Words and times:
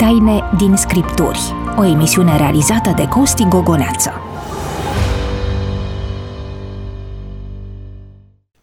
Taine 0.00 0.42
din 0.56 0.76
Scripturi, 0.76 1.38
o 1.78 1.84
emisiune 1.84 2.36
realizată 2.36 2.92
de 2.96 3.08
Costi 3.08 3.44
Gogoneață. 3.48 4.10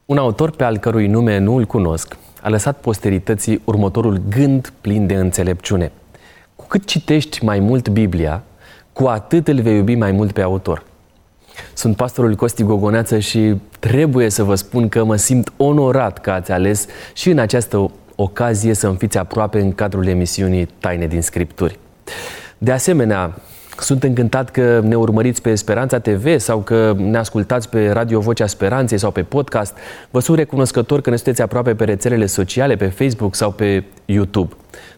Un 0.06 0.18
autor 0.18 0.52
pe 0.52 0.64
al 0.64 0.78
cărui 0.78 1.08
nume 1.08 1.38
nu 1.38 1.56
îl 1.56 1.66
cunosc 1.66 2.18
a 2.42 2.50
lăsat 2.50 2.80
posterității 2.80 3.62
următorul 3.64 4.22
gând 4.30 4.74
plin 4.82 5.08
de 5.08 5.14
înțelepciune. 5.14 5.92
Cu 6.56 6.66
cât 6.68 6.86
citești 6.86 7.46
mai 7.46 7.60
mult 7.60 7.90
Biblia, 7.90 8.44
cu 8.94 9.06
atât 9.06 9.48
îl 9.48 9.62
vei 9.62 9.76
iubi 9.76 9.96
mai 9.96 10.12
mult 10.12 10.32
pe 10.32 10.42
autor. 10.42 10.84
Sunt 11.74 11.96
pastorul 11.96 12.36
Costi 12.36 12.64
Gogoneață 12.64 13.20
și 13.20 13.56
trebuie 13.80 14.30
să 14.30 14.44
vă 14.44 14.56
spun 14.56 14.90
că 14.90 15.04
mă 15.04 15.16
simt 15.16 15.52
onorat 15.58 16.18
că 16.20 16.32
ați 16.32 16.52
ales 16.52 16.86
și 17.14 17.30
în 17.30 17.40
această 17.40 17.92
ocazie 18.20 18.74
să 18.74 18.88
îmi 18.88 18.98
fiți 18.98 19.18
aproape 19.18 19.60
în 19.60 19.72
cadrul 19.72 20.08
emisiunii 20.08 20.68
Taine 20.80 21.08
din 21.08 21.22
Scripturi. 21.22 21.80
De 22.58 22.72
asemenea, 22.72 23.36
sunt 23.80 24.04
încântat 24.04 24.50
că 24.50 24.80
ne 24.84 24.96
urmăriți 24.96 25.42
pe 25.42 25.56
Speranța 25.56 26.00
TV 26.00 26.40
sau 26.40 26.60
că 26.60 26.94
ne 26.98 27.18
ascultați 27.18 27.70
pe 27.70 27.90
Radio 27.90 28.20
Vocea 28.20 28.48
Speranței 28.48 28.98
sau 28.98 29.12
pe 29.12 29.24
podcast. 29.24 29.78
Vă 30.10 30.20
sunt 30.20 30.38
recunoscător 30.38 31.02
că 31.02 31.10
ne 31.10 31.16
sunteți 31.16 31.42
aproape 31.42 31.76
pe 31.76 31.84
rețelele 31.84 32.26
sociale, 32.26 32.76
pe 32.76 32.88
Facebook 32.88 33.36
sau 33.36 33.52
pe 33.52 33.84
YouTube. 34.06 34.54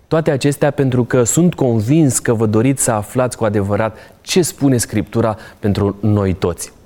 Toate 0.08 0.32
acestea 0.32 0.72
pentru 0.72 1.04
că 1.04 1.24
sunt 1.24 1.54
convins 1.54 2.20
că 2.20 2.34
vă 2.34 2.46
doriți 2.46 2.84
să 2.84 2.92
aflați 2.92 3.38
cu 3.38 3.44
adevărat 3.44 3.98
ce 4.22 4.42
spune 4.42 4.78
Scriptura 4.78 5.38
pentru 5.60 5.98
noi 6.02 6.34
toți. 6.34 6.79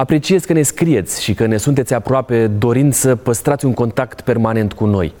Apreciez 0.00 0.44
că 0.44 0.52
ne 0.52 0.62
scrieți 0.62 1.22
și 1.22 1.34
că 1.34 1.46
ne 1.46 1.56
sunteți 1.56 1.94
aproape 1.94 2.46
dorind 2.46 2.94
să 2.94 3.16
păstrați 3.16 3.64
un 3.64 3.74
contact 3.74 4.20
permanent 4.20 4.72
cu 4.72 4.86
noi. 4.86 5.12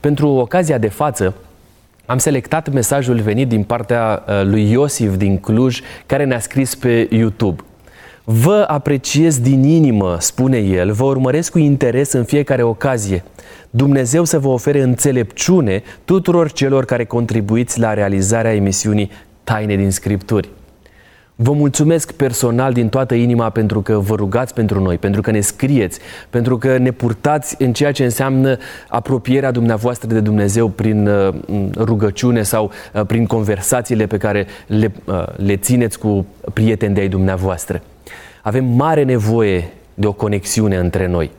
Pentru 0.00 0.28
ocazia 0.28 0.78
de 0.78 0.88
față, 0.88 1.34
am 2.06 2.18
selectat 2.18 2.72
mesajul 2.72 3.20
venit 3.20 3.48
din 3.48 3.62
partea 3.62 4.24
uh, 4.26 4.42
lui 4.44 4.70
Iosif 4.70 5.16
din 5.16 5.38
Cluj, 5.38 5.80
care 6.06 6.24
ne-a 6.24 6.38
scris 6.38 6.74
pe 6.74 7.08
YouTube. 7.10 7.62
Vă 8.24 8.64
apreciez 8.68 9.38
din 9.40 9.62
inimă, 9.62 10.16
spune 10.20 10.58
el, 10.58 10.92
vă 10.92 11.04
urmăresc 11.04 11.50
cu 11.50 11.58
interes 11.58 12.12
în 12.12 12.24
fiecare 12.24 12.62
ocazie. 12.62 13.24
Dumnezeu 13.70 14.24
să 14.24 14.38
vă 14.38 14.48
ofere 14.48 14.82
înțelepciune 14.82 15.82
tuturor 16.04 16.52
celor 16.52 16.84
care 16.84 17.04
contribuiți 17.04 17.80
la 17.80 17.94
realizarea 17.94 18.54
emisiunii 18.54 19.10
Taine 19.44 19.76
din 19.76 19.90
Scripturi. 19.90 20.48
Vă 21.38 21.52
mulțumesc 21.52 22.12
personal 22.12 22.72
din 22.72 22.88
toată 22.88 23.14
inima 23.14 23.50
pentru 23.50 23.82
că 23.82 23.98
vă 23.98 24.14
rugați 24.14 24.54
pentru 24.54 24.80
noi, 24.80 24.98
pentru 24.98 25.20
că 25.20 25.30
ne 25.30 25.40
scrieți, 25.40 25.98
pentru 26.30 26.58
că 26.58 26.78
ne 26.78 26.90
purtați 26.90 27.56
în 27.58 27.72
ceea 27.72 27.92
ce 27.92 28.04
înseamnă 28.04 28.56
apropierea 28.88 29.50
dumneavoastră 29.50 30.08
de 30.08 30.20
Dumnezeu 30.20 30.68
prin 30.68 31.06
uh, 31.06 31.34
rugăciune 31.76 32.42
sau 32.42 32.70
uh, 32.92 33.06
prin 33.06 33.26
conversațiile 33.26 34.06
pe 34.06 34.16
care 34.16 34.46
le, 34.66 34.92
uh, 35.04 35.24
le 35.36 35.56
țineți 35.56 35.98
cu 35.98 36.26
prieteni 36.52 36.94
de 36.94 37.00
ai 37.00 37.08
dumneavoastră. 37.08 37.82
Avem 38.42 38.64
mare 38.64 39.02
nevoie 39.02 39.72
de 39.94 40.06
o 40.06 40.12
conexiune 40.12 40.76
între 40.76 41.06
noi. 41.06 41.30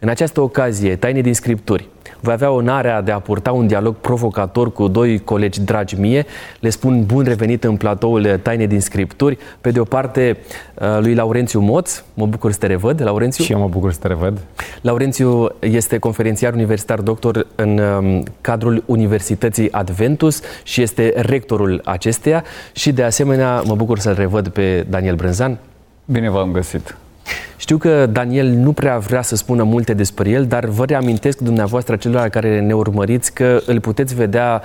În 0.00 0.08
această 0.08 0.40
ocazie, 0.40 0.96
Taine 0.96 1.20
din 1.20 1.34
Scripturi, 1.34 1.88
voi 2.20 2.32
avea 2.32 2.50
onarea 2.50 3.00
de 3.00 3.10
a 3.10 3.18
purta 3.18 3.52
un 3.52 3.66
dialog 3.66 3.94
provocator 3.94 4.72
cu 4.72 4.88
doi 4.88 5.18
colegi 5.18 5.60
dragi 5.60 6.00
mie. 6.00 6.26
Le 6.60 6.68
spun 6.68 7.04
bun 7.04 7.24
revenit 7.24 7.64
în 7.64 7.76
platoul 7.76 8.38
Taine 8.42 8.66
din 8.66 8.80
Scripturi. 8.80 9.38
Pe 9.60 9.70
de 9.70 9.80
o 9.80 9.84
parte, 9.84 10.36
uh, 10.74 10.98
lui 11.00 11.14
Laurențiu 11.14 11.60
Moț, 11.60 12.02
mă 12.14 12.26
bucur 12.26 12.52
să 12.52 12.58
te 12.58 12.66
revăd, 12.66 13.02
Laurențiu. 13.02 13.44
Și 13.44 13.52
eu 13.52 13.58
mă 13.58 13.68
bucur 13.68 13.92
să 13.92 13.98
te 13.98 14.06
revăd. 14.06 14.38
Laurențiu 14.80 15.48
este 15.60 15.98
conferențiar 15.98 16.52
universitar 16.52 17.00
doctor 17.00 17.46
în 17.54 17.78
um, 17.78 18.22
cadrul 18.40 18.82
Universității 18.86 19.72
Adventus 19.72 20.40
și 20.62 20.82
este 20.82 21.12
rectorul 21.16 21.80
acesteia 21.84 22.44
și 22.72 22.92
de 22.92 23.02
asemenea 23.02 23.62
mă 23.66 23.74
bucur 23.74 23.98
să-l 23.98 24.14
revăd 24.14 24.48
pe 24.48 24.86
Daniel 24.88 25.14
Brânzan. 25.14 25.58
Bine 26.04 26.30
v-am 26.30 26.52
găsit! 26.52 26.96
Știu 27.56 27.76
că 27.76 28.06
Daniel 28.06 28.46
nu 28.46 28.72
prea 28.72 28.98
vrea 28.98 29.22
să 29.22 29.36
spună 29.36 29.62
multe 29.62 29.94
despre 29.94 30.30
el, 30.30 30.46
dar 30.46 30.64
vă 30.64 30.84
reamintesc 30.84 31.38
dumneavoastră 31.38 31.96
celor 31.96 32.28
care 32.28 32.60
ne 32.60 32.72
urmăriți 32.72 33.32
că 33.32 33.60
îl 33.66 33.80
puteți 33.80 34.14
vedea 34.14 34.62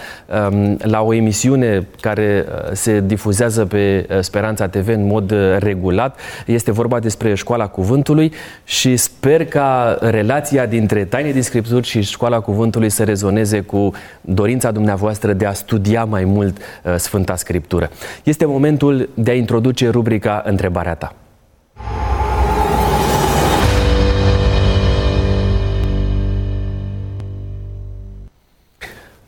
um, 0.50 0.78
la 0.82 1.02
o 1.02 1.14
emisiune 1.14 1.88
care 2.00 2.46
uh, 2.48 2.72
se 2.72 3.04
difuzează 3.06 3.66
pe 3.66 4.08
uh, 4.10 4.20
Speranța 4.20 4.68
TV 4.68 4.88
în 4.88 5.06
mod 5.08 5.32
uh, 5.32 5.56
regulat. 5.58 6.20
Este 6.46 6.72
vorba 6.72 7.00
despre 7.00 7.34
Școala 7.34 7.68
Cuvântului 7.68 8.34
și 8.64 8.98
sper 8.98 9.46
ca 9.46 9.98
relația 10.02 10.66
dintre 10.66 11.04
Taine 11.04 11.32
din 11.32 11.42
Scripturi 11.42 11.88
și 11.88 12.02
Școala 12.02 12.40
Cuvântului 12.40 12.90
să 12.90 13.04
rezoneze 13.04 13.60
cu 13.62 13.92
dorința 14.22 14.72
dumneavoastră 14.72 15.34
de 15.34 15.46
a 15.46 15.54
studia 15.54 16.06
mai 16.06 16.24
mult 16.24 16.58
uh, 16.58 16.96
Sfânta 16.98 17.36
Scriptură. 17.36 17.90
Este 18.24 18.46
momentul 18.46 19.10
de 19.14 19.32
a 19.32 19.36
introduce 19.36 19.90
rubrica 19.90 20.42
Întrebarea 20.46 20.96
ta. 20.96 21.16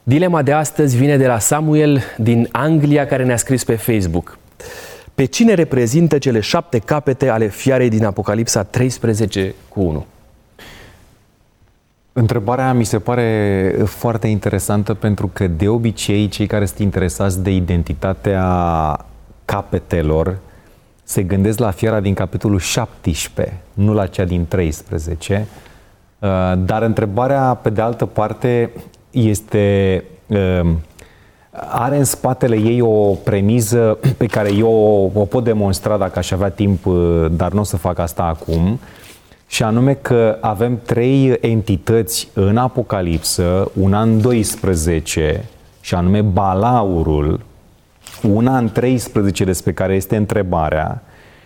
Dilema 0.08 0.42
de 0.42 0.52
astăzi 0.52 0.98
vine 0.98 1.18
de 1.18 1.28
la 1.28 1.40
Samuel 1.40 2.02
din 2.18 2.48
Anglia 2.52 3.06
care 3.06 3.24
ne-a 3.24 3.38
scris 3.38 3.64
pe 3.64 3.76
Facebook. 3.76 4.38
Pe 5.16 5.26
cine 5.26 5.54
reprezintă 5.54 6.18
cele 6.18 6.40
șapte 6.40 6.80
capete 6.80 7.30
ale 7.30 7.48
fiarei 7.48 7.90
din 7.90 8.06
Apocalipsa 8.06 8.64
13 8.64 9.54
cu 9.70 9.82
1? 9.82 10.06
Întrebarea 12.14 12.74
mi 12.74 12.84
se 12.84 13.00
pare 13.00 13.76
foarte 13.86 14.28
interesantă 14.28 14.94
pentru 14.94 15.30
că 15.34 15.48
de 15.48 15.68
obicei 15.68 16.28
cei 16.28 16.48
care 16.48 16.66
sunt 16.66 16.80
interesați 16.80 17.44
de 17.44 17.52
identitatea 17.52 19.06
capetelor 19.46 20.38
se 21.04 21.24
gândesc 21.24 21.60
la 21.60 21.72
fiara 21.72 22.00
din 22.00 22.14
capitolul 22.14 22.60
17, 22.60 23.58
nu 23.74 23.94
la 23.94 24.08
cea 24.08 24.26
din 24.26 24.46
13. 24.48 25.48
Uh, 26.20 26.30
dar 26.58 26.82
întrebarea, 26.82 27.54
pe 27.54 27.70
de 27.70 27.82
altă 27.82 28.06
parte, 28.06 28.72
este 29.16 30.04
um, 30.28 30.80
are 31.70 31.98
în 31.98 32.04
spatele 32.04 32.56
ei 32.56 32.82
o 32.82 33.14
premiză 33.14 34.00
pe 34.18 34.26
care 34.26 34.54
eu 34.54 35.12
o 35.14 35.26
pot 35.26 35.44
demonstra 35.44 35.98
dacă 35.98 36.20
aș 36.20 36.32
avea 36.32 36.50
timp, 36.50 36.86
uh, 36.86 37.26
dar 37.32 37.52
nu 37.52 37.60
o 37.60 37.64
să 37.64 37.78
fac 37.78 38.00
asta 38.00 38.24
acum, 38.24 38.80
și 39.48 39.64
anume 39.64 39.94
că 39.94 40.38
avem 40.42 40.80
trei 40.86 41.38
entități 41.42 42.30
în 42.34 42.58
Apocalipsă, 42.58 43.72
una 43.74 44.02
în 44.02 44.22
12, 44.22 45.46
și 45.82 45.96
anume 45.96 46.22
Balaurul, 46.22 47.40
una 48.22 48.58
în 48.58 48.70
13 48.72 49.44
despre 49.44 49.74
care 49.74 49.96
este 49.96 50.16
întrebarea, 50.16 51.04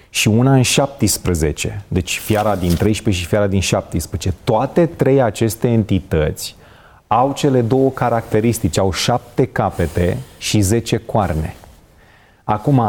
și 0.09 0.27
una 0.27 0.53
în 0.53 0.61
17, 0.61 1.83
deci 1.87 2.19
fiara 2.19 2.55
din 2.55 2.75
13 2.75 3.23
și 3.23 3.29
fiara 3.29 3.47
din 3.47 3.59
17. 3.59 4.33
Toate 4.43 4.85
trei 4.85 5.21
aceste 5.21 5.67
entități 5.67 6.55
au 7.11 7.33
cele 7.33 7.61
două 7.61 7.89
caracteristici, 7.89 8.77
au 8.77 8.91
șapte 8.91 9.45
capete 9.45 10.17
și 10.37 10.59
zece 10.59 10.97
coarne. 10.97 11.55
Acum, 12.43 12.81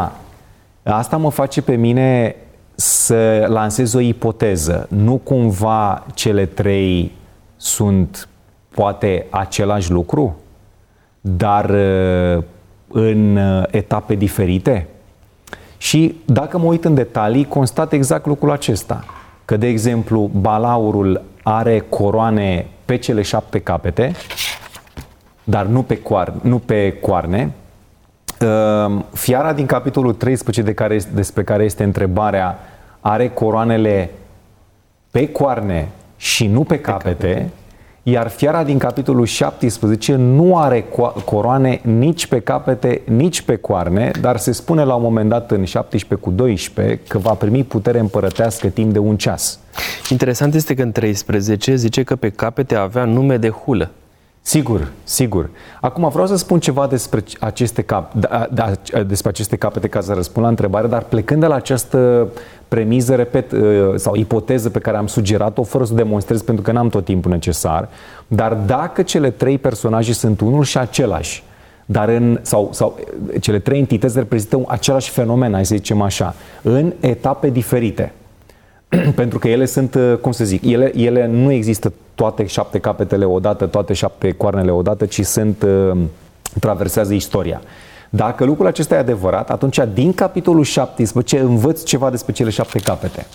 asta 0.83 1.17
mă 1.17 1.31
face 1.31 1.63
pe 1.63 1.75
mine 1.75 2.37
să 2.75 3.47
lansez 3.49 3.95
o 3.95 4.01
ipoteză. 4.01 4.87
Nu 4.91 5.17
cumva 5.17 6.07
cele 6.15 6.47
trei 6.47 7.13
sunt 7.57 8.29
poate 8.75 9.27
același 9.31 9.91
lucru, 9.91 10.37
dar 11.21 11.71
uh, 11.71 12.43
în 12.89 13.37
uh, 13.37 13.65
etape 13.71 14.15
diferite? 14.15 14.87
Și 15.77 16.15
dacă 16.25 16.59
mă 16.59 16.65
uit 16.65 16.85
în 16.85 16.95
detalii, 16.95 17.45
constat 17.45 17.93
exact 17.93 18.27
lucrul 18.27 18.51
acesta. 18.51 19.05
Că, 19.45 19.57
de 19.57 19.67
exemplu, 19.67 20.31
balaurul 20.41 21.23
are 21.43 21.79
coroane 21.79 22.67
pe 22.91 22.97
cele 22.97 23.23
șapte 23.23 23.59
capete, 23.59 24.13
dar 25.45 25.67
nu 25.67 25.83
pe, 25.83 26.03
coar, 26.03 26.33
nu 26.43 26.59
pe 26.59 26.93
coarne. 26.93 27.53
Ehm, 28.39 29.05
fiara 29.13 29.53
din 29.53 29.67
capitolul 29.67 30.15
13 30.15 30.63
de 30.63 30.75
care, 30.75 31.01
despre 31.13 31.45
care 31.45 31.65
este 31.65 31.83
întrebarea 31.83 32.59
are 33.01 33.29
coroanele 33.29 34.11
pe 35.11 35.29
coarne 35.29 35.89
și 36.17 36.47
nu 36.47 36.65
pe 36.65 36.81
capete, 36.81 37.51
iar 38.03 38.29
fiara 38.29 38.65
din 38.65 38.79
capitolul 38.79 39.25
17 39.25 40.15
nu 40.15 40.59
are 40.59 40.85
coroane 41.25 41.81
nici 41.83 42.27
pe 42.27 42.41
capete, 42.41 43.03
nici 43.05 43.43
pe 43.43 43.57
coarne, 43.57 44.11
dar 44.21 44.37
se 44.37 44.53
spune 44.53 44.85
la 44.85 44.95
un 44.95 45.03
moment 45.03 45.29
dat 45.29 45.51
în 45.51 45.65
17 45.65 46.27
cu 46.27 46.31
12 46.31 47.01
că 47.09 47.19
va 47.19 47.33
primi 47.33 47.65
putere 47.65 47.99
împărătească 47.99 48.67
timp 48.67 48.93
de 48.93 48.99
un 48.99 49.17
ceas. 49.17 49.59
Interesant 50.11 50.55
este 50.55 50.75
că 50.75 50.83
în 50.83 50.93
13 50.93 51.75
zice 51.75 52.03
că 52.03 52.17
pe 52.17 52.29
capete 52.29 52.75
avea 52.75 53.05
nume 53.05 53.37
de 53.37 53.49
hulă. 53.49 53.91
Sigur, 54.43 54.89
sigur. 55.05 55.51
Acum 55.81 56.09
vreau 56.09 56.27
să 56.27 56.37
spun 56.37 56.61
ceva 56.61 56.87
despre 56.87 57.25
aceste, 57.41 57.83
cap, 57.83 58.15
da, 58.15 58.49
da, 58.53 58.73
despre 59.07 59.31
aceste 59.31 59.57
capete 59.57 59.89
ca 59.89 60.01
să 60.01 60.13
răspund 60.13 60.45
la 60.45 60.51
întrebare, 60.51 60.87
dar 60.87 61.03
plecând 61.03 61.41
de 61.41 61.47
la 61.47 61.55
această 61.55 62.29
premiză, 62.69 63.15
repet, 63.15 63.53
uh, 63.53 63.93
sau 63.97 64.15
ipoteză 64.15 64.71
pe 64.71 64.79
care 64.79 64.97
am 64.97 65.07
sugerat-o, 65.07 65.63
fără 65.63 65.85
să 65.85 65.93
o 65.93 65.97
demonstrez 65.97 66.43
pentru 66.43 66.63
că 66.63 66.73
n-am 66.73 66.89
tot 66.89 67.05
timpul 67.05 67.31
necesar, 67.31 67.89
dar 68.27 68.55
dacă 68.55 69.03
cele 69.03 69.31
trei 69.31 69.59
personaje 69.59 70.13
sunt 70.13 70.41
unul 70.41 70.65
și 70.65 70.79
același, 70.79 71.43
dar 71.87 72.09
în, 72.09 72.39
sau, 72.43 72.69
sau 72.73 72.99
cele 73.41 73.59
trei 73.59 73.79
entități 73.79 74.19
reprezintă 74.19 74.65
același 74.67 75.11
fenomen, 75.11 75.53
hai 75.53 75.67
să 75.67 75.75
zicem 75.75 76.01
așa, 76.01 76.35
în 76.63 76.93
etape 77.01 77.51
diferite. 77.51 78.13
Pentru 79.15 79.39
că 79.39 79.49
ele 79.49 79.65
sunt, 79.65 79.95
uh, 79.95 80.17
cum 80.21 80.33
să 80.33 80.45
zic, 80.45 80.65
ele, 80.65 80.97
ele 80.97 81.27
nu 81.27 81.53
există 81.53 81.93
toate 82.21 82.47
șapte 82.47 82.79
capetele 82.79 83.25
odată, 83.25 83.67
toate 83.67 83.93
șapte 83.93 84.33
coarnele 84.33 84.71
odată, 84.71 85.07
ci 85.07 85.25
sunt, 85.25 85.63
uh, 85.63 85.99
traversează 86.61 87.15
istoria. 87.15 87.61
Dacă 88.11 88.45
lucrul 88.45 88.67
acesta 88.67 88.95
e 88.95 88.99
adevărat, 88.99 89.51
atunci 89.51 89.79
din 89.95 90.13
capitolul 90.13 90.65
17 90.65 91.39
învăț 91.39 91.83
ceva 91.83 92.11
despre 92.11 92.33
cele 92.33 92.51
șapte 92.51 92.79
capete. 92.79 93.27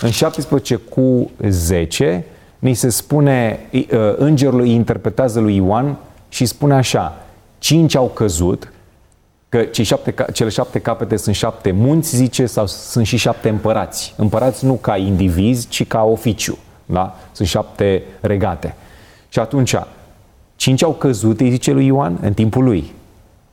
În 0.00 0.10
17 0.10 0.74
cu 0.76 1.30
10 1.48 2.24
ni 2.58 2.74
se 2.74 2.88
spune, 2.88 3.60
uh, 3.72 3.82
îngerul 4.16 4.60
îi 4.60 4.72
interpretează 4.72 5.40
lui 5.40 5.56
Ioan 5.56 5.96
și 6.28 6.46
spune 6.46 6.74
așa, 6.74 7.16
cinci 7.58 7.94
au 7.94 8.10
căzut, 8.14 8.72
că 9.48 9.62
cei 9.62 9.84
șapte, 9.84 10.14
cele 10.32 10.48
șapte 10.48 10.78
capete 10.78 11.16
sunt 11.16 11.34
șapte 11.34 11.70
munți, 11.70 12.16
zice, 12.16 12.46
sau 12.46 12.66
sunt 12.66 13.06
și 13.06 13.16
șapte 13.16 13.48
împărați. 13.48 14.14
Împărați 14.16 14.64
nu 14.64 14.74
ca 14.74 14.96
indivizi, 14.96 15.68
ci 15.68 15.86
ca 15.86 16.02
oficiu. 16.02 16.58
Da? 16.90 17.16
Sunt 17.32 17.48
șapte 17.48 18.02
regate. 18.20 18.74
Și 19.28 19.38
atunci, 19.38 19.74
cinci 20.56 20.82
au 20.82 20.92
căzut, 20.92 21.40
îi 21.40 21.50
zice 21.50 21.72
lui 21.72 21.86
Ioan, 21.86 22.18
în 22.22 22.32
timpul 22.32 22.64
lui. 22.64 22.92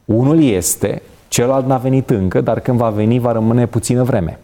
Unul 0.05 0.43
este, 0.43 1.01
celălalt 1.27 1.65
n-a 1.65 1.77
venit 1.77 2.09
încă, 2.09 2.41
dar 2.41 2.59
când 2.59 2.77
va 2.77 2.89
veni 2.89 3.19
va 3.19 3.31
rămâne 3.31 3.65
puțină 3.65 4.03
vreme. 4.03 4.39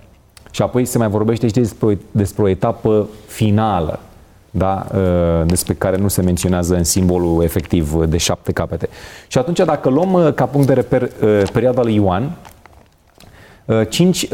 Și 0.51 0.61
apoi 0.61 0.85
se 0.85 0.97
mai 0.97 1.07
vorbește 1.07 1.47
și 1.47 1.53
despre, 1.53 1.97
despre 2.11 2.43
o 2.43 2.47
etapă 2.47 3.07
finală, 3.27 3.99
da? 4.51 4.87
Ă, 4.93 5.43
despre 5.47 5.73
care 5.73 5.97
nu 5.97 6.07
se 6.07 6.21
menționează 6.21 6.75
în 6.75 6.83
simbolul 6.83 7.43
efectiv 7.43 7.93
de 8.05 8.17
șapte 8.17 8.51
capete. 8.51 8.89
Și 9.27 9.37
atunci, 9.37 9.57
dacă 9.57 9.89
luăm 9.89 10.13
ă, 10.13 10.31
ca 10.31 10.45
punct 10.45 10.67
de 10.67 10.73
reper 10.73 11.01
ă, 11.01 11.41
perioada 11.53 11.81
lui 11.81 11.95
Ioan, 11.95 12.31
cinci, 13.89 14.27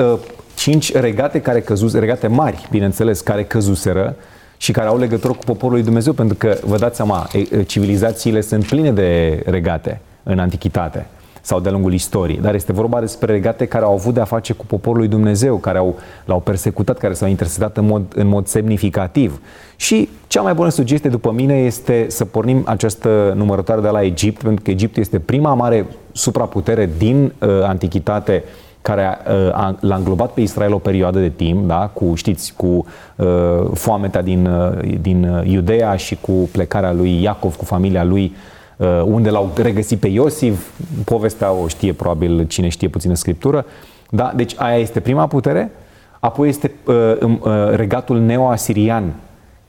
cinci 0.56 0.94
regate 0.94 1.42
care 1.42 1.62
căzus, 1.62 1.94
regate 1.94 2.28
mari, 2.28 2.68
bineînțeles, 2.72 3.22
care 3.22 3.44
căzuseră 3.44 4.16
și 4.58 4.72
care 4.72 4.88
au 4.88 4.98
legătură 4.98 5.34
cu 5.34 5.44
poporul 5.46 5.76
lui 5.76 5.84
Dumnezeu, 5.84 6.14
pentru 6.14 6.38
că, 6.38 6.58
vă 6.64 6.78
dați 6.78 6.96
seama, 6.96 7.28
civilizațiile 7.66 8.42
sunt 8.42 8.66
pline 8.66 8.92
de 8.92 9.42
regate 9.46 10.02
în 10.24 10.40
antichitate 10.40 11.06
sau 11.48 11.60
de-a 11.60 11.72
lungul 11.72 11.94
istoriei, 11.94 12.40
dar 12.42 12.54
este 12.54 12.72
vorba 12.72 13.00
despre 13.00 13.32
regate 13.32 13.66
care 13.66 13.86
au 13.86 13.94
avut 13.94 14.14
de-a 14.14 14.24
face 14.24 14.54
cu 14.54 14.66
poporul 14.66 15.00
lui 15.00 15.08
Dumnezeu, 15.08 15.58
care 15.58 15.78
au, 15.78 15.96
l-au 16.26 16.40
persecutat, 16.40 16.98
care 16.98 17.14
s-au 17.14 17.28
intersetat 17.28 17.78
în 17.78 17.86
mod, 17.86 18.04
în 18.16 18.28
mod 18.28 18.48
semnificativ. 18.48 19.42
Și 19.76 20.10
cea 20.28 20.42
mai 20.42 20.54
bună 20.54 20.70
sugestie 20.70 21.10
după 21.10 21.32
mine 21.32 21.58
este 21.58 22.06
să 22.10 22.26
pornim 22.26 22.64
această 22.66 23.34
numărătoare 23.36 23.82
de 23.82 23.88
la 23.88 24.04
Egipt, 24.04 24.42
pentru 24.42 24.64
că 24.64 24.72
Egipt 24.72 24.98
este 24.98 25.20
prima 25.20 25.54
mare 25.54 25.86
supraputere 26.12 26.90
din 26.98 27.34
uh, 27.40 27.50
antichitate 27.64 28.44
care 28.88 29.18
uh, 29.28 29.74
l-a 29.80 29.96
înglobat 29.96 30.32
pe 30.32 30.42
Israel 30.42 30.74
o 30.74 30.78
perioadă 30.78 31.20
de 31.20 31.30
timp, 31.30 31.68
da? 31.68 31.90
cu, 31.94 32.16
știți, 32.16 32.54
cu 32.56 32.86
uh, 33.16 33.26
foametea 33.74 34.22
din, 34.22 34.46
uh, 34.46 34.98
din 35.02 35.44
Iudea 35.46 35.96
și 35.96 36.18
cu 36.22 36.32
plecarea 36.32 36.94
lui 36.94 37.22
Iacov 37.22 37.56
cu 37.56 37.66
familia 37.66 38.04
lui 38.04 38.36
Uh, 38.78 39.02
unde 39.06 39.30
l-au 39.30 39.52
regăsit 39.56 40.00
pe 40.00 40.08
Iosif, 40.08 40.70
povestea 41.06 41.52
o 41.52 41.68
știe 41.68 41.94
probabil 41.94 42.46
cine 42.48 42.68
știe 42.70 42.88
puțină 42.88 43.14
scriptură, 43.14 43.66
da? 44.10 44.32
deci 44.36 44.54
aia 44.58 44.78
este 44.78 45.00
prima 45.00 45.28
putere, 45.28 45.72
apoi 46.20 46.50
este 46.50 46.72
uh, 46.86 46.94
uh, 47.22 47.52
regatul 47.72 48.20
neo-asirian, 48.20 49.14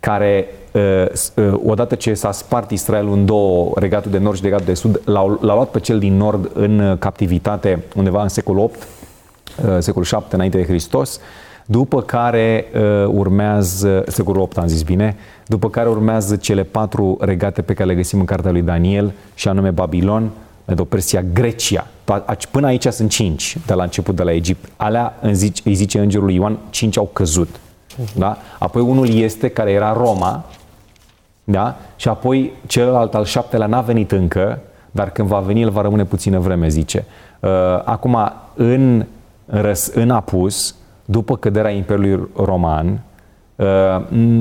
care 0.01 0.47
uh, 0.73 1.07
uh, 1.35 1.61
odată 1.67 1.95
ce 1.95 2.15
s-a 2.15 2.33
spart 2.33 2.71
Israelul 2.71 3.13
în 3.13 3.27
două, 3.27 3.73
regatul 3.75 4.11
de 4.11 4.19
nord 4.19 4.37
și 4.37 4.43
regatul 4.43 4.67
de 4.67 4.75
sud, 4.75 5.01
l-au, 5.05 5.39
l-au 5.41 5.55
luat 5.57 5.71
pe 5.71 5.81
cel 5.81 5.99
din 5.99 6.17
nord 6.17 6.51
în 6.55 6.97
captivitate 6.99 7.85
undeva 7.97 8.23
în 8.23 8.29
secolul 8.29 8.63
8, 8.63 8.77
uh, 8.77 8.98
secolul 9.79 10.05
7 10.05 10.35
înainte 10.35 10.57
de 10.57 10.65
Hristos, 10.65 11.21
după 11.71 12.03
care 12.03 12.65
uh, 12.75 12.81
urmează, 13.07 14.05
secolul 14.07 14.41
8 14.41 14.59
am 14.59 14.67
zis 14.67 14.83
bine, 14.83 15.17
după 15.47 15.71
care 15.71 15.89
urmează 15.89 16.37
cele 16.37 16.63
patru 16.63 17.17
regate 17.21 17.63
pe 17.63 17.75
care 17.75 17.89
le 17.89 17.95
găsim 17.95 18.19
în 18.19 18.25
cartea 18.25 18.51
lui 18.51 18.63
Daniel, 18.63 19.13
și 19.35 19.49
anume 19.49 19.71
Babilon, 19.71 20.31
Medo-Persia, 20.65 21.25
Grecia. 21.33 21.87
Până 22.51 22.67
aici 22.67 22.87
sunt 22.87 23.11
cinci, 23.11 23.57
de 23.67 23.75
la 23.75 23.83
început, 23.83 24.17
de 24.17 24.23
la 24.23 24.33
Egipt. 24.33 24.69
Alea, 24.77 25.19
îi 25.65 25.75
zice 25.75 25.99
îngerul 25.99 26.31
Ioan, 26.31 26.59
cinci 26.71 26.99
au 26.99 27.11
căzut. 27.13 27.49
Da? 28.17 28.39
Apoi 28.59 28.83
unul 28.83 29.09
este, 29.09 29.49
care 29.49 29.71
era 29.71 29.93
Roma, 29.93 30.45
da? 31.45 31.77
și 31.97 32.09
apoi 32.09 32.53
celălalt, 32.67 33.15
al 33.15 33.25
șaptelea, 33.25 33.67
n-a 33.67 33.81
venit 33.81 34.13
încă, 34.13 34.59
dar 34.91 35.11
când 35.11 35.29
va 35.29 35.39
veni, 35.39 35.63
el 35.63 35.71
va 35.71 35.81
rămâne 35.81 36.05
puțină 36.05 36.39
vreme, 36.39 36.69
zice. 36.69 37.05
Uh, 37.41 37.51
acum, 37.85 38.33
în, 38.55 39.07
în 39.95 40.11
apus, 40.11 40.75
după 41.05 41.37
căderea 41.37 41.71
Imperiului 41.71 42.29
Roman, 42.37 43.01
uh, 43.57 43.67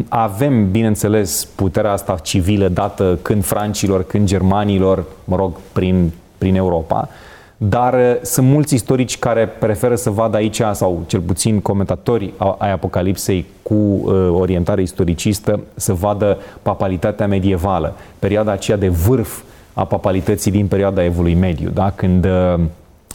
avem, 0.09 0.71
bineînțeles, 0.71 1.45
puterea 1.45 1.92
asta 1.92 2.15
civilă 2.21 2.68
dată 2.68 3.19
când 3.21 3.44
francilor, 3.44 4.04
când 4.04 4.27
germanilor, 4.27 5.06
mă 5.24 5.36
rog, 5.36 5.56
prin, 5.71 6.12
prin 6.38 6.56
Europa, 6.56 7.09
dar 7.57 7.94
uh, 7.94 8.15
sunt 8.21 8.48
mulți 8.48 8.74
istorici 8.74 9.19
care 9.19 9.48
preferă 9.48 9.95
să 9.95 10.09
vadă 10.09 10.38
aici, 10.38 10.62
sau 10.71 11.04
cel 11.07 11.19
puțin 11.19 11.59
comentatori 11.59 12.33
ai 12.57 12.71
Apocalipsei 12.71 13.45
cu 13.62 13.74
uh, 13.74 14.30
orientare 14.31 14.81
istoricistă, 14.81 15.59
să 15.75 15.94
vadă 15.94 16.38
papalitatea 16.62 17.27
medievală, 17.27 17.95
perioada 18.19 18.51
aceea 18.51 18.77
de 18.77 18.88
vârf 18.88 19.42
a 19.74 19.86
papalității 19.86 20.51
din 20.51 20.68
perioada 20.68 21.04
Evului 21.04 21.33
Mediu, 21.33 21.69
da? 21.69 21.92
când, 21.95 22.27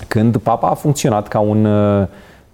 când 0.08 0.36
papa 0.36 0.68
a 0.68 0.74
funcționat 0.74 1.28
ca 1.28 1.38
un 1.38 1.66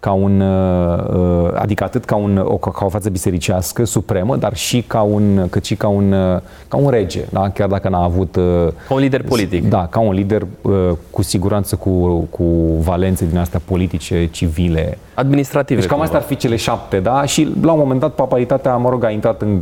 ca 0.00 0.12
un, 0.12 0.40
uh, 0.40 1.50
adică 1.54 1.84
atât 1.84 2.04
ca, 2.04 2.16
un, 2.16 2.36
o, 2.44 2.56
ca 2.56 2.84
o 2.84 2.88
față 2.88 3.10
bisericească 3.10 3.84
supremă, 3.84 4.36
dar 4.36 4.56
și 4.56 4.82
ca 4.86 5.00
un, 5.00 5.46
cât 5.50 5.64
și 5.64 5.74
ca 5.74 5.88
un, 5.88 6.12
uh, 6.12 6.40
ca 6.68 6.76
un 6.76 6.90
rege, 6.90 7.24
da? 7.30 7.50
chiar 7.50 7.68
dacă 7.68 7.88
n-a 7.88 8.02
avut... 8.02 8.36
Uh, 8.36 8.68
ca 8.88 8.94
un 8.94 9.00
lider 9.00 9.22
politic. 9.22 9.68
Da, 9.68 9.86
ca 9.86 10.00
un 10.00 10.12
lider 10.12 10.46
cu 11.10 11.22
siguranță 11.22 11.76
cu, 11.76 11.90
cu 12.30 12.44
valențe 12.80 13.26
din 13.26 13.38
astea 13.38 13.60
politice, 13.64 14.28
civile. 14.30 14.98
Administrative. 15.14 15.80
Deci 15.80 15.88
cam 15.88 16.00
astea 16.00 16.18
ar 16.18 16.24
fi 16.24 16.36
cele 16.36 16.56
șapte, 16.56 17.00
da? 17.00 17.24
Și 17.24 17.48
la 17.62 17.72
un 17.72 17.78
moment 17.78 18.00
dat 18.00 18.14
papalitatea, 18.14 18.76
mă 18.76 18.88
rog, 18.88 19.04
a 19.04 19.10
intrat 19.10 19.42
în 19.42 19.60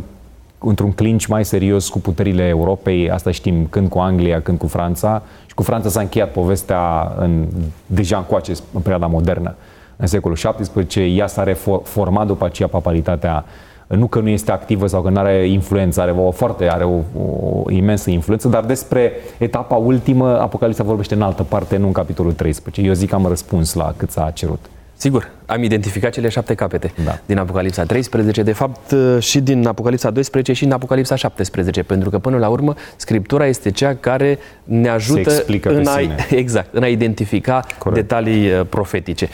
într-un 0.59 0.91
clinch 0.91 1.25
mai 1.25 1.45
serios 1.45 1.89
cu 1.89 1.99
puterile 1.99 2.43
Europei, 2.43 3.09
asta 3.09 3.31
știm, 3.31 3.67
când 3.69 3.89
cu 3.89 3.99
Anglia, 3.99 4.41
când 4.41 4.57
cu 4.57 4.67
Franța, 4.67 5.21
și 5.45 5.53
cu 5.53 5.63
Franța 5.63 5.89
s-a 5.89 5.99
încheiat 5.99 6.31
povestea 6.31 7.13
în, 7.17 7.45
deja 7.85 8.17
încoace, 8.17 8.51
în 8.73 8.81
perioada 8.81 9.07
modernă 9.07 9.55
în 9.97 10.07
secolul 10.07 10.37
XVII, 10.37 11.17
ea 11.17 11.27
s-a 11.27 11.43
reformat 11.43 12.27
după 12.27 12.45
aceea 12.45 12.67
papalitatea 12.67 13.45
nu 13.87 14.07
că 14.07 14.19
nu 14.19 14.29
este 14.29 14.51
activă 14.51 14.87
sau 14.87 15.01
că 15.01 15.09
nu 15.09 15.19
are 15.19 15.47
influență, 15.47 16.01
are 16.01 16.11
o 16.11 16.31
foarte, 16.31 16.69
are 16.69 16.83
o, 16.83 16.99
o 17.19 17.71
imensă 17.71 18.09
influență, 18.09 18.47
dar 18.47 18.65
despre 18.65 19.11
etapa 19.37 19.75
ultimă, 19.75 20.39
Apocalipsa 20.39 20.83
vorbește 20.83 21.13
în 21.13 21.21
altă 21.21 21.43
parte, 21.43 21.77
nu 21.77 21.85
în 21.85 21.91
capitolul 21.91 22.33
13. 22.33 22.81
Eu 22.81 22.93
zic 22.93 23.09
că 23.09 23.15
am 23.15 23.25
răspuns 23.25 23.73
la 23.73 23.93
cât 23.97 24.11
s-a 24.11 24.31
cerut. 24.33 24.65
Sigur, 24.99 25.31
am 25.45 25.63
identificat 25.63 26.11
cele 26.11 26.29
șapte 26.29 26.53
capete 26.53 26.91
da. 27.03 27.19
din 27.25 27.37
Apocalipsa 27.37 27.83
13, 27.83 28.43
de 28.43 28.51
fapt 28.51 28.91
uh, 28.91 29.17
și 29.19 29.39
din 29.39 29.67
Apocalipsa 29.67 30.09
12 30.09 30.53
și 30.53 30.63
din 30.63 30.71
Apocalipsa 30.71 31.15
17, 31.15 31.83
pentru 31.83 32.09
că 32.09 32.19
până 32.19 32.37
la 32.37 32.47
urmă 32.47 32.75
Scriptura 32.95 33.45
este 33.45 33.71
cea 33.71 33.95
care 33.95 34.39
ne 34.63 34.89
ajută 34.89 35.43
în 35.63 35.87
a, 35.87 35.99
exact, 36.29 36.73
în 36.73 36.83
a 36.83 36.87
identifica 36.87 37.65
Corect. 37.77 38.01
detalii 38.01 38.51
uh, 38.51 38.65
profetice. 38.69 39.29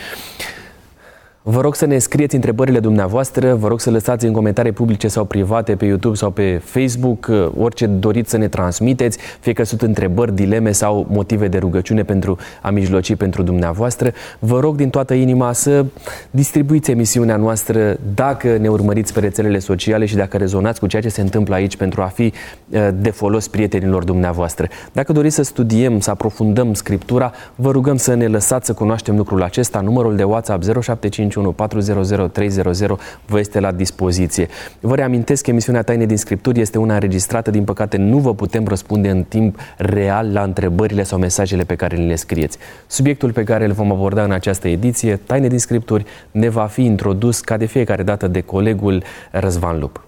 Vă 1.45 1.61
rog 1.61 1.75
să 1.75 1.85
ne 1.85 1.97
scrieți 1.97 2.35
întrebările 2.35 2.79
dumneavoastră, 2.79 3.55
vă 3.55 3.67
rog 3.67 3.79
să 3.79 3.91
lăsați 3.91 4.25
în 4.25 4.31
comentarii 4.33 4.71
publice 4.71 5.07
sau 5.07 5.25
private 5.25 5.75
pe 5.75 5.85
YouTube 5.85 6.15
sau 6.15 6.29
pe 6.29 6.61
Facebook 6.63 7.27
uh, 7.29 7.47
orice 7.57 7.85
doriți 7.85 8.29
să 8.29 8.37
ne 8.37 8.47
transmiteți, 8.47 9.17
fie 9.39 9.53
că 9.53 9.63
sunt 9.63 9.81
întrebări, 9.81 10.35
dileme 10.35 10.71
sau 10.71 11.05
motive 11.09 11.47
de 11.47 11.57
rugăciune 11.57 12.03
pentru 12.03 12.37
a 12.61 12.69
mijloci 12.69 13.15
pentru 13.15 13.43
dumneavoastră. 13.43 14.11
Vă 14.39 14.59
rog 14.59 14.75
din 14.75 14.89
toată 14.89 15.13
inima 15.13 15.53
să 15.53 15.85
distribuiți 16.31 16.91
emisiunea 16.91 17.35
noastră 17.35 17.97
dacă 18.13 18.57
ne 18.57 18.67
urmăriți 18.67 19.13
pe 19.13 19.19
rețelele 19.19 19.59
sociale 19.59 20.05
și 20.05 20.15
dacă 20.15 20.37
rezonați 20.37 20.79
cu 20.79 20.87
ceea 20.87 21.01
ce 21.01 21.09
se 21.09 21.21
întâmplă 21.21 21.55
aici 21.55 21.77
pentru 21.77 22.01
a 22.01 22.05
fi 22.05 22.33
uh, 22.69 22.89
de 22.95 23.09
folos 23.09 23.47
prietenilor 23.47 24.03
dumneavoastră. 24.03 24.67
Dacă 24.91 25.11
doriți 25.11 25.35
să 25.35 25.43
studiem, 25.43 25.99
să 25.99 26.09
aprofundăm 26.09 26.73
Scriptura, 26.73 27.31
vă 27.55 27.71
rugăm 27.71 27.97
să 27.97 28.13
ne 28.13 28.27
lăsați 28.27 28.65
să 28.65 28.73
cunoaștem 28.73 29.15
lucrul 29.17 29.43
acesta. 29.43 29.79
Numărul 29.79 30.15
de 30.15 30.23
WhatsApp 30.23 30.63
075 30.81 31.32
051 31.33 31.51
400 31.51 32.27
300 32.27 32.97
vă 33.25 33.39
este 33.39 33.59
la 33.59 33.71
dispoziție. 33.71 34.47
Vă 34.79 34.95
reamintesc 34.95 35.43
că 35.43 35.49
emisiunea 35.49 35.81
Taine 35.81 36.05
din 36.05 36.17
Scripturi 36.17 36.59
este 36.59 36.77
una 36.77 36.93
înregistrată, 36.93 37.51
din 37.51 37.63
păcate 37.63 37.97
nu 37.97 38.17
vă 38.17 38.33
putem 38.33 38.67
răspunde 38.67 39.09
în 39.09 39.23
timp 39.23 39.59
real 39.77 40.33
la 40.33 40.43
întrebările 40.43 41.03
sau 41.03 41.19
mesajele 41.19 41.63
pe 41.63 41.75
care 41.75 41.95
le 41.95 42.15
scrieți. 42.15 42.57
Subiectul 42.87 43.31
pe 43.31 43.43
care 43.43 43.65
îl 43.65 43.71
vom 43.71 43.91
aborda 43.91 44.23
în 44.23 44.31
această 44.31 44.67
ediție, 44.67 45.15
Taine 45.15 45.47
din 45.47 45.59
Scripturi, 45.59 46.05
ne 46.31 46.49
va 46.49 46.65
fi 46.65 46.83
introdus 46.83 47.39
ca 47.39 47.57
de 47.57 47.65
fiecare 47.65 48.03
dată 48.03 48.27
de 48.27 48.41
colegul 48.41 49.03
Răzvan 49.31 49.79
Lup. 49.79 50.05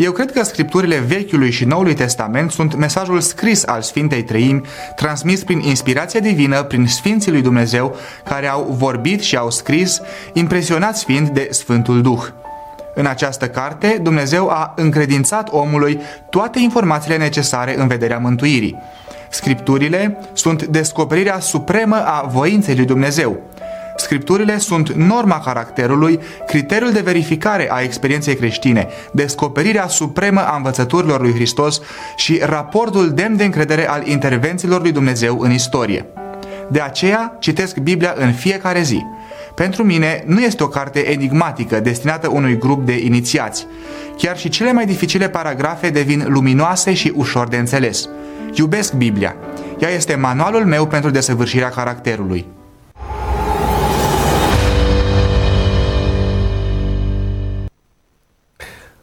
Eu 0.00 0.12
cred 0.12 0.32
că 0.32 0.42
scripturile 0.42 0.98
Vechiului 0.98 1.50
și 1.50 1.64
Noului 1.64 1.94
Testament 1.94 2.50
sunt 2.50 2.74
mesajul 2.76 3.20
scris 3.20 3.66
al 3.66 3.82
Sfintei 3.82 4.22
Treimi, 4.22 4.60
transmis 4.96 5.44
prin 5.44 5.58
inspirație 5.58 6.20
divină, 6.20 6.62
prin 6.62 6.86
Sfinții 6.86 7.30
lui 7.30 7.42
Dumnezeu, 7.42 7.96
care 8.24 8.48
au 8.48 8.76
vorbit 8.78 9.20
și 9.20 9.36
au 9.36 9.50
scris, 9.50 10.00
impresionați 10.32 11.04
fiind 11.04 11.28
de 11.28 11.48
Sfântul 11.50 12.02
Duh. 12.02 12.22
În 12.94 13.06
această 13.06 13.48
carte, 13.48 13.98
Dumnezeu 14.02 14.48
a 14.48 14.72
încredințat 14.76 15.48
omului 15.52 16.00
toate 16.30 16.58
informațiile 16.58 17.16
necesare 17.16 17.78
în 17.78 17.86
vederea 17.86 18.18
mântuirii. 18.18 18.78
Scripturile 19.30 20.18
sunt 20.32 20.64
descoperirea 20.64 21.40
supremă 21.40 21.96
a 21.96 22.26
voinței 22.32 22.76
lui 22.76 22.84
Dumnezeu. 22.84 23.38
Scripturile 24.00 24.58
sunt 24.58 24.92
norma 24.92 25.40
caracterului, 25.40 26.20
criteriul 26.46 26.92
de 26.92 27.00
verificare 27.00 27.68
a 27.72 27.80
experienței 27.80 28.34
creștine, 28.36 28.88
descoperirea 29.12 29.88
supremă 29.88 30.40
a 30.40 30.56
învățăturilor 30.56 31.20
lui 31.20 31.32
Hristos 31.32 31.80
și 32.16 32.40
raportul 32.42 33.10
demn 33.10 33.36
de 33.36 33.44
încredere 33.44 33.88
al 33.88 34.06
intervențiilor 34.06 34.80
lui 34.80 34.92
Dumnezeu 34.92 35.38
în 35.40 35.52
istorie. 35.52 36.06
De 36.68 36.80
aceea 36.80 37.36
citesc 37.38 37.76
Biblia 37.76 38.14
în 38.16 38.32
fiecare 38.32 38.82
zi. 38.82 39.04
Pentru 39.54 39.84
mine 39.84 40.22
nu 40.26 40.40
este 40.40 40.62
o 40.62 40.68
carte 40.68 41.10
enigmatică 41.10 41.80
destinată 41.80 42.28
unui 42.28 42.58
grup 42.58 42.86
de 42.86 43.04
inițiați. 43.04 43.66
Chiar 44.16 44.38
și 44.38 44.48
cele 44.48 44.72
mai 44.72 44.86
dificile 44.86 45.28
paragrafe 45.28 45.90
devin 45.90 46.24
luminoase 46.28 46.92
și 46.92 47.12
ușor 47.14 47.48
de 47.48 47.56
înțeles. 47.56 48.08
Iubesc 48.52 48.92
Biblia. 48.92 49.36
Ea 49.78 49.90
este 49.90 50.14
manualul 50.14 50.64
meu 50.64 50.86
pentru 50.86 51.10
desăvârșirea 51.10 51.68
caracterului. 51.68 52.46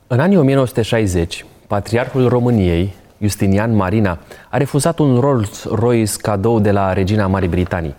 În 0.10 0.20
anii 0.20 0.38
1960, 0.38 1.46
patriarhul 1.68 2.28
României, 2.28 2.94
Justinian 3.22 3.76
Marina, 3.76 4.20
a 4.50 4.58
refuzat 4.58 5.00
un 5.00 5.20
Rolls-Royce 5.20 6.12
cadou 6.22 6.60
de 6.60 6.72
la 6.72 6.94
regina 6.94 7.28
Marii 7.28 7.48
Britanii. 7.48 7.96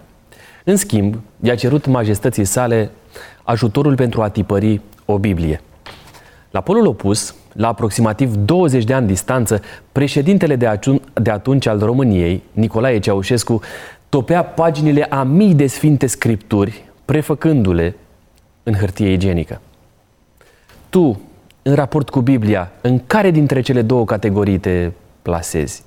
În 0.64 0.76
schimb, 0.76 1.16
i-a 1.40 1.54
cerut 1.54 1.86
majestății 1.86 2.44
sale 2.44 2.90
ajutorul 3.42 3.94
pentru 3.94 4.22
a 4.22 4.28
tipări 4.28 4.80
o 5.04 5.18
Biblie. 5.18 5.60
La 6.50 6.60
polul 6.60 6.86
opus, 6.86 7.34
la 7.52 7.68
aproximativ 7.68 8.34
20 8.34 8.84
de 8.84 8.94
ani 8.94 9.06
distanță, 9.06 9.60
președintele 9.92 10.56
de, 10.56 10.78
de 11.14 11.30
atunci 11.30 11.66
al 11.66 11.78
României, 11.78 12.42
Nicolae 12.52 12.98
Ceaușescu, 12.98 13.60
topea 14.08 14.44
paginile 14.44 15.04
a 15.04 15.22
mii 15.22 15.54
de 15.54 15.66
sfinte 15.66 16.06
scripturi, 16.06 16.84
prefăcându-le 17.04 17.96
în 18.62 18.74
hârtie 18.74 19.12
igienică. 19.12 19.60
Tu, 20.88 21.20
în 21.68 21.74
raport 21.74 22.10
cu 22.10 22.20
Biblia, 22.20 22.70
în 22.80 23.00
care 23.06 23.30
dintre 23.30 23.60
cele 23.60 23.82
două 23.82 24.04
categorii 24.04 24.58
te 24.58 24.90
plasezi? 25.22 25.82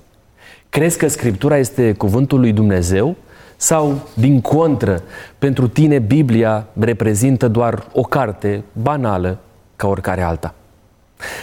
Crezi 0.68 0.98
că 0.98 1.08
Scriptura 1.08 1.56
este 1.56 1.92
cuvântul 1.92 2.40
lui 2.40 2.52
Dumnezeu 2.52 3.16
sau, 3.56 4.08
din 4.14 4.40
contră, 4.40 5.02
pentru 5.38 5.68
tine 5.68 5.98
Biblia 5.98 6.66
reprezintă 6.78 7.48
doar 7.48 7.86
o 7.92 8.02
carte 8.02 8.62
banală 8.72 9.38
ca 9.76 9.88
oricare 9.88 10.22
alta? 10.22 10.54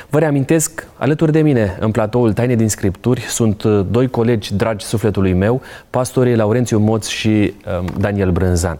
Vă 0.09 0.19
reamintesc, 0.19 0.87
alături 0.97 1.31
de 1.31 1.41
mine, 1.41 1.77
în 1.79 1.91
platoul 1.91 2.33
Taine 2.33 2.55
din 2.55 2.69
Scripturi, 2.69 3.21
sunt 3.21 3.63
uh, 3.63 3.85
doi 3.91 4.09
colegi 4.09 4.55
dragi 4.55 4.85
sufletului 4.85 5.33
meu, 5.33 5.61
pastorii 5.89 6.35
Laurențiu 6.35 6.79
Moț 6.79 7.07
și 7.07 7.53
um, 7.79 7.85
Daniel 7.97 8.31
Brânzan. 8.31 8.79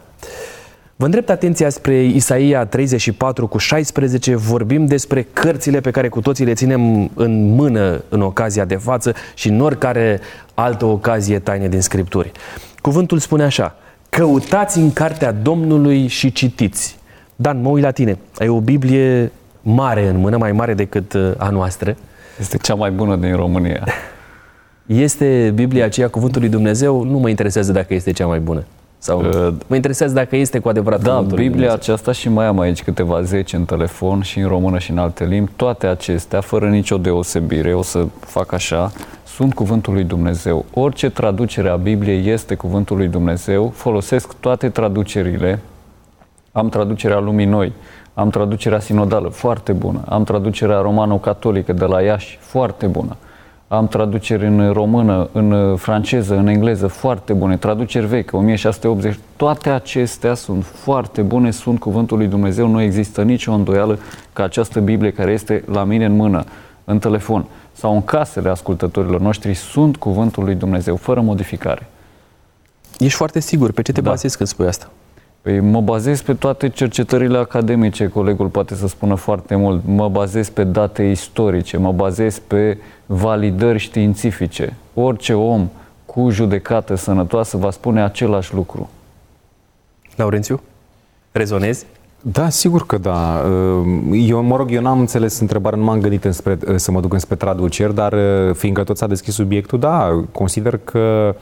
Vă 0.99 1.05
îndrept 1.05 1.29
atenția 1.29 1.69
spre 1.69 2.03
Isaia 2.03 2.65
34 2.65 3.47
cu 3.47 3.57
16, 3.57 4.35
vorbim 4.35 4.85
despre 4.85 5.27
cărțile 5.33 5.79
pe 5.79 5.91
care 5.91 6.09
cu 6.09 6.21
toții 6.21 6.45
le 6.45 6.53
ținem 6.53 7.11
în 7.13 7.55
mână 7.55 8.03
în 8.09 8.21
ocazia 8.21 8.65
de 8.65 8.75
față 8.75 9.13
și 9.33 9.49
în 9.49 9.61
oricare 9.61 10.19
altă 10.53 10.85
ocazie 10.85 11.39
taine 11.39 11.67
din 11.67 11.81
Scripturi. 11.81 12.31
Cuvântul 12.81 13.17
spune 13.17 13.43
așa, 13.43 13.75
căutați 14.09 14.77
în 14.77 14.93
cartea 14.93 15.31
Domnului 15.31 16.07
și 16.07 16.31
citiți. 16.31 16.97
Dan, 17.35 17.61
mă 17.61 17.69
uit 17.69 17.83
la 17.83 17.91
tine, 17.91 18.17
ai 18.37 18.47
o 18.47 18.59
Biblie 18.59 19.31
mare 19.61 20.07
în 20.07 20.17
mână, 20.17 20.37
mai 20.37 20.51
mare 20.51 20.73
decât 20.73 21.13
uh, 21.13 21.31
a 21.37 21.49
noastră. 21.49 21.95
Este 22.39 22.57
cea 22.57 22.75
mai 22.75 22.91
bună 22.91 23.15
din 23.15 23.35
România. 23.35 23.83
Este 24.85 25.51
Biblia 25.55 25.85
aceea 25.85 26.07
cuvântul 26.07 26.41
lui 26.41 26.49
Dumnezeu? 26.49 27.03
Nu 27.03 27.17
mă 27.17 27.29
interesează 27.29 27.71
dacă 27.71 27.93
este 27.93 28.11
cea 28.11 28.25
mai 28.25 28.39
bună. 28.39 28.63
Sau 29.01 29.19
uh, 29.19 29.53
mă 29.67 29.75
interesează 29.75 30.13
dacă 30.13 30.35
este 30.35 30.59
cu 30.59 30.69
adevărat 30.69 31.01
Da, 31.01 31.21
Biblia 31.21 31.73
aceasta 31.73 32.11
și 32.11 32.29
mai 32.29 32.45
am 32.45 32.59
aici 32.59 32.83
câteva 32.83 33.21
zeci 33.21 33.53
în 33.53 33.65
telefon 33.65 34.21
și 34.21 34.39
în 34.39 34.47
română 34.47 34.79
și 34.79 34.91
în 34.91 34.97
alte 34.97 35.25
limbi. 35.25 35.51
Toate 35.55 35.87
acestea, 35.87 36.41
fără 36.41 36.69
nicio 36.69 36.97
deosebire, 36.97 37.73
o 37.73 37.81
să 37.81 38.05
fac 38.19 38.51
așa, 38.51 38.91
sunt 39.25 39.53
cuvântul 39.53 39.93
lui 39.93 40.03
Dumnezeu. 40.03 40.65
Orice 40.73 41.09
traducere 41.09 41.69
a 41.69 41.75
Bibliei 41.75 42.29
este 42.29 42.55
cuvântul 42.55 42.97
lui 42.97 43.07
Dumnezeu. 43.07 43.69
Folosesc 43.75 44.33
toate 44.33 44.69
traducerile. 44.69 45.59
Am 46.51 46.69
traducerea 46.69 47.19
lumii 47.19 47.45
noi, 47.45 47.73
am 48.13 48.29
traducerea 48.29 48.79
sinodală, 48.79 49.27
foarte 49.27 49.71
bună. 49.71 50.01
Am 50.07 50.23
traducerea 50.23 50.79
romano-catolică 50.81 51.73
de 51.73 51.85
la 51.85 52.01
Iași, 52.01 52.37
foarte 52.41 52.87
bună 52.87 53.17
am 53.71 53.87
traduceri 53.87 54.45
în 54.45 54.71
română, 54.71 55.29
în 55.31 55.75
franceză, 55.75 56.35
în 56.35 56.47
engleză, 56.47 56.87
foarte 56.87 57.33
bune, 57.33 57.57
traduceri 57.57 58.05
vechi, 58.05 58.33
1680, 58.33 59.19
toate 59.35 59.69
acestea 59.69 60.33
sunt 60.33 60.65
foarte 60.65 61.21
bune, 61.21 61.51
sunt 61.51 61.79
cuvântul 61.79 62.17
lui 62.17 62.27
Dumnezeu, 62.27 62.67
nu 62.67 62.81
există 62.81 63.23
nicio 63.23 63.51
îndoială 63.53 63.99
că 64.33 64.41
această 64.41 64.79
Biblie 64.79 65.11
care 65.11 65.31
este 65.31 65.63
la 65.71 65.83
mine 65.83 66.05
în 66.05 66.15
mână, 66.15 66.43
în 66.83 66.99
telefon 66.99 67.45
sau 67.73 67.93
în 67.93 68.03
casele 68.03 68.49
ascultătorilor 68.49 69.19
noștri 69.19 69.53
sunt 69.53 69.97
cuvântul 69.97 70.43
lui 70.43 70.55
Dumnezeu, 70.55 70.95
fără 70.95 71.21
modificare. 71.21 71.87
Ești 72.97 73.17
foarte 73.17 73.39
sigur, 73.39 73.71
pe 73.71 73.81
ce 73.81 73.91
te 73.91 74.01
da. 74.01 74.09
bazezi 74.09 74.37
când 74.37 74.49
spui 74.49 74.67
asta? 74.67 74.89
Păi 75.41 75.59
mă 75.59 75.81
bazez 75.81 76.21
pe 76.21 76.33
toate 76.33 76.69
cercetările 76.69 77.37
academice, 77.37 78.07
colegul 78.07 78.47
poate 78.47 78.75
să 78.75 78.87
spună 78.87 79.15
foarte 79.15 79.55
mult. 79.55 79.81
Mă 79.85 80.09
bazez 80.09 80.49
pe 80.49 80.63
date 80.63 81.03
istorice, 81.03 81.77
mă 81.77 81.91
bazez 81.91 82.39
pe 82.39 82.77
validări 83.05 83.77
științifice. 83.77 84.73
Orice 84.93 85.33
om 85.33 85.69
cu 86.05 86.29
judecată 86.29 86.95
sănătoasă 86.95 87.57
va 87.57 87.71
spune 87.71 88.03
același 88.03 88.53
lucru. 88.53 88.89
Laurențiu, 90.15 90.61
rezonezi? 91.31 91.85
Da, 92.21 92.49
sigur 92.49 92.85
că 92.85 92.97
da. 92.97 93.43
Eu, 94.11 94.41
mă 94.41 94.55
rog, 94.55 94.71
eu 94.71 94.81
n-am 94.81 94.99
înțeles 94.99 95.39
întrebarea, 95.39 95.79
nu 95.79 95.83
m-am 95.83 95.99
gândit 95.99 96.23
înspre, 96.23 96.57
să 96.75 96.91
mă 96.91 96.99
duc 97.01 97.13
înspre 97.13 97.35
traduceri, 97.35 97.95
dar 97.95 98.15
fiindcă 98.53 98.83
tot 98.83 98.97
s-a 98.97 99.07
deschis 99.07 99.33
subiectul, 99.33 99.79
da, 99.79 100.23
consider 100.31 100.77
că 100.83 101.35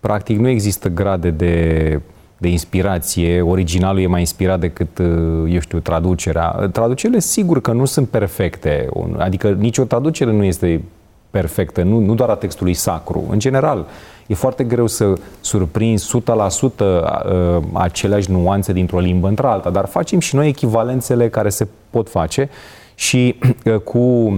practic 0.00 0.38
nu 0.38 0.48
există 0.48 0.88
grade 0.88 1.30
de 1.30 2.00
de 2.38 2.48
inspirație, 2.48 3.40
originalul 3.40 4.00
e 4.00 4.06
mai 4.06 4.20
inspirat 4.20 4.60
decât, 4.60 4.98
uh, 4.98 5.52
eu 5.52 5.60
știu, 5.60 5.78
traducerea. 5.78 6.48
Traducerile 6.72 7.18
sigur 7.18 7.60
că 7.60 7.72
nu 7.72 7.84
sunt 7.84 8.08
perfecte, 8.08 8.88
adică 9.18 9.50
nicio 9.50 9.84
traducere 9.84 10.32
nu 10.32 10.44
este 10.44 10.82
perfectă, 11.30 11.82
nu, 11.82 11.98
nu 11.98 12.14
doar 12.14 12.28
a 12.28 12.34
textului 12.34 12.74
sacru. 12.74 13.24
În 13.30 13.38
general, 13.38 13.86
e 14.26 14.34
foarte 14.34 14.64
greu 14.64 14.86
să 14.86 15.12
surprinzi 15.40 16.20
100% 16.22 16.22
uh, 16.22 17.62
aceleași 17.72 18.30
nuanțe 18.30 18.72
dintr-o 18.72 18.98
limbă 18.98 19.28
într-alta, 19.28 19.70
dar 19.70 19.86
facem 19.86 20.18
și 20.18 20.34
noi 20.34 20.48
echivalențele 20.48 21.28
care 21.28 21.48
se 21.48 21.66
pot 21.90 22.08
face 22.08 22.48
și 22.94 23.34
uh, 23.64 23.74
cu 23.74 24.36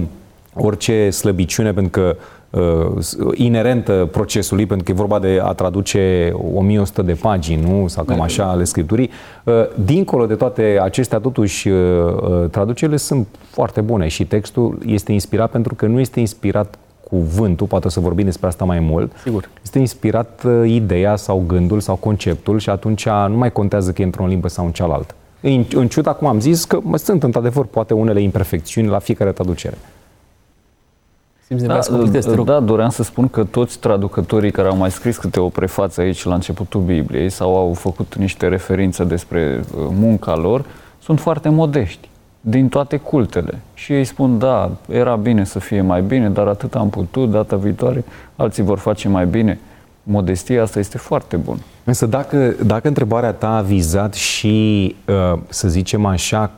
orice 0.53 1.09
slăbiciune, 1.09 1.73
pentru 1.73 2.01
că 2.01 2.15
uh, 2.15 2.36
inerentă 3.33 4.07
procesului, 4.11 4.65
pentru 4.65 4.85
că 4.85 4.91
e 4.91 4.95
vorba 4.95 5.19
de 5.19 5.39
a 5.43 5.53
traduce 5.53 6.31
1100 6.53 7.01
de 7.01 7.13
pagini, 7.13 7.61
nu? 7.61 7.87
Sau 7.87 8.03
cam 8.03 8.21
așa 8.21 8.43
ale 8.43 8.63
scripturii. 8.63 9.09
Uh, 9.43 9.53
dincolo 9.85 10.25
de 10.25 10.35
toate 10.35 10.79
acestea, 10.81 11.19
totuși, 11.19 11.69
uh, 11.69 11.77
uh, 12.21 12.49
traducerile 12.51 12.97
sunt 12.97 13.27
foarte 13.49 13.81
bune 13.81 14.07
și 14.07 14.25
textul 14.25 14.77
este 14.85 15.11
inspirat 15.11 15.49
pentru 15.51 15.75
că 15.75 15.85
nu 15.85 15.99
este 15.99 16.19
inspirat 16.19 16.77
cuvântul, 17.09 17.67
poate 17.67 17.89
să 17.89 17.99
vorbim 17.99 18.25
despre 18.25 18.47
asta 18.47 18.65
mai 18.65 18.79
mult. 18.79 19.11
Sigur. 19.23 19.49
Este 19.63 19.79
inspirat 19.79 20.43
uh, 20.45 20.69
ideea 20.69 21.15
sau 21.15 21.43
gândul 21.47 21.79
sau 21.79 21.95
conceptul 21.95 22.59
și 22.59 22.69
atunci 22.69 23.07
nu 23.27 23.37
mai 23.37 23.51
contează 23.51 23.91
că 23.91 24.01
e 24.01 24.05
într-o 24.05 24.25
limbă 24.25 24.47
sau 24.47 24.65
în 24.65 24.71
cealaltă. 24.71 25.13
În, 25.41 25.65
în 25.73 25.87
ciuda, 25.87 26.13
cum 26.13 26.27
am 26.27 26.39
zis, 26.39 26.65
că 26.65 26.79
sunt 26.93 27.23
într-adevăr 27.23 27.65
poate 27.65 27.93
unele 27.93 28.21
imperfecțiuni 28.21 28.87
la 28.87 28.99
fiecare 28.99 29.31
traducere. 29.31 29.77
Da, 31.47 31.79
da, 32.23 32.43
da, 32.43 32.59
doream 32.59 32.89
să 32.89 33.03
spun 33.03 33.27
că 33.27 33.43
toți 33.43 33.79
traducătorii 33.79 34.51
care 34.51 34.67
au 34.67 34.77
mai 34.77 34.91
scris 34.91 35.17
câte 35.17 35.39
o 35.39 35.47
prefață 35.47 36.01
aici 36.01 36.23
la 36.23 36.33
începutul 36.33 36.81
Bibliei 36.81 37.29
sau 37.29 37.55
au 37.55 37.73
făcut 37.73 38.15
niște 38.15 38.47
referințe 38.47 39.03
despre 39.03 39.59
uh, 39.59 39.87
munca 39.91 40.35
lor, 40.35 40.65
sunt 41.01 41.19
foarte 41.19 41.49
modești 41.49 42.09
din 42.41 42.69
toate 42.69 42.97
cultele. 42.97 43.59
Și 43.73 43.93
ei 43.93 44.03
spun, 44.03 44.37
da, 44.37 44.71
era 44.89 45.15
bine 45.15 45.43
să 45.43 45.59
fie 45.59 45.81
mai 45.81 46.01
bine, 46.01 46.29
dar 46.29 46.47
atât 46.47 46.75
am 46.75 46.89
putut, 46.89 47.31
data 47.31 47.55
viitoare 47.55 48.03
alții 48.35 48.63
vor 48.63 48.77
face 48.77 49.07
mai 49.07 49.25
bine. 49.25 49.59
Modestia 50.03 50.61
asta 50.61 50.79
este 50.79 50.97
foarte 50.97 51.35
bună. 51.35 51.59
Însă 51.83 52.05
dacă, 52.05 52.55
dacă 52.65 52.87
întrebarea 52.87 53.31
ta 53.31 53.57
a 53.57 53.61
vizat 53.61 54.13
și, 54.13 54.95
uh, 55.07 55.39
să 55.47 55.67
zicem 55.67 56.05
așa, 56.05 56.51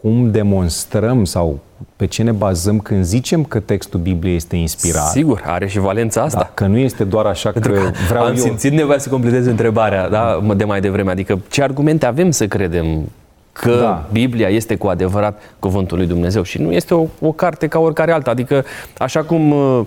cum 0.00 0.30
demonstrăm 0.30 1.24
sau 1.24 1.58
pe 1.96 2.06
ce 2.06 2.22
ne 2.22 2.32
bazăm 2.32 2.78
când 2.78 3.04
zicem 3.04 3.44
că 3.44 3.60
textul 3.60 4.00
Bibliei 4.00 4.36
este 4.36 4.56
inspirat. 4.56 5.08
Sigur, 5.08 5.42
are 5.46 5.66
și 5.66 5.78
valența 5.78 6.22
asta. 6.22 6.38
Da, 6.38 6.50
că 6.54 6.66
nu 6.66 6.76
este 6.76 7.04
doar 7.04 7.26
așa 7.26 7.52
că, 7.52 7.58
că 7.58 7.90
vreau 8.08 8.24
am 8.24 8.30
eu. 8.30 8.36
simțit 8.36 8.72
nevoia 8.72 8.98
să 8.98 9.08
completez 9.08 9.46
întrebarea 9.46 10.08
da, 10.08 10.40
de 10.56 10.64
mai 10.64 10.80
devreme. 10.80 11.10
Adică 11.10 11.40
ce 11.48 11.62
argumente 11.62 12.06
avem 12.06 12.30
să 12.30 12.46
credem 12.46 13.08
că 13.52 13.76
da. 13.80 14.08
Biblia 14.12 14.48
este 14.48 14.76
cu 14.76 14.86
adevărat 14.86 15.42
cuvântul 15.58 15.96
lui 15.96 16.06
Dumnezeu 16.06 16.42
și 16.42 16.60
nu 16.60 16.72
este 16.72 16.94
o, 16.94 17.06
o 17.20 17.32
carte 17.32 17.66
ca 17.66 17.78
oricare 17.78 18.12
alta. 18.12 18.30
Adică 18.30 18.64
așa 18.98 19.22
cum 19.22 19.50
uh, 19.50 19.86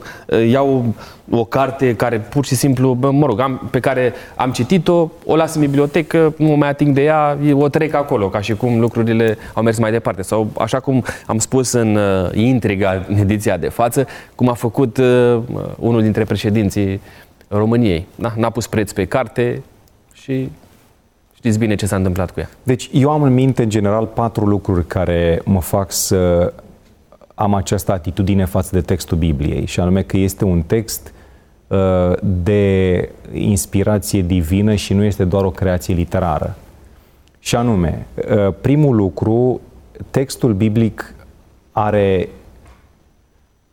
iau 0.50 0.94
o 1.30 1.44
carte 1.44 1.96
care 1.96 2.20
pur 2.20 2.46
și 2.46 2.56
simplu, 2.56 2.94
bă, 2.94 3.12
mă 3.12 3.26
rog, 3.26 3.40
am, 3.40 3.68
pe 3.72 3.80
care 3.80 4.14
am 4.36 4.52
citit-o, 4.52 5.10
o 5.26 5.36
las 5.36 5.56
în 5.56 5.62
bibliotecă, 5.62 6.34
nu 6.38 6.48
mă 6.48 6.56
mai 6.56 6.70
ating 6.70 6.96
de 6.96 7.04
ea, 7.04 7.38
o 7.54 7.68
trec 7.68 7.94
acolo, 7.94 8.30
ca 8.30 8.42
și 8.42 8.56
cum 8.56 8.80
lucrurile 8.80 9.38
au 9.54 9.64
mers 9.64 9.78
mai 9.78 9.92
departe. 9.92 10.22
Sau 10.22 10.50
așa 10.58 10.80
cum 10.80 11.04
am 11.26 11.38
spus 11.38 11.72
în 11.72 11.96
uh, 11.96 12.30
intriga, 12.34 13.06
în 13.08 13.18
ediția 13.18 13.58
de 13.58 13.70
față, 13.70 14.08
cum 14.36 14.50
a 14.50 14.54
făcut 14.54 14.98
uh, 14.98 15.40
unul 15.80 16.02
dintre 16.02 16.24
președinții 16.24 17.02
României. 17.48 18.08
Da? 18.16 18.34
N-a 18.36 18.50
pus 18.50 18.68
preț 18.68 18.92
pe 18.92 19.06
carte 19.06 19.62
și 20.14 20.50
Știți 21.42 21.60
bine 21.60 21.76
ce 21.76 21.86
s-a 21.86 21.96
întâmplat 21.96 22.32
cu 22.32 22.40
ea. 22.40 22.50
Deci 22.64 22.90
eu 22.94 23.10
am 23.10 23.22
în 23.22 23.34
minte, 23.34 23.64
în 23.64 23.70
general, 23.70 24.06
patru 24.06 24.46
lucruri 24.46 24.86
care 24.86 25.42
mă 25.46 25.62
fac 25.62 25.92
să 25.92 26.54
am 27.36 27.54
această 27.54 27.92
atitudine 27.92 28.46
față 28.46 28.70
de 28.72 28.82
textul 28.82 29.18
Bibliei, 29.18 29.66
și 29.66 29.80
anume 29.80 30.02
că 30.02 30.18
este 30.18 30.46
un 30.46 30.62
text 30.62 31.14
uh, 31.68 31.78
de 32.24 33.10
inspirație 33.34 34.22
divină 34.22 34.76
și 34.76 34.94
nu 34.94 35.04
este 35.04 35.24
doar 35.24 35.44
o 35.44 35.52
creație 35.52 35.94
literară. 35.94 36.56
Și 37.40 37.56
anume, 37.56 38.06
uh, 38.16 38.54
primul 38.62 38.96
lucru, 38.96 39.62
textul 40.10 40.54
biblic 40.54 41.16
are 41.72 42.30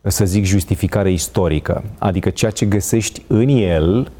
să 0.01 0.25
zic, 0.25 0.43
justificare 0.43 1.11
istorică. 1.11 1.83
Adică 1.97 2.29
ceea 2.29 2.51
ce 2.51 2.65
găsești 2.65 3.21
în 3.27 3.47
el 3.47 4.11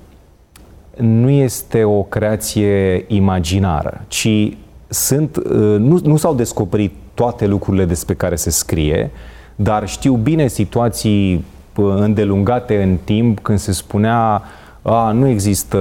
nu 0.99 1.29
este 1.29 1.83
o 1.83 2.03
creație 2.03 3.05
imaginară, 3.07 4.01
ci 4.07 4.57
sunt, 4.87 5.35
uh, 5.35 5.43
nu, 5.77 5.99
nu 6.03 6.17
s-au 6.17 6.33
descoperit 6.33 6.93
toate 7.13 7.47
lucrurile 7.47 7.85
despre 7.85 8.13
care 8.13 8.35
se 8.35 8.49
scrie, 8.49 9.11
dar 9.55 9.87
știu 9.87 10.13
bine 10.13 10.47
situații 10.47 11.45
uh, 11.75 11.93
îndelungate 11.97 12.81
în 12.81 12.97
timp 13.03 13.39
când 13.39 13.59
se 13.59 13.71
spunea 13.71 14.41
a, 14.81 15.11
nu 15.11 15.27
există, 15.27 15.77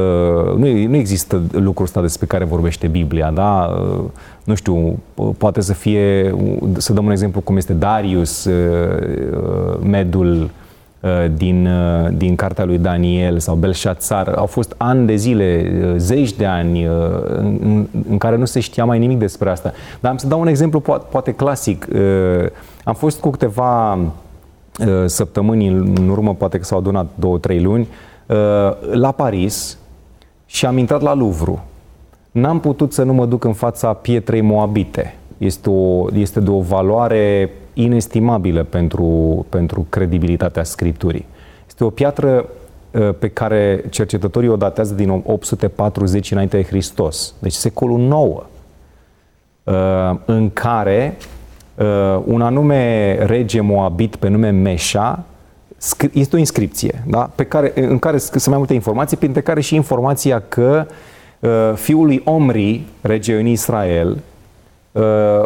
nu, 0.56 0.87
nu 0.87 0.96
există 0.96 1.42
lucrul 1.50 1.84
ăsta 1.84 2.00
despre 2.00 2.26
care 2.26 2.44
vorbește 2.44 2.87
Biblia, 2.87 3.30
da? 3.30 3.78
Uh, 3.80 4.04
nu 4.44 4.54
știu, 4.54 4.98
poate 5.38 5.60
să 5.60 5.72
fie, 5.72 6.34
să 6.76 6.92
dăm 6.92 7.04
un 7.04 7.10
exemplu 7.10 7.40
cum 7.40 7.56
este 7.56 7.72
Darius, 7.72 8.48
medul 9.82 10.42
Uh, 10.42 10.50
din, 11.35 11.67
uh, 11.67 12.09
din 12.12 12.37
cartea 12.37 12.64
lui 12.64 12.78
Daniel 12.78 13.38
sau 13.38 13.55
Belșațar. 13.55 14.28
Au 14.28 14.47
fost 14.47 14.75
ani 14.76 15.07
de 15.07 15.14
zile, 15.14 15.73
uh, 15.85 15.95
zeci 15.97 16.33
de 16.33 16.47
ani 16.47 16.85
în, 16.85 17.87
în 18.09 18.19
care 18.19 18.37
nu 18.37 18.45
se 18.45 18.61
știa 18.61 18.85
mai 18.85 18.99
nimic 18.99 19.19
despre 19.19 19.50
asta. 19.50 19.73
Dar 20.00 20.11
am 20.11 20.17
să 20.17 20.26
dau 20.26 20.40
un 20.40 20.47
exemplu 20.47 20.81
poate, 20.81 21.07
poate 21.11 21.33
clasic. 21.33 21.88
Am 22.85 22.95
fost 22.95 23.21
cu 23.21 23.31
câteva 23.31 23.99
săptămâni 25.07 25.67
în 25.69 26.09
urmă, 26.09 26.35
poate 26.35 26.59
că 26.59 26.64
s-au 26.64 26.78
adunat 26.78 27.07
două, 27.14 27.38
trei 27.38 27.62
luni, 27.62 27.88
la 28.93 29.12
Paris 29.12 29.78
și 30.47 30.67
am 30.67 30.78
intrat 30.78 31.02
la 31.02 31.14
Louvre. 31.14 31.59
N-am 32.31 32.61
putut 32.61 32.93
să 32.93 33.02
nu 33.02 33.12
mă 33.12 33.26
duc 33.26 33.45
în 33.45 33.52
fața 33.52 33.93
pietrei 33.93 34.40
moabite. 34.40 35.14
Este, 35.38 35.71
o, 35.71 36.07
este 36.14 36.40
de 36.40 36.50
o 36.50 36.61
valoare 36.61 37.50
inestimabilă 37.82 38.62
pentru, 38.62 39.47
pentru 39.49 39.87
credibilitatea 39.88 40.64
Scripturii. 40.64 41.26
Este 41.66 41.85
o 41.85 41.90
piatră 41.90 42.48
uh, 42.90 43.14
pe 43.18 43.29
care 43.29 43.85
cercetătorii 43.90 44.48
o 44.48 44.57
datează 44.57 44.94
din 44.94 45.22
840 45.24 46.31
înainte 46.31 46.57
de 46.57 46.62
Hristos, 46.62 47.35
deci 47.38 47.53
secolul 47.53 48.00
IX, 48.00 48.46
uh, 49.64 50.18
în 50.24 50.50
care 50.50 51.16
uh, 51.74 52.22
un 52.24 52.40
anume 52.40 53.14
rege 53.14 53.61
moabit 53.61 54.16
pe 54.16 54.29
nume 54.29 54.50
Meșa 54.50 55.24
este 56.12 56.37
o 56.37 56.38
inscripție, 56.38 57.03
da? 57.07 57.31
pe 57.35 57.44
care, 57.44 57.72
în 57.74 57.98
care 57.98 58.18
sunt 58.18 58.46
mai 58.46 58.57
multe 58.57 58.74
informații, 58.74 59.16
printre 59.16 59.40
care 59.40 59.61
și 59.61 59.74
informația 59.74 60.42
că 60.48 60.87
fiul 61.74 62.07
lui 62.07 62.20
Omri, 62.24 62.83
rege 63.00 63.38
în 63.38 63.46
Israel, 63.46 64.18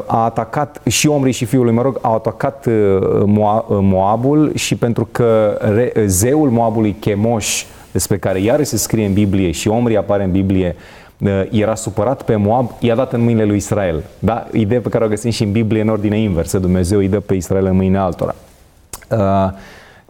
a 0.07 0.25
atacat 0.25 0.81
și 0.89 1.09
Omri 1.09 1.31
și 1.31 1.45
fiul 1.45 1.65
lui, 1.65 1.75
mă 1.75 1.83
rog, 1.83 1.99
au 2.01 2.15
atacat 2.15 2.67
uh, 2.67 2.99
uh, 3.01 3.79
Moabul 3.81 4.53
și 4.55 4.77
pentru 4.77 5.09
că 5.13 5.59
zeul 6.07 6.51
Moabului 6.51 6.97
Chemoș, 7.01 7.65
despre 7.93 8.19
care 8.19 8.41
iarăși 8.41 8.69
se 8.69 8.77
scrie 8.77 9.07
în 9.07 9.13
Biblie 9.13 9.51
și 9.51 9.69
Omri 9.69 9.97
apare 9.97 10.25
în 10.25 10.31
Biblie, 10.31 10.77
uh, 11.19 11.43
era 11.51 11.75
supărat 11.75 12.23
pe 12.23 12.37
Moab, 12.37 12.71
i-a 12.81 12.95
dat 12.95 13.13
în 13.13 13.23
mâinile 13.23 13.45
lui 13.45 13.57
Israel. 13.57 14.03
Da? 14.19 14.47
Ideea 14.53 14.81
pe 14.81 14.89
care 14.89 15.05
o 15.05 15.09
găsim 15.09 15.31
și 15.31 15.43
în 15.43 15.53
Biblie 15.53 15.81
în 15.81 15.89
ordine 15.89 16.19
inversă. 16.19 16.59
Dumnezeu 16.59 16.99
îi 16.99 17.09
dă 17.09 17.21
pe 17.21 17.35
Israel 17.35 17.67
în 17.67 17.77
mâinile 17.77 17.99
altora. 17.99 18.35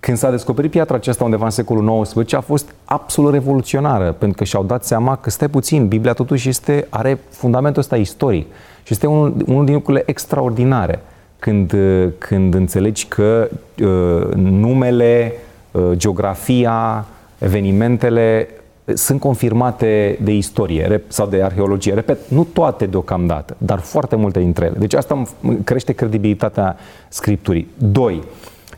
Când 0.03 0.17
s-a 0.17 0.31
descoperit 0.31 0.71
piatra 0.71 0.97
aceasta 0.97 1.25
undeva 1.25 1.45
în 1.45 1.51
secolul 1.51 2.03
XIX, 2.03 2.33
a 2.33 2.41
fost 2.41 2.75
absolut 2.85 3.33
revoluționară, 3.33 4.13
pentru 4.13 4.37
că 4.37 4.45
și-au 4.45 4.65
dat 4.65 4.85
seama 4.85 5.17
că, 5.17 5.31
stai 5.31 5.49
puțin, 5.49 5.89
Biblia 5.89 6.13
totuși 6.13 6.49
este, 6.49 6.87
are 6.89 7.19
fundamentul 7.31 7.81
ăsta 7.81 7.97
istoric. 7.97 8.47
Și 8.83 8.93
este 8.93 9.07
unul, 9.07 9.35
unul 9.47 9.65
din 9.65 9.75
lucrurile 9.75 10.03
extraordinare 10.07 11.01
când, 11.39 11.75
când 12.19 12.55
înțelegi 12.55 13.07
că 13.07 13.49
uh, 13.83 14.35
numele, 14.35 15.33
uh, 15.71 15.91
geografia, 15.93 17.07
evenimentele 17.39 18.49
sunt 18.95 19.21
confirmate 19.21 20.19
de 20.23 20.33
istorie 20.33 21.03
sau 21.09 21.27
de 21.27 21.43
arheologie. 21.43 21.95
Repet, 21.95 22.19
nu 22.29 22.45
toate 22.45 22.87
deocamdată, 22.87 23.57
dar 23.59 23.79
foarte 23.79 24.17
multe 24.17 24.39
dintre 24.39 24.65
ele. 24.65 24.77
Deci 24.79 24.95
asta 24.95 25.23
crește 25.65 25.93
credibilitatea 25.93 26.77
Scripturii. 27.09 27.69
Doi, 27.79 28.23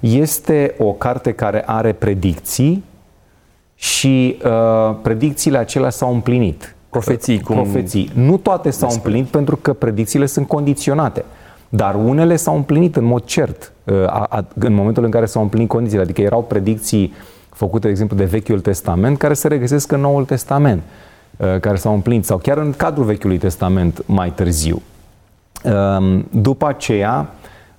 este 0.05 0.75
o 0.79 0.93
carte 0.93 1.33
care 1.33 1.63
are 1.67 1.93
predicții 1.93 2.85
și 3.75 4.39
uh, 4.45 4.97
predicțiile 5.03 5.59
acelea 5.59 5.91
s-au 5.91 6.13
împlinit. 6.13 6.75
Profeții. 6.91 7.41
Cum... 7.41 7.55
Profeții. 7.55 8.11
Nu 8.15 8.37
toate 8.37 8.71
s-au 8.71 8.89
despre. 8.89 9.07
împlinit 9.07 9.31
pentru 9.31 9.57
că 9.57 9.73
predicțiile 9.73 10.27
sunt 10.27 10.47
condiționate. 10.47 11.25
Dar 11.69 11.95
unele 11.95 12.37
s-au 12.37 12.57
împlinit 12.57 12.97
în 12.97 13.05
mod 13.05 13.25
cert 13.25 13.73
uh, 13.85 14.39
în 14.59 14.75
momentul 14.75 15.05
în 15.05 15.11
care 15.11 15.27
s-au 15.27 15.43
împlinit 15.43 15.69
condițiile. 15.69 16.03
Adică 16.03 16.21
erau 16.21 16.43
predicții 16.43 17.13
făcute, 17.49 17.87
de 17.87 17.91
exemplu, 17.91 18.17
de 18.17 18.25
Vechiul 18.25 18.61
Testament, 18.61 19.19
care 19.19 19.35
se 19.35 19.49
regăsesc 19.49 19.93
în 19.93 20.01
Noul 20.01 20.25
Testament, 20.25 20.83
uh, 21.37 21.61
care 21.61 21.77
s-au 21.77 21.95
împlinit, 21.95 22.25
sau 22.25 22.39
chiar 22.39 22.59
în 22.59 22.73
cadrul 22.77 23.05
Vechiului 23.05 23.39
Testament 23.39 24.03
mai 24.07 24.31
târziu. 24.31 24.83
Um, 25.65 26.27
după 26.31 26.69
aceea, 26.69 27.29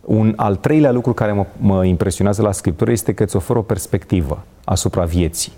un 0.05 0.33
al 0.35 0.55
treilea 0.55 0.91
lucru 0.91 1.13
care 1.13 1.31
mă, 1.31 1.45
mă 1.57 1.85
impresionează 1.85 2.41
la 2.41 2.51
Scriptură 2.51 2.91
este 2.91 3.13
că 3.13 3.23
îți 3.23 3.35
oferă 3.35 3.59
o 3.59 3.61
perspectivă 3.61 4.43
asupra 4.63 5.03
vieții 5.03 5.51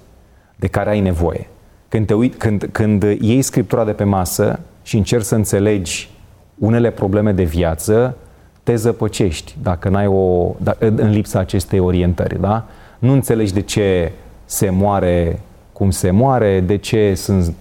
de 0.55 0.67
care 0.67 0.89
ai 0.89 0.99
nevoie. 0.99 1.47
Când, 1.87 2.05
te 2.05 2.13
uit, 2.13 2.35
când, 2.35 2.69
când 2.71 3.03
iei 3.03 3.41
Scriptura 3.41 3.85
de 3.85 3.91
pe 3.91 4.03
masă 4.03 4.59
și 4.83 4.97
încerci 4.97 5.25
să 5.25 5.35
înțelegi 5.35 6.09
unele 6.57 6.89
probleme 6.91 7.31
de 7.31 7.43
viață, 7.43 8.17
te 8.63 8.75
zăpăcești 8.75 9.55
dacă 9.61 9.89
n-ai 9.89 10.07
o, 10.07 10.55
da, 10.61 10.75
în 10.79 11.09
lipsa 11.09 11.39
acestei 11.39 11.79
orientări. 11.79 12.41
Da? 12.41 12.65
Nu 12.99 13.11
înțelegi 13.11 13.53
de 13.53 13.61
ce 13.61 14.11
se 14.45 14.69
moare 14.69 15.39
cum 15.77 15.89
se 15.91 16.11
moare, 16.11 16.59
de 16.59 16.77
ce 16.77 17.13
sunt, 17.15 17.53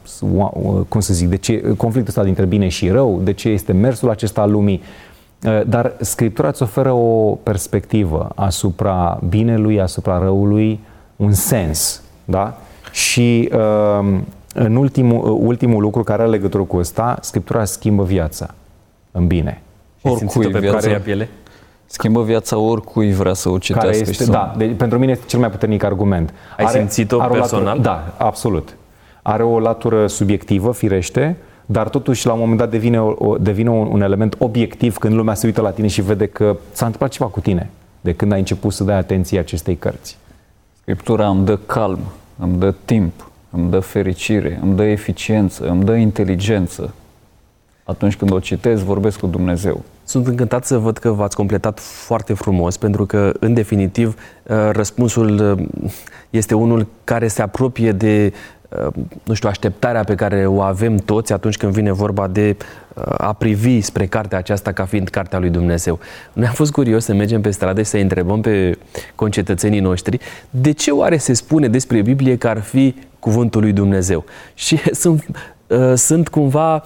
cum 0.89 1.01
să 1.01 1.15
zic, 1.15 1.29
de 1.29 1.37
ce 1.37 1.61
conflictul 1.61 2.09
ăsta 2.09 2.25
dintre 2.25 2.45
bine 2.45 2.69
și 2.69 2.89
rău, 2.89 3.21
de 3.25 3.33
ce 3.33 3.49
este 3.49 3.73
mersul 3.73 4.11
acesta 4.11 4.41
al 4.41 4.51
lumii. 4.51 4.83
Uh, 5.45 5.61
dar 5.67 5.93
Scriptura 6.01 6.49
îți 6.49 6.63
oferă 6.63 6.93
o 6.93 7.35
perspectivă 7.43 8.29
asupra 8.35 9.21
binelui, 9.29 9.81
asupra 9.81 10.19
răului, 10.19 10.81
un 11.17 11.33
sens. 11.33 12.03
Da? 12.25 12.59
Și 12.93 13.51
uh, 13.53 14.19
în 14.55 14.77
ultimul, 14.77 15.33
uh, 15.33 15.39
ultimul 15.43 15.83
lucru 15.83 16.03
care 16.03 16.23
are 16.23 16.31
legătură 16.31 16.63
cu 16.63 16.77
ăsta, 16.77 17.19
Scriptura 17.21 17.65
schimbă 17.65 18.03
viața 18.03 18.55
în 19.11 19.27
bine. 19.27 19.63
Oricui 20.03 20.51
pe 20.51 20.59
viața 20.59 20.87
care, 20.87 20.99
piele? 20.99 21.29
Schimbă 21.87 22.23
viața 22.23 22.59
oricui 22.59 23.13
vrea 23.13 23.33
să 23.33 23.49
o 23.49 23.59
citească. 23.59 23.91
Care 23.91 24.01
este, 24.01 24.25
și 24.25 24.31
da, 24.31 24.55
de, 24.57 24.65
pentru 24.65 24.99
mine 24.99 25.13
este 25.13 25.25
cel 25.27 25.39
mai 25.39 25.51
puternic 25.51 25.83
argument. 25.83 26.35
Ai 26.57 26.65
are, 26.65 26.79
simțit-o 26.79 27.21
are 27.21 27.33
personal? 27.33 27.65
latură, 27.65 27.83
da, 27.83 28.15
absolut. 28.17 28.77
Are 29.23 29.43
o 29.43 29.59
latură 29.59 30.07
subiectivă, 30.07 30.73
firește, 30.73 31.37
dar 31.67 31.89
totuși 31.89 32.27
la 32.27 32.33
un 32.33 32.39
moment 32.39 32.59
dat 32.59 32.71
devine, 32.71 33.01
o, 33.01 33.37
devine 33.39 33.71
un, 33.71 33.89
un 33.93 34.03
element 34.03 34.35
obiectiv 34.39 34.97
când 34.97 35.15
lumea 35.15 35.35
se 35.35 35.47
uită 35.47 35.61
la 35.61 35.71
tine 35.71 35.87
și 35.87 36.03
vede 36.03 36.27
că 36.27 36.57
s-a 36.73 36.85
întâmplat 36.85 37.11
ceva 37.11 37.29
cu 37.29 37.41
tine 37.41 37.71
de 38.01 38.13
când 38.13 38.33
ai 38.33 38.39
început 38.39 38.73
să 38.73 38.85
dai 38.85 38.97
atenție 38.97 39.39
acestei 39.39 39.77
cărți. 39.77 40.19
Scriptura 40.81 41.29
îmi 41.29 41.45
dă 41.45 41.57
calm, 41.57 41.99
îmi 42.39 42.59
dă 42.59 42.75
timp, 42.85 43.31
îmi 43.51 43.71
dă 43.71 43.81
fericire, 43.81 44.59
îmi 44.63 44.77
dă 44.77 44.83
eficiență, 44.83 45.69
îmi 45.69 45.85
dă 45.85 45.95
inteligență. 45.95 46.95
Atunci 47.85 48.17
când 48.17 48.33
o 48.33 48.39
citesc, 48.39 48.83
vorbesc 48.83 49.19
cu 49.19 49.27
Dumnezeu. 49.27 49.85
Sunt 50.05 50.27
încântat 50.27 50.65
să 50.65 50.79
văd 50.79 50.99
că 50.99 51.11
v-ați 51.11 51.37
completat 51.37 51.81
foarte 51.81 52.35
frumos, 52.35 52.77
pentru 52.77 53.07
că, 53.07 53.33
în 53.41 53.55
definitiv, 53.55 54.15
uh, 54.43 54.57
răspunsul 54.73 55.59
uh, 55.59 55.93
este 56.31 56.55
unul 56.55 56.87
care 57.05 57.29
se 57.29 57.43
apropie 57.43 57.93
de 57.93 58.33
uh, 58.33 58.39
nu 59.25 59.35
știu, 59.35 59.49
așteptarea 59.49 60.05
pe 60.05 60.15
care 60.15 60.47
o 60.47 60.61
avem 60.61 60.97
toți 60.97 61.33
atunci 61.33 61.57
când 61.57 61.73
vine 61.73 61.93
vorba 61.93 62.27
de 62.27 62.57
a 63.19 63.33
privi 63.33 63.81
spre 63.81 64.07
cartea 64.07 64.39
aceasta 64.39 64.73
ca 64.73 64.85
fiind 64.85 65.09
cartea 65.09 65.39
lui 65.39 65.51
Dumnezeu. 65.51 65.99
Noi 66.33 66.47
am 66.47 66.53
fost 66.53 66.73
curios 66.73 67.05
să 67.05 67.15
mergem 67.15 67.41
pe 67.41 67.51
stradă 67.51 67.83
și 67.83 67.89
să 67.89 67.97
întrebăm 67.97 68.41
pe 68.41 68.79
concetățenii 69.15 69.81
noștri 69.81 70.19
de 70.51 70.73
ce 70.73 70.91
oare 70.91 71.17
se 71.17 71.33
spune 71.33 71.69
despre 71.69 72.03
Biblie 72.03 72.37
că 72.37 72.49
ar 72.49 72.61
fi 72.61 72.95
cuvântul 73.19 73.61
lui 73.61 73.73
Dumnezeu. 73.73 74.25
Și 74.55 74.79
sunt, 75.03 75.27
sunt 75.95 76.29
cumva 76.29 76.83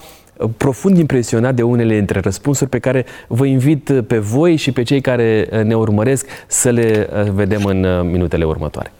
profund 0.57 0.97
impresionat 0.97 1.55
de 1.55 1.61
unele 1.61 1.93
dintre 1.93 2.19
răspunsuri 2.19 2.69
pe 2.69 2.79
care 2.79 3.05
vă 3.27 3.45
invit 3.45 3.91
pe 4.07 4.17
voi 4.17 4.55
și 4.55 4.71
pe 4.71 4.83
cei 4.83 5.01
care 5.01 5.49
ne 5.63 5.75
urmăresc 5.75 6.27
să 6.47 6.69
le 6.69 7.09
vedem 7.33 7.65
în 7.65 8.09
minutele 8.11 8.45
următoare. 8.45 8.91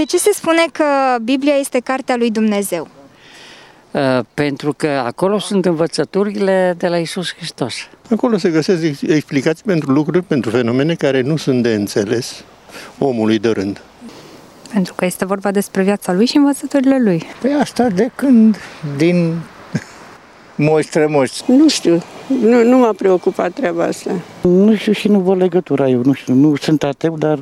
De 0.00 0.06
ce 0.06 0.18
se 0.18 0.30
spune 0.32 0.64
că 0.72 0.84
Biblia 1.22 1.54
este 1.54 1.80
cartea 1.80 2.16
lui 2.16 2.30
Dumnezeu? 2.30 2.88
Uh, 3.90 4.18
pentru 4.34 4.72
că 4.72 4.86
acolo 4.86 5.38
sunt 5.38 5.64
învățăturile 5.64 6.74
de 6.78 6.88
la 6.88 6.98
Isus 6.98 7.34
Hristos. 7.34 7.74
Acolo 8.10 8.36
se 8.36 8.50
găsesc 8.50 9.00
explicații 9.02 9.64
pentru 9.66 9.90
lucruri, 9.90 10.22
pentru 10.22 10.50
fenomene 10.50 10.94
care 10.94 11.20
nu 11.20 11.36
sunt 11.36 11.62
de 11.62 11.74
înțeles 11.74 12.44
omului 12.98 13.38
de 13.38 13.48
rând. 13.48 13.80
Pentru 14.72 14.94
că 14.94 15.04
este 15.04 15.24
vorba 15.24 15.50
despre 15.50 15.82
viața 15.82 16.12
lui 16.12 16.26
și 16.26 16.36
învățăturile 16.36 16.98
lui. 17.02 17.24
Păi 17.40 17.52
asta 17.52 17.88
de 17.88 18.10
când, 18.14 18.56
din 18.96 19.34
moși 20.54 20.86
strămoși. 20.86 21.42
Nu 21.46 21.68
știu, 21.68 22.02
nu, 22.26 22.64
nu 22.64 22.78
m-a 22.78 22.92
preocupat 22.92 23.52
treaba 23.52 23.84
asta. 23.84 24.10
Nu 24.40 24.74
știu 24.74 24.92
și 24.92 25.08
nu 25.08 25.18
văd 25.20 25.38
legătura 25.38 25.88
eu, 25.88 26.00
nu 26.04 26.12
știu, 26.12 26.34
nu 26.34 26.56
sunt 26.56 26.82
ateu, 26.82 27.18
dar 27.18 27.38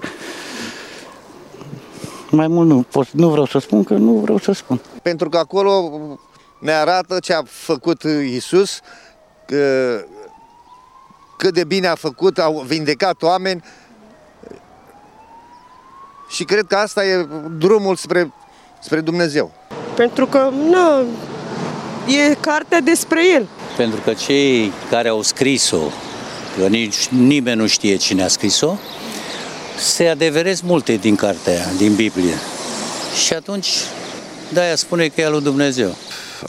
mai 2.30 2.46
mult 2.48 2.68
nu 2.68 2.84
pot, 2.90 3.10
nu 3.10 3.28
vreau 3.28 3.46
să 3.46 3.58
spun 3.58 3.84
că 3.84 3.94
nu 3.94 4.12
vreau 4.12 4.38
să 4.38 4.52
spun. 4.52 4.80
Pentru 5.02 5.28
că 5.28 5.38
acolo 5.38 5.90
ne 6.58 6.72
arată 6.72 7.18
ce 7.18 7.32
a 7.32 7.42
făcut 7.46 8.02
Isus, 8.34 8.80
că, 9.46 9.94
cât 11.36 11.54
de 11.54 11.64
bine 11.64 11.86
a 11.86 11.94
făcut, 11.94 12.38
a 12.38 12.50
vindecat 12.66 13.22
oameni 13.22 13.62
și 16.28 16.44
cred 16.44 16.66
că 16.66 16.76
asta 16.76 17.04
e 17.04 17.26
drumul 17.58 17.96
spre, 17.96 18.32
spre 18.80 19.00
Dumnezeu. 19.00 19.52
Pentru 19.96 20.26
că 20.26 20.50
nu, 20.52 21.04
e 22.06 22.34
cartea 22.40 22.80
despre 22.80 23.20
El. 23.34 23.46
Pentru 23.76 24.00
că 24.00 24.12
cei 24.12 24.72
care 24.90 25.08
au 25.08 25.22
scris-o, 25.22 25.82
că 26.58 26.66
nici 26.66 27.08
nimeni 27.08 27.60
nu 27.60 27.66
știe 27.66 27.96
cine 27.96 28.22
a 28.22 28.28
scris-o, 28.28 28.74
se 29.78 30.06
adeveresc 30.06 30.62
multe 30.62 30.96
din 30.96 31.16
cartea, 31.16 31.72
din 31.76 31.94
Biblie. 31.94 32.34
Și 33.24 33.32
atunci, 33.32 33.68
de-aia 34.52 34.76
spune 34.76 35.06
că 35.06 35.20
e 35.20 35.24
al 35.24 35.32
lui 35.32 35.42
Dumnezeu. 35.42 35.96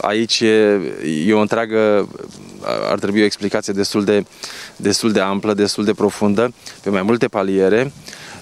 Aici 0.02 0.40
e, 0.40 0.80
e 1.26 1.34
o 1.34 1.40
întreagă, 1.40 2.08
ar 2.90 3.00
trebui 3.00 3.22
o 3.22 3.26
explicație 3.26 3.74
destul 3.74 4.04
de, 4.04 4.26
destul 4.76 5.12
de 5.12 5.20
amplă, 5.20 5.54
destul 5.54 5.84
de 5.84 5.94
profundă, 5.94 6.54
pe 6.82 6.90
mai 6.90 7.02
multe 7.02 7.28
paliere 7.28 7.92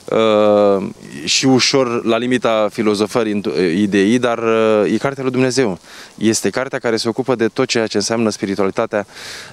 uh, 0.05 0.87
și 1.25 1.45
ușor 1.45 2.05
la 2.05 2.17
limita 2.17 2.67
filozofării 2.71 3.41
ideii, 3.75 4.19
dar 4.19 4.37
uh, 4.37 4.93
e 4.93 4.97
Cartea 4.97 5.23
lui 5.23 5.31
Dumnezeu. 5.31 5.79
Este 6.17 6.49
cartea 6.49 6.79
care 6.79 6.97
se 6.97 7.09
ocupă 7.09 7.35
de 7.35 7.47
tot 7.47 7.67
ceea 7.67 7.87
ce 7.87 7.97
înseamnă 7.97 8.29
spiritualitatea 8.29 9.05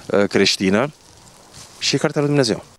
uh, 0.05 0.23
creștină 0.23 0.91
și 1.79 1.95
e 1.95 1.97
Cartea 1.97 2.21
lui 2.21 2.29
Dumnezeu. 2.29 2.74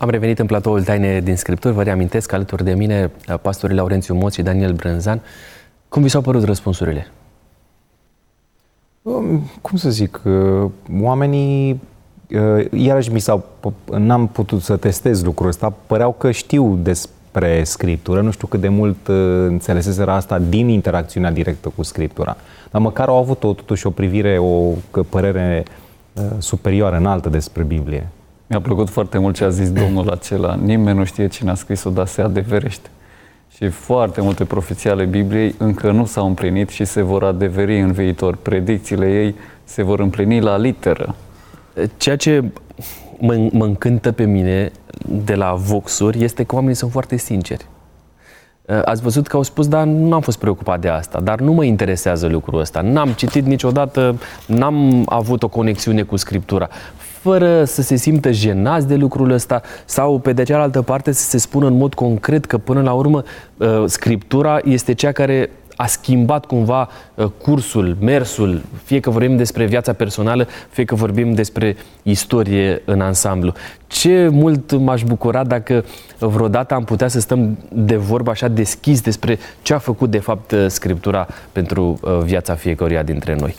Am 0.00 0.10
revenit 0.10 0.38
în 0.38 0.46
platoul 0.46 0.82
Taine 0.82 1.20
din 1.20 1.36
Scripturi. 1.36 1.74
Vă 1.74 1.82
reamintesc 1.82 2.32
alături 2.32 2.64
de 2.64 2.74
mine 2.74 3.10
pastorii 3.42 3.76
Laurențiu 3.76 4.14
Moț 4.14 4.34
și 4.34 4.42
Daniel 4.42 4.72
Brânzan. 4.72 5.20
Cum 5.88 6.02
vi 6.02 6.08
s-au 6.08 6.20
părut 6.20 6.44
răspunsurile? 6.44 7.06
Um, 9.02 9.50
cum 9.60 9.78
să 9.78 9.90
zic, 9.90 10.20
uh, 10.24 10.70
oamenii, 11.00 11.80
uh, 12.30 12.66
iarăși 12.72 13.12
mi 13.12 13.18
s-au, 13.18 13.44
n-am 13.96 14.26
putut 14.26 14.62
să 14.62 14.76
testez 14.76 15.22
lucrul 15.22 15.48
ăsta, 15.48 15.72
păreau 15.86 16.12
că 16.12 16.30
știu 16.30 16.78
despre 16.82 17.64
Scriptură, 17.64 18.20
nu 18.20 18.30
știu 18.30 18.46
cât 18.46 18.60
de 18.60 18.68
mult 18.68 19.08
uh, 19.08 19.16
înțeleseseră 19.46 20.10
asta 20.10 20.38
din 20.38 20.68
interacțiunea 20.68 21.30
directă 21.30 21.72
cu 21.76 21.82
Scriptura, 21.82 22.36
dar 22.70 22.80
măcar 22.80 23.08
au 23.08 23.16
avut 23.16 23.44
o, 23.44 23.52
totuși 23.52 23.86
o 23.86 23.90
privire, 23.90 24.38
o 24.38 24.72
părere 25.08 25.64
superioară, 26.38 26.96
înaltă 26.96 27.28
despre 27.28 27.62
Biblie. 27.62 28.08
Mi-a 28.50 28.60
plăcut 28.60 28.88
foarte 28.88 29.18
mult 29.18 29.34
ce 29.34 29.44
a 29.44 29.48
zis 29.48 29.72
domnul 29.72 30.10
acela. 30.10 30.54
Nimeni 30.54 30.98
nu 30.98 31.04
știe 31.04 31.28
cine 31.28 31.50
a 31.50 31.54
scris-o, 31.54 31.90
dar 31.90 32.06
se 32.06 32.22
adeverește. 32.22 32.88
Și 33.56 33.68
foarte 33.68 34.20
multe 34.20 34.44
profeții 34.44 34.90
ale 34.90 35.04
Bibliei 35.04 35.54
încă 35.58 35.90
nu 35.90 36.04
s-au 36.04 36.26
împlinit 36.26 36.68
și 36.68 36.84
se 36.84 37.02
vor 37.02 37.24
adeveri 37.24 37.80
în 37.80 37.92
viitor. 37.92 38.36
Predicțiile 38.36 39.22
ei 39.24 39.34
se 39.64 39.82
vor 39.82 40.00
împlini 40.00 40.40
la 40.40 40.56
literă. 40.56 41.14
Ceea 41.96 42.16
ce 42.16 42.44
mă, 43.18 43.48
mă 43.52 43.64
încântă 43.64 44.12
pe 44.12 44.24
mine 44.24 44.72
de 45.06 45.34
la 45.34 45.54
Voxuri 45.54 46.24
este 46.24 46.44
că 46.44 46.54
oamenii 46.54 46.76
sunt 46.76 46.90
foarte 46.90 47.16
sinceri. 47.16 47.66
Ați 48.84 49.02
văzut 49.02 49.26
că 49.26 49.36
au 49.36 49.42
spus, 49.42 49.68
dar 49.68 49.84
nu 49.84 50.14
am 50.14 50.20
fost 50.20 50.38
preocupat 50.38 50.80
de 50.80 50.88
asta, 50.88 51.20
dar 51.20 51.40
nu 51.40 51.52
mă 51.52 51.64
interesează 51.64 52.26
lucrul 52.26 52.60
ăsta. 52.60 52.80
N-am 52.80 53.08
citit 53.08 53.44
niciodată, 53.44 54.18
n-am 54.46 55.02
avut 55.08 55.42
o 55.42 55.48
conexiune 55.48 56.02
cu 56.02 56.16
Scriptura 56.16 56.68
fără 57.20 57.64
să 57.64 57.82
se 57.82 57.96
simtă 57.96 58.30
jenați 58.30 58.86
de 58.86 58.94
lucrul 58.94 59.30
ăsta 59.30 59.62
sau, 59.84 60.18
pe 60.18 60.32
de 60.32 60.42
cealaltă 60.42 60.82
parte, 60.82 61.12
să 61.12 61.28
se 61.28 61.38
spună 61.38 61.66
în 61.66 61.76
mod 61.76 61.94
concret 61.94 62.44
că, 62.44 62.58
până 62.58 62.82
la 62.82 62.92
urmă, 62.92 63.22
uh, 63.56 63.84
Scriptura 63.86 64.58
este 64.64 64.94
cea 64.94 65.12
care 65.12 65.50
a 65.76 65.86
schimbat 65.86 66.46
cumva 66.46 66.88
uh, 67.14 67.26
cursul, 67.42 67.96
mersul, 68.00 68.62
fie 68.82 69.00
că 69.00 69.10
vorbim 69.10 69.36
despre 69.36 69.64
viața 69.64 69.92
personală, 69.92 70.46
fie 70.70 70.84
că 70.84 70.94
vorbim 70.94 71.32
despre 71.32 71.76
istorie 72.02 72.82
în 72.84 73.00
ansamblu. 73.00 73.52
Ce 73.86 74.28
mult 74.28 74.72
m-aș 74.72 75.02
bucura 75.02 75.44
dacă 75.44 75.84
vreodată 76.18 76.74
am 76.74 76.84
putea 76.84 77.08
să 77.08 77.20
stăm 77.20 77.58
de 77.72 77.96
vorbă 77.96 78.30
așa 78.30 78.48
deschis 78.48 79.00
despre 79.00 79.38
ce 79.62 79.74
a 79.74 79.78
făcut 79.78 80.10
de 80.10 80.18
fapt 80.18 80.50
uh, 80.50 80.66
Scriptura 80.68 81.26
pentru 81.52 82.00
viața 82.24 82.54
fiecăruia 82.54 83.02
dintre 83.02 83.36
noi. 83.40 83.54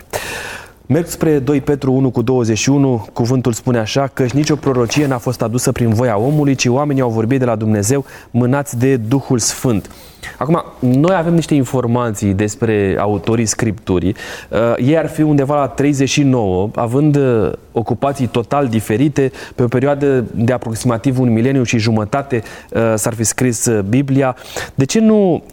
Merg 0.92 1.08
spre 1.08 1.40
2 1.40 1.62
Petru 1.62 1.94
1 1.94 2.10
cu 2.10 2.22
21, 2.22 3.08
cuvântul 3.14 3.54
spune 3.54 3.78
așa, 3.78 4.08
că 4.14 4.26
nicio 4.34 4.56
prorocie 4.56 5.06
n-a 5.06 5.18
fost 5.18 5.42
adusă 5.42 5.72
prin 5.72 5.90
voia 5.90 6.18
omului, 6.18 6.56
ci 6.56 6.66
oamenii 6.66 7.02
au 7.02 7.10
vorbit 7.10 7.40
de 7.40 7.46
la 7.46 7.56
Dumnezeu, 7.56 8.06
mânați 8.32 8.78
de 8.78 8.96
Duhul 8.96 9.40
Sfânt. 9.40 9.90
Acum, 10.38 10.64
noi 10.80 11.16
avem 11.16 11.34
niște 11.34 11.54
informații 11.54 12.34
despre 12.34 12.96
autorii 13.00 13.46
Scripturii. 13.46 14.16
Uh, 14.50 14.60
ei 14.78 14.98
ar 14.98 15.08
fi 15.08 15.22
undeva 15.22 15.60
la 15.60 15.68
39, 15.68 16.70
având 16.76 17.16
uh, 17.16 17.52
ocupații 17.72 18.28
total 18.28 18.68
diferite, 18.68 19.32
pe 19.56 19.64
o 19.64 19.68
perioadă 19.68 20.26
de 20.36 20.54
aproximativ 20.54 21.20
un 21.20 21.34
mileniu 21.34 21.64
și 21.64 21.78
jumătate 21.78 22.44
uh, 22.72 22.94
s-ar 22.96 23.14
fi 23.14 23.24
scris 23.24 23.66
uh, 23.66 23.82
Biblia. 23.82 24.36
De 24.76 24.86
ce 24.86 25.00
nu 25.00 25.44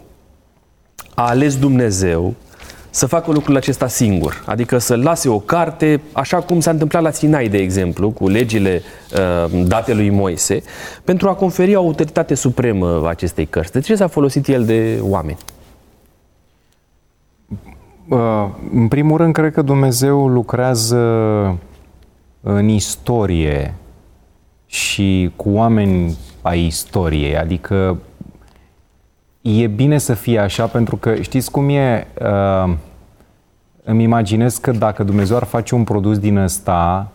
a 1.15 1.27
ales 1.27 1.57
Dumnezeu 1.57 2.35
să 2.89 3.05
facă 3.05 3.31
lucrul 3.31 3.55
acesta 3.55 3.87
singur, 3.87 4.43
adică 4.45 4.77
să 4.77 4.95
lase 4.95 5.29
o 5.29 5.39
carte, 5.39 6.01
așa 6.11 6.37
cum 6.37 6.59
s-a 6.59 6.71
întâmplat 6.71 7.01
la 7.01 7.11
Sinai, 7.11 7.47
de 7.47 7.57
exemplu, 7.57 8.09
cu 8.09 8.27
legile 8.27 8.81
uh, 9.13 9.65
date 9.67 9.93
lui 9.93 10.09
Moise, 10.09 10.61
pentru 11.03 11.29
a 11.29 11.33
conferi 11.33 11.75
o 11.75 11.79
autoritate 11.79 12.35
supremă 12.35 13.07
acestei 13.07 13.45
cărți. 13.45 13.71
De 13.71 13.79
ce 13.79 13.95
s-a 13.95 14.07
folosit 14.07 14.47
el 14.47 14.65
de 14.65 14.99
oameni? 15.01 15.37
Uh, 18.07 18.45
în 18.73 18.87
primul 18.87 19.17
rând, 19.17 19.33
cred 19.33 19.53
că 19.53 19.61
Dumnezeu 19.61 20.27
lucrează 20.27 20.97
în 22.41 22.67
istorie 22.67 23.73
și 24.65 25.31
cu 25.35 25.49
oameni 25.49 26.17
ai 26.41 26.65
istoriei, 26.65 27.37
adică 27.37 27.97
e 29.41 29.67
bine 29.67 29.97
să 29.97 30.13
fie 30.13 30.39
așa 30.39 30.65
pentru 30.65 30.95
că 30.95 31.15
știți 31.21 31.51
cum 31.51 31.69
e? 31.69 32.07
Uh, 32.21 32.73
îmi 33.83 34.03
imaginez 34.03 34.57
că 34.57 34.71
dacă 34.71 35.03
Dumnezeu 35.03 35.35
ar 35.37 35.43
face 35.43 35.75
un 35.75 35.83
produs 35.83 36.17
din 36.17 36.37
ăsta, 36.37 37.07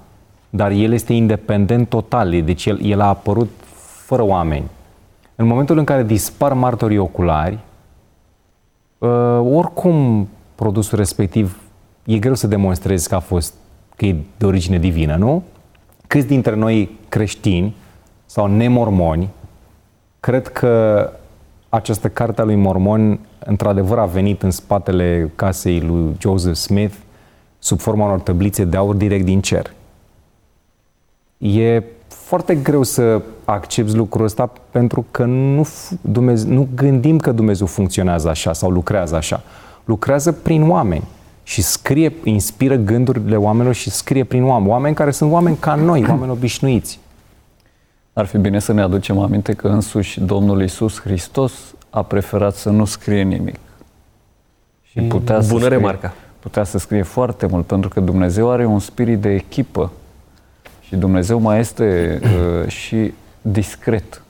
dar 0.51 0.71
el 0.71 0.93
este 0.93 1.13
independent 1.13 1.89
total, 1.89 2.43
deci 2.43 2.67
el, 2.67 2.79
el 2.83 3.01
a 3.01 3.07
apărut 3.07 3.51
fără 4.05 4.23
oameni. 4.23 4.71
În 5.35 5.47
momentul 5.47 5.79
în 5.79 5.85
care 5.85 6.03
dispar 6.03 6.53
martorii 6.53 6.99
oculari, 6.99 7.59
uh, 8.99 9.41
oricum 9.53 10.29
produsul 10.55 10.99
respectiv 10.99 11.59
e 12.05 12.19
greu 12.19 12.35
să 12.35 12.47
demonstrezi 12.47 13.09
că 13.09 13.15
a 13.15 13.19
fost, 13.21 13.55
că 13.97 14.07
e 14.07 14.17
de 14.37 14.47
origine 14.47 14.79
divină, 14.79 15.17
nu? 15.17 15.43
Câți 16.07 16.27
dintre 16.27 16.55
noi 16.55 16.99
creștini 17.09 17.75
sau 18.27 18.47
nemormoni 18.47 19.29
Cred 20.25 20.49
că 20.49 21.13
această 21.75 22.09
carte 22.09 22.41
a 22.41 22.45
lui 22.45 22.55
Mormon 22.55 23.19
într-adevăr 23.39 23.99
a 23.99 24.05
venit 24.05 24.43
în 24.43 24.51
spatele 24.51 25.33
casei 25.35 25.81
lui 25.81 26.17
Joseph 26.19 26.57
Smith 26.57 26.95
sub 27.59 27.81
forma 27.81 28.05
unor 28.05 28.21
tăblițe 28.21 28.65
de 28.65 28.77
aur 28.77 28.95
direct 28.95 29.25
din 29.25 29.41
cer. 29.41 29.75
E 31.39 31.83
foarte 32.09 32.55
greu 32.55 32.83
să 32.83 33.23
accepti 33.45 33.95
lucrul 33.95 34.25
ăsta 34.25 34.53
pentru 34.71 35.07
că 35.11 35.25
nu, 35.25 35.69
Dumnezeu, 36.01 36.53
nu 36.53 36.69
gândim 36.75 37.19
că 37.19 37.33
Dumnezeu 37.33 37.67
funcționează 37.67 38.29
așa 38.29 38.53
sau 38.53 38.71
lucrează 38.71 39.17
așa. 39.17 39.43
Lucrează 39.85 40.33
prin 40.33 40.71
oameni 40.71 41.05
și 41.43 41.63
scrie, 41.63 42.13
inspiră 42.25 42.75
gândurile 42.75 43.37
oamenilor 43.37 43.75
și 43.75 43.91
scrie 43.91 44.25
prin 44.25 44.45
oameni. 44.45 44.71
Oameni 44.71 44.95
care 44.95 45.11
sunt 45.11 45.33
oameni 45.33 45.57
ca 45.61 45.75
noi, 45.75 46.05
oameni 46.09 46.31
obișnuiți. 46.31 46.99
Ar 48.17 48.27
fi 48.27 48.39
bine 48.39 48.59
să 48.59 48.73
ne 48.73 48.83
aducem 48.83 49.19
aminte 49.19 49.53
că 49.53 49.69
însuși 49.69 50.21
Domnul 50.21 50.63
Isus 50.63 51.01
Hristos 51.01 51.53
a 51.91 52.03
preferat 52.03 52.55
să 52.55 52.71
nu 52.71 52.85
scrie 52.85 53.23
nimic. 53.23 53.59
Și 54.83 55.01
putea 55.01 55.35
Bună 55.35 55.43
să 55.43 55.55
scrie, 55.55 55.69
remarcă. 55.69 56.13
Putea 56.39 56.65
să 56.65 56.79
scrie 56.79 57.03
foarte 57.03 57.47
mult, 57.47 57.67
pentru 57.67 57.89
că 57.89 58.01
Dumnezeu 58.01 58.51
are 58.51 58.65
un 58.65 58.79
spirit 58.79 59.21
de 59.21 59.29
echipă 59.29 59.93
și 60.81 60.97
Dumnezeu 60.97 61.39
mai 61.41 61.59
este 61.59 62.21
uh, 62.23 62.69
și 62.69 63.13
discret. 63.43 64.23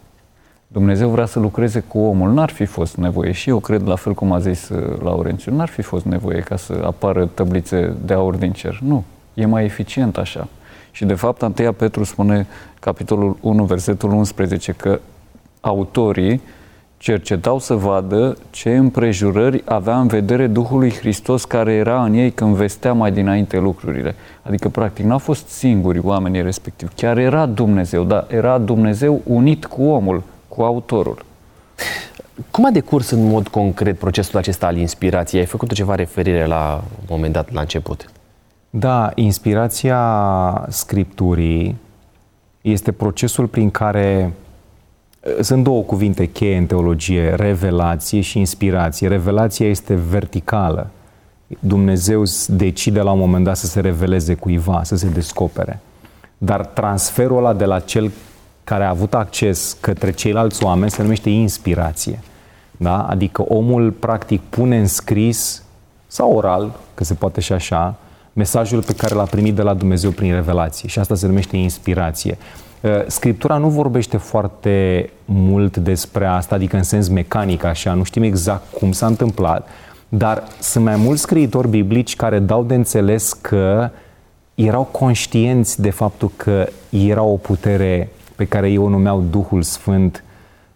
Dumnezeu 0.66 1.08
vrea 1.08 1.26
să 1.26 1.38
lucreze 1.38 1.80
cu 1.80 1.98
omul. 1.98 2.32
N-ar 2.32 2.50
fi 2.50 2.64
fost 2.64 2.96
nevoie. 2.96 3.32
Și 3.32 3.48
eu 3.48 3.58
cred, 3.58 3.86
la 3.86 3.96
fel 3.96 4.14
cum 4.14 4.32
a 4.32 4.38
zis 4.38 4.68
uh, 4.68 5.00
Laurențiu, 5.02 5.54
n-ar 5.54 5.68
fi 5.68 5.82
fost 5.82 6.04
nevoie 6.04 6.40
ca 6.40 6.56
să 6.56 6.82
apară 6.84 7.26
tablițe 7.26 7.94
de 8.04 8.12
aur 8.12 8.34
din 8.34 8.52
cer. 8.52 8.78
Nu. 8.82 9.04
E 9.34 9.46
mai 9.46 9.64
eficient 9.64 10.16
așa. 10.16 10.48
Și 10.94 11.04
de 11.04 11.14
fapt, 11.14 11.42
1 11.42 11.72
Petru 11.72 12.04
spune, 12.04 12.46
capitolul 12.80 13.36
1, 13.40 13.64
versetul 13.64 14.12
11, 14.12 14.72
că 14.72 15.00
autorii 15.60 16.40
cercetau 16.96 17.58
să 17.58 17.74
vadă 17.74 18.36
ce 18.50 18.76
împrejurări 18.76 19.62
avea 19.64 20.00
în 20.00 20.06
vedere 20.06 20.46
Duhului 20.46 20.92
Hristos 20.92 21.44
care 21.44 21.72
era 21.72 22.04
în 22.04 22.14
ei 22.14 22.30
când 22.30 22.54
vestea 22.54 22.92
mai 22.92 23.12
dinainte 23.12 23.58
lucrurile. 23.58 24.14
Adică, 24.42 24.68
practic, 24.68 25.04
n-au 25.04 25.18
fost 25.18 25.48
singuri 25.48 25.98
oamenii 25.98 26.42
respectivi. 26.42 26.92
Chiar 26.94 27.18
era 27.18 27.46
Dumnezeu, 27.46 28.04
dar 28.04 28.26
era 28.28 28.58
Dumnezeu 28.58 29.20
unit 29.24 29.64
cu 29.66 29.82
omul, 29.82 30.22
cu 30.48 30.62
autorul. 30.62 31.24
Cum 32.50 32.64
a 32.64 32.70
decurs 32.70 33.10
în 33.10 33.28
mod 33.28 33.48
concret 33.48 33.98
procesul 33.98 34.38
acesta 34.38 34.66
al 34.66 34.76
inspirației? 34.76 35.40
Ai 35.40 35.46
făcut 35.46 35.72
ceva 35.72 35.94
referire 35.94 36.46
la 36.46 36.84
un 37.00 37.06
moment 37.08 37.32
dat, 37.32 37.52
la 37.52 37.60
început. 37.60 38.13
Da, 38.76 39.10
inspirația 39.14 40.66
scripturii 40.68 41.76
este 42.60 42.92
procesul 42.92 43.46
prin 43.46 43.70
care 43.70 44.32
sunt 45.40 45.64
două 45.64 45.82
cuvinte 45.82 46.26
cheie 46.26 46.56
în 46.56 46.66
teologie, 46.66 47.34
revelație 47.34 48.20
și 48.20 48.38
inspirație. 48.38 49.08
Revelația 49.08 49.68
este 49.68 49.94
verticală. 49.94 50.90
Dumnezeu 51.58 52.22
decide 52.48 53.00
la 53.00 53.12
un 53.12 53.18
moment 53.18 53.44
dat 53.44 53.56
să 53.56 53.66
se 53.66 53.80
reveleze 53.80 54.34
cuiva, 54.34 54.82
să 54.82 54.96
se 54.96 55.08
descopere. 55.08 55.80
Dar 56.38 56.66
transferul 56.66 57.36
ăla 57.36 57.52
de 57.52 57.64
la 57.64 57.80
cel 57.80 58.10
care 58.64 58.84
a 58.84 58.88
avut 58.88 59.14
acces 59.14 59.76
către 59.80 60.10
ceilalți 60.10 60.64
oameni 60.64 60.90
se 60.90 61.02
numește 61.02 61.30
inspirație. 61.30 62.20
Da? 62.76 63.06
Adică 63.06 63.42
omul 63.42 63.90
practic 63.90 64.40
pune 64.40 64.78
în 64.78 64.86
scris 64.86 65.62
sau 66.06 66.32
oral, 66.32 66.72
că 66.94 67.04
se 67.04 67.14
poate 67.14 67.40
și 67.40 67.52
așa, 67.52 67.98
mesajul 68.34 68.82
pe 68.82 68.94
care 68.94 69.14
l-a 69.14 69.22
primit 69.22 69.54
de 69.54 69.62
la 69.62 69.74
Dumnezeu 69.74 70.10
prin 70.10 70.32
revelație. 70.32 70.88
Și 70.88 70.98
asta 70.98 71.14
se 71.14 71.26
numește 71.26 71.56
inspirație. 71.56 72.38
Uh, 72.80 72.90
Scriptura 73.06 73.56
nu 73.56 73.68
vorbește 73.68 74.16
foarte 74.16 75.10
mult 75.24 75.76
despre 75.76 76.26
asta, 76.26 76.54
adică 76.54 76.76
în 76.76 76.82
sens 76.82 77.08
mecanic 77.08 77.64
așa, 77.64 77.94
nu 77.94 78.02
știm 78.02 78.22
exact 78.22 78.72
cum 78.72 78.92
s-a 78.92 79.06
întâmplat, 79.06 79.68
dar 80.08 80.42
sunt 80.60 80.84
mai 80.84 80.96
mulți 80.96 81.22
scriitori 81.22 81.68
biblici 81.68 82.16
care 82.16 82.38
dau 82.38 82.64
de 82.64 82.74
înțeles 82.74 83.32
că 83.32 83.90
erau 84.54 84.82
conștienți 84.82 85.80
de 85.80 85.90
faptul 85.90 86.30
că 86.36 86.66
era 86.90 87.22
o 87.22 87.36
putere 87.36 88.10
pe 88.36 88.44
care 88.44 88.70
ei 88.70 88.78
o 88.78 88.88
numeau 88.88 89.24
Duhul 89.30 89.62
Sfânt 89.62 90.24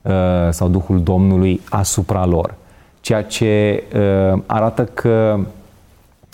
uh, 0.02 0.12
sau 0.50 0.68
Duhul 0.68 1.02
Domnului 1.02 1.60
asupra 1.68 2.26
lor. 2.26 2.54
Ceea 3.00 3.22
ce 3.22 3.82
uh, 3.94 4.40
arată 4.46 4.84
că, 4.84 5.38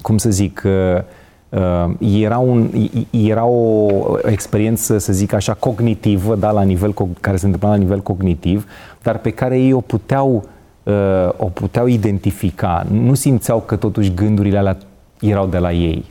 cum 0.04 0.18
să 0.18 0.30
zic, 0.30 0.62
era, 1.98 2.38
un, 2.38 2.70
era 3.10 3.44
o 3.44 3.88
experiență, 4.24 4.98
să 4.98 5.12
zic 5.12 5.32
așa, 5.32 5.54
cognitivă, 5.54 6.34
da, 6.34 6.50
la 6.50 6.62
nivel, 6.62 6.94
care 7.20 7.36
se 7.36 7.44
întâmpla 7.44 7.68
la 7.68 7.74
nivel 7.74 8.00
cognitiv, 8.00 8.66
dar 9.02 9.18
pe 9.18 9.30
care 9.30 9.58
ei 9.58 9.72
o 9.72 9.80
puteau, 9.80 10.44
o 11.36 11.44
puteau 11.44 11.86
identifica. 11.86 12.86
Nu 12.90 13.14
simțeau 13.14 13.60
că 13.60 13.76
totuși 13.76 14.14
gândurile 14.14 14.58
alea 14.58 14.76
erau 15.20 15.46
de 15.46 15.58
la 15.58 15.72
ei. 15.72 16.04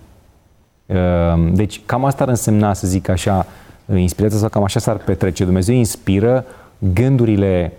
Deci 1.51 1.81
cam 1.85 2.05
asta 2.05 2.23
ar 2.23 2.29
însemna, 2.29 2.73
să 2.73 2.87
zic 2.87 3.09
așa, 3.09 3.45
inspirația 3.95 4.37
sau 4.37 4.49
cam 4.49 4.63
așa 4.63 4.79
s-ar 4.79 4.97
petrece. 4.97 5.43
Dumnezeu 5.43 5.75
inspiră 5.75 6.45
gândurile 6.93 7.73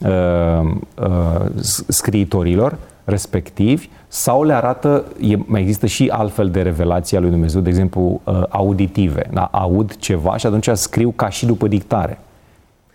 uh, 0.00 0.70
uh, 0.98 1.44
scriitorilor 1.88 2.78
respectivi 3.12 3.88
sau 4.08 4.42
le 4.42 4.52
arată, 4.52 5.04
e, 5.20 5.36
mai 5.44 5.60
există 5.60 5.86
și 5.86 6.08
altfel 6.12 6.50
de 6.50 6.62
revelații 6.62 7.16
a 7.16 7.20
lui 7.20 7.30
Dumnezeu, 7.30 7.60
de 7.60 7.68
exemplu, 7.68 8.20
uh, 8.24 8.42
auditive. 8.48 9.28
Da? 9.32 9.48
Aud 9.52 9.96
ceva 9.96 10.36
și 10.36 10.46
atunci 10.46 10.68
scriu 10.72 11.12
ca 11.16 11.28
și 11.28 11.46
după 11.46 11.68
dictare. 11.68 12.18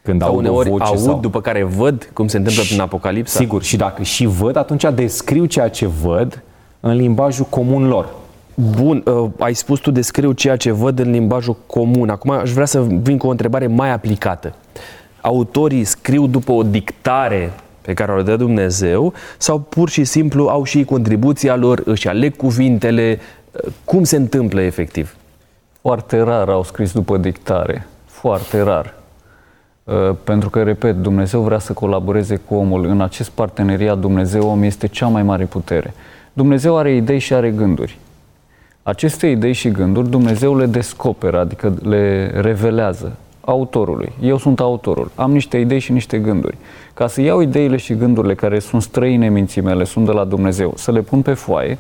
Când 0.01 0.21
sau 0.21 0.30
aud 0.30 0.39
uneori 0.39 0.69
voce 0.69 0.84
aud, 0.84 0.99
sau... 0.99 1.19
după 1.19 1.41
care 1.41 1.63
văd, 1.63 2.10
cum 2.13 2.27
se 2.27 2.38
întâmplă 2.38 2.62
și, 2.62 2.67
prin 2.67 2.82
Apocalipsa. 2.82 3.39
Sigur, 3.39 3.63
și 3.63 3.77
dacă 3.77 4.03
și 4.03 4.25
văd, 4.25 4.56
atunci 4.56 4.86
descriu 4.93 5.45
ceea 5.45 5.67
ce 5.67 5.88
văd 5.88 6.43
în 6.80 6.95
limbajul 6.95 7.45
comun 7.49 7.88
lor. 7.88 8.10
Bun, 8.53 9.03
uh, 9.06 9.30
ai 9.39 9.53
spus 9.53 9.80
tu 9.80 9.91
descriu 9.91 10.32
ceea 10.32 10.56
ce 10.56 10.71
văd 10.71 10.99
în 10.99 11.12
limbajul 11.12 11.56
comun. 11.65 12.10
Acum 12.10 12.32
aș 12.32 12.51
vrea 12.51 12.65
să 12.65 12.82
vin 12.82 13.17
cu 13.17 13.27
o 13.27 13.30
întrebare 13.30 13.67
mai 13.67 13.91
aplicată. 13.91 14.53
Autorii 15.21 15.84
scriu 15.84 16.27
după 16.27 16.51
o 16.51 16.63
dictare 16.63 17.51
pe 17.88 17.93
care 17.93 18.12
o 18.12 18.21
dă 18.21 18.36
Dumnezeu 18.36 19.13
sau 19.38 19.60
pur 19.60 19.89
și 19.89 20.04
simplu 20.04 20.47
au 20.47 20.63
și 20.63 20.84
contribuția 20.84 21.56
lor, 21.56 21.82
își 21.86 22.08
aleg 22.08 22.36
cuvintele, 22.36 23.19
cum 23.86 24.04
se 24.04 24.15
întâmplă 24.15 24.62
efectiv? 24.62 25.15
Foarte 25.82 26.19
rar 26.19 26.50
au 26.50 26.63
scris 26.63 26.91
după 26.91 27.17
dictare, 27.17 27.88
foarte 28.06 28.62
rar. 28.62 28.93
Uh, 29.84 30.15
pentru 30.23 30.50
că, 30.50 30.63
repet, 30.63 30.95
Dumnezeu 30.95 31.41
vrea 31.41 31.60
să 31.60 31.73
colaboreze 31.73 32.36
cu 32.36 32.56
omul. 32.56 32.86
În 32.86 33.02
acest 33.02 33.30
parteneriat, 33.30 33.97
Dumnezeu 33.97 34.50
om 34.50 34.63
este 34.63 34.88
cea 34.88 35.08
mai 35.08 35.23
mare 35.23 35.45
putere. 35.45 35.93
Dumnezeu 36.34 36.78
are 36.78 36.95
idei 36.95 37.19
și 37.19 37.34
are 37.34 37.52
gânduri. 37.52 37.97
Aceste 38.84 39.28
idei 39.28 39.54
și 39.54 39.69
gânduri 39.69 40.10
Dumnezeu 40.10 40.58
le 40.58 40.65
descoperă, 40.65 41.39
adică 41.39 41.73
le 41.84 42.32
revelează 42.41 43.17
autorului. 43.49 44.12
Eu 44.21 44.38
sunt 44.38 44.60
autorul. 44.60 45.12
Am 45.15 45.31
niște 45.31 45.57
idei 45.57 45.79
și 45.79 45.91
niște 45.91 46.17
gânduri. 46.17 46.57
Ca 46.93 47.07
să 47.07 47.21
iau 47.21 47.41
ideile 47.41 47.77
și 47.77 47.95
gândurile 47.95 48.36
care 48.36 48.60
sunt 48.60 48.81
străine 48.81 49.29
minții 49.29 49.62
mele, 49.62 49.83
sunt 49.83 50.05
de 50.05 50.12
la 50.12 50.23
Dumnezeu, 50.23 50.73
să 50.75 50.91
le 50.91 51.01
pun 51.01 51.21
pe 51.21 51.33
foaie, 51.33 51.77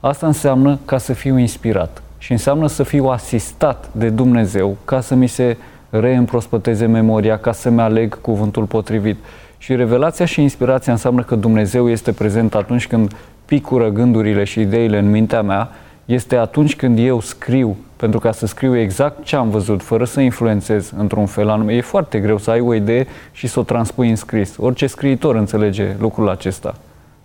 asta 0.00 0.26
înseamnă 0.26 0.78
ca 0.84 0.98
să 0.98 1.12
fiu 1.12 1.38
inspirat. 1.38 2.02
Și 2.18 2.32
înseamnă 2.32 2.66
să 2.66 2.82
fiu 2.82 3.06
asistat 3.06 3.90
de 3.92 4.08
Dumnezeu 4.08 4.76
ca 4.84 5.00
să 5.00 5.14
mi 5.14 5.26
se 5.26 5.56
reîmprospăteze 5.90 6.86
memoria, 6.86 7.38
ca 7.38 7.52
să-mi 7.52 7.80
aleg 7.80 8.20
cuvântul 8.20 8.64
potrivit. 8.64 9.16
Și 9.58 9.74
revelația 9.74 10.24
și 10.24 10.42
inspirația 10.42 10.92
înseamnă 10.92 11.22
că 11.22 11.34
Dumnezeu 11.34 11.90
este 11.90 12.12
prezent 12.12 12.54
atunci 12.54 12.86
când 12.86 13.16
picură 13.44 13.88
gândurile 13.88 14.44
și 14.44 14.60
ideile 14.60 14.98
în 14.98 15.10
mintea 15.10 15.42
mea, 15.42 15.70
este 16.12 16.36
atunci 16.36 16.76
când 16.76 16.98
eu 16.98 17.20
scriu 17.20 17.76
pentru 17.96 18.18
ca 18.18 18.32
să 18.32 18.46
scriu 18.46 18.76
exact 18.76 19.24
ce 19.24 19.36
am 19.36 19.50
văzut, 19.50 19.82
fără 19.82 20.04
să 20.04 20.20
influențez 20.20 20.92
într-un 20.96 21.26
fel 21.26 21.48
anume. 21.48 21.74
E 21.74 21.80
foarte 21.80 22.18
greu 22.18 22.38
să 22.38 22.50
ai 22.50 22.60
o 22.60 22.74
idee 22.74 23.06
și 23.32 23.46
să 23.46 23.60
o 23.60 23.62
transpui 23.62 24.08
în 24.08 24.16
scris. 24.16 24.56
Orice 24.58 24.86
scriitor 24.86 25.34
înțelege 25.34 25.96
lucrul 25.98 26.28
acesta. 26.28 26.74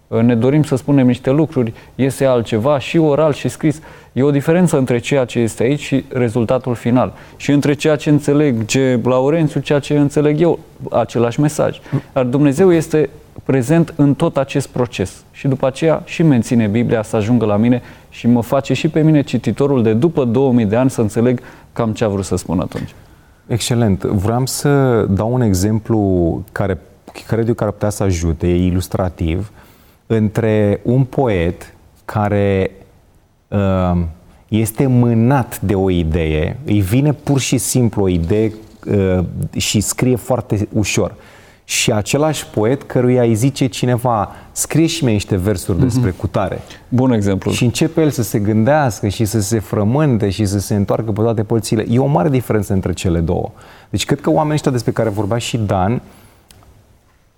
Ne 0.07 0.35
dorim 0.35 0.63
să 0.63 0.75
spunem 0.75 1.07
niște 1.07 1.29
lucruri, 1.29 1.73
iese 1.95 2.25
altceva, 2.25 2.79
și 2.79 2.97
oral 2.97 3.33
și 3.33 3.47
scris. 3.47 3.81
E 4.13 4.23
o 4.23 4.31
diferență 4.31 4.77
între 4.77 4.97
ceea 4.97 5.25
ce 5.25 5.39
este 5.39 5.63
aici 5.63 5.79
și 5.79 6.03
rezultatul 6.09 6.75
final. 6.75 7.13
Și 7.35 7.51
între 7.51 7.73
ceea 7.73 7.95
ce 7.95 8.09
înțelege 8.09 8.99
Laurențiu, 9.03 9.59
ceea 9.59 9.79
ce 9.79 9.97
înțeleg 9.97 10.41
eu, 10.41 10.59
același 10.91 11.39
mesaj. 11.39 11.79
Dar 12.13 12.23
Dumnezeu 12.23 12.73
este 12.73 13.09
prezent 13.43 13.93
în 13.95 14.13
tot 14.13 14.37
acest 14.37 14.67
proces. 14.67 15.23
Și 15.31 15.47
după 15.47 15.67
aceea 15.67 16.01
și 16.05 16.23
menține 16.23 16.67
Biblia 16.67 17.03
să 17.03 17.15
ajungă 17.15 17.45
la 17.45 17.57
mine 17.57 17.81
și 18.15 18.27
mă 18.27 18.41
face 18.41 18.73
și 18.73 18.87
pe 18.87 19.01
mine 19.01 19.21
cititorul 19.21 19.83
de 19.83 19.93
după 19.93 20.25
2000 20.25 20.65
de 20.65 20.75
ani 20.75 20.89
să 20.89 21.01
înțeleg 21.01 21.39
cam 21.73 21.93
ce 21.93 22.03
a 22.03 22.07
vrut 22.07 22.25
să 22.25 22.35
spun 22.35 22.59
atunci. 22.59 22.95
Excelent. 23.47 24.03
Vreau 24.03 24.45
să 24.45 25.01
dau 25.09 25.33
un 25.33 25.41
exemplu 25.41 26.43
care 26.51 26.79
cred 27.27 27.47
eu 27.47 27.53
că 27.53 27.63
ar 27.63 27.71
putea 27.71 27.89
să 27.89 28.03
ajute, 28.03 28.47
e 28.47 28.65
ilustrativ, 28.65 29.51
între 30.07 30.79
un 30.83 31.03
poet 31.03 31.73
care 32.05 32.71
uh, 33.47 34.01
este 34.47 34.85
mânat 34.85 35.61
de 35.61 35.75
o 35.75 35.89
idee, 35.89 36.59
îi 36.65 36.81
vine 36.81 37.13
pur 37.13 37.39
și 37.39 37.57
simplu 37.57 38.03
o 38.03 38.07
idee 38.07 38.53
uh, 38.85 39.25
și 39.57 39.79
scrie 39.79 40.15
foarte 40.15 40.67
ușor 40.73 41.15
și 41.67 41.91
același 41.91 42.45
poet 42.47 42.83
căruia 42.83 43.21
îi 43.21 43.35
zice 43.35 43.65
cineva, 43.65 44.31
scrie 44.51 44.85
și 44.85 45.03
mie 45.03 45.13
niște 45.13 45.35
versuri 45.35 45.79
despre 45.79 46.11
mm-hmm. 46.11 46.17
cutare. 46.17 46.61
Bun 46.89 47.11
exemplu. 47.11 47.51
Și 47.51 47.63
începe 47.63 48.01
el 48.01 48.09
să 48.09 48.23
se 48.23 48.39
gândească 48.39 49.07
și 49.07 49.25
să 49.25 49.39
se 49.41 49.59
frământe 49.59 50.29
și 50.29 50.45
să 50.45 50.59
se 50.59 50.75
întoarcă 50.75 51.11
pe 51.11 51.21
toate 51.21 51.43
părțile. 51.43 51.85
E 51.89 51.99
o 51.99 52.05
mare 52.05 52.29
diferență 52.29 52.73
între 52.73 52.93
cele 52.93 53.19
două. 53.19 53.51
Deci 53.89 54.05
cred 54.05 54.21
că 54.21 54.29
oamenii 54.29 54.53
ăștia 54.53 54.71
despre 54.71 54.91
care 54.91 55.09
vorbea 55.09 55.37
și 55.37 55.57
Dan 55.57 56.01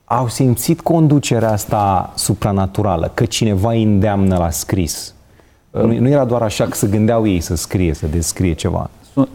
au 0.05 0.27
simțit 0.27 0.81
conducerea 0.81 1.51
asta 1.51 2.13
supranaturală, 2.15 3.11
că 3.13 3.25
cineva 3.25 3.71
îi 3.71 3.83
îndeamnă 3.83 4.37
la 4.37 4.49
scris. 4.49 5.13
Nu, 5.71 5.99
nu 5.99 6.07
era 6.07 6.25
doar 6.25 6.41
așa 6.41 6.65
că 6.65 6.75
să 6.75 6.87
gândeau 6.87 7.27
ei 7.27 7.39
să 7.39 7.55
scrie, 7.55 7.93
să 7.93 8.07
descrie 8.07 8.53
ceva. 8.53 8.89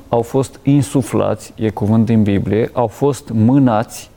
Au 0.08 0.22
fost 0.22 0.60
insuflați, 0.62 1.52
e 1.56 1.70
cuvânt 1.70 2.06
din 2.06 2.22
Biblie, 2.22 2.70
au 2.72 2.86
fost 2.86 3.30
mânați 3.30 4.10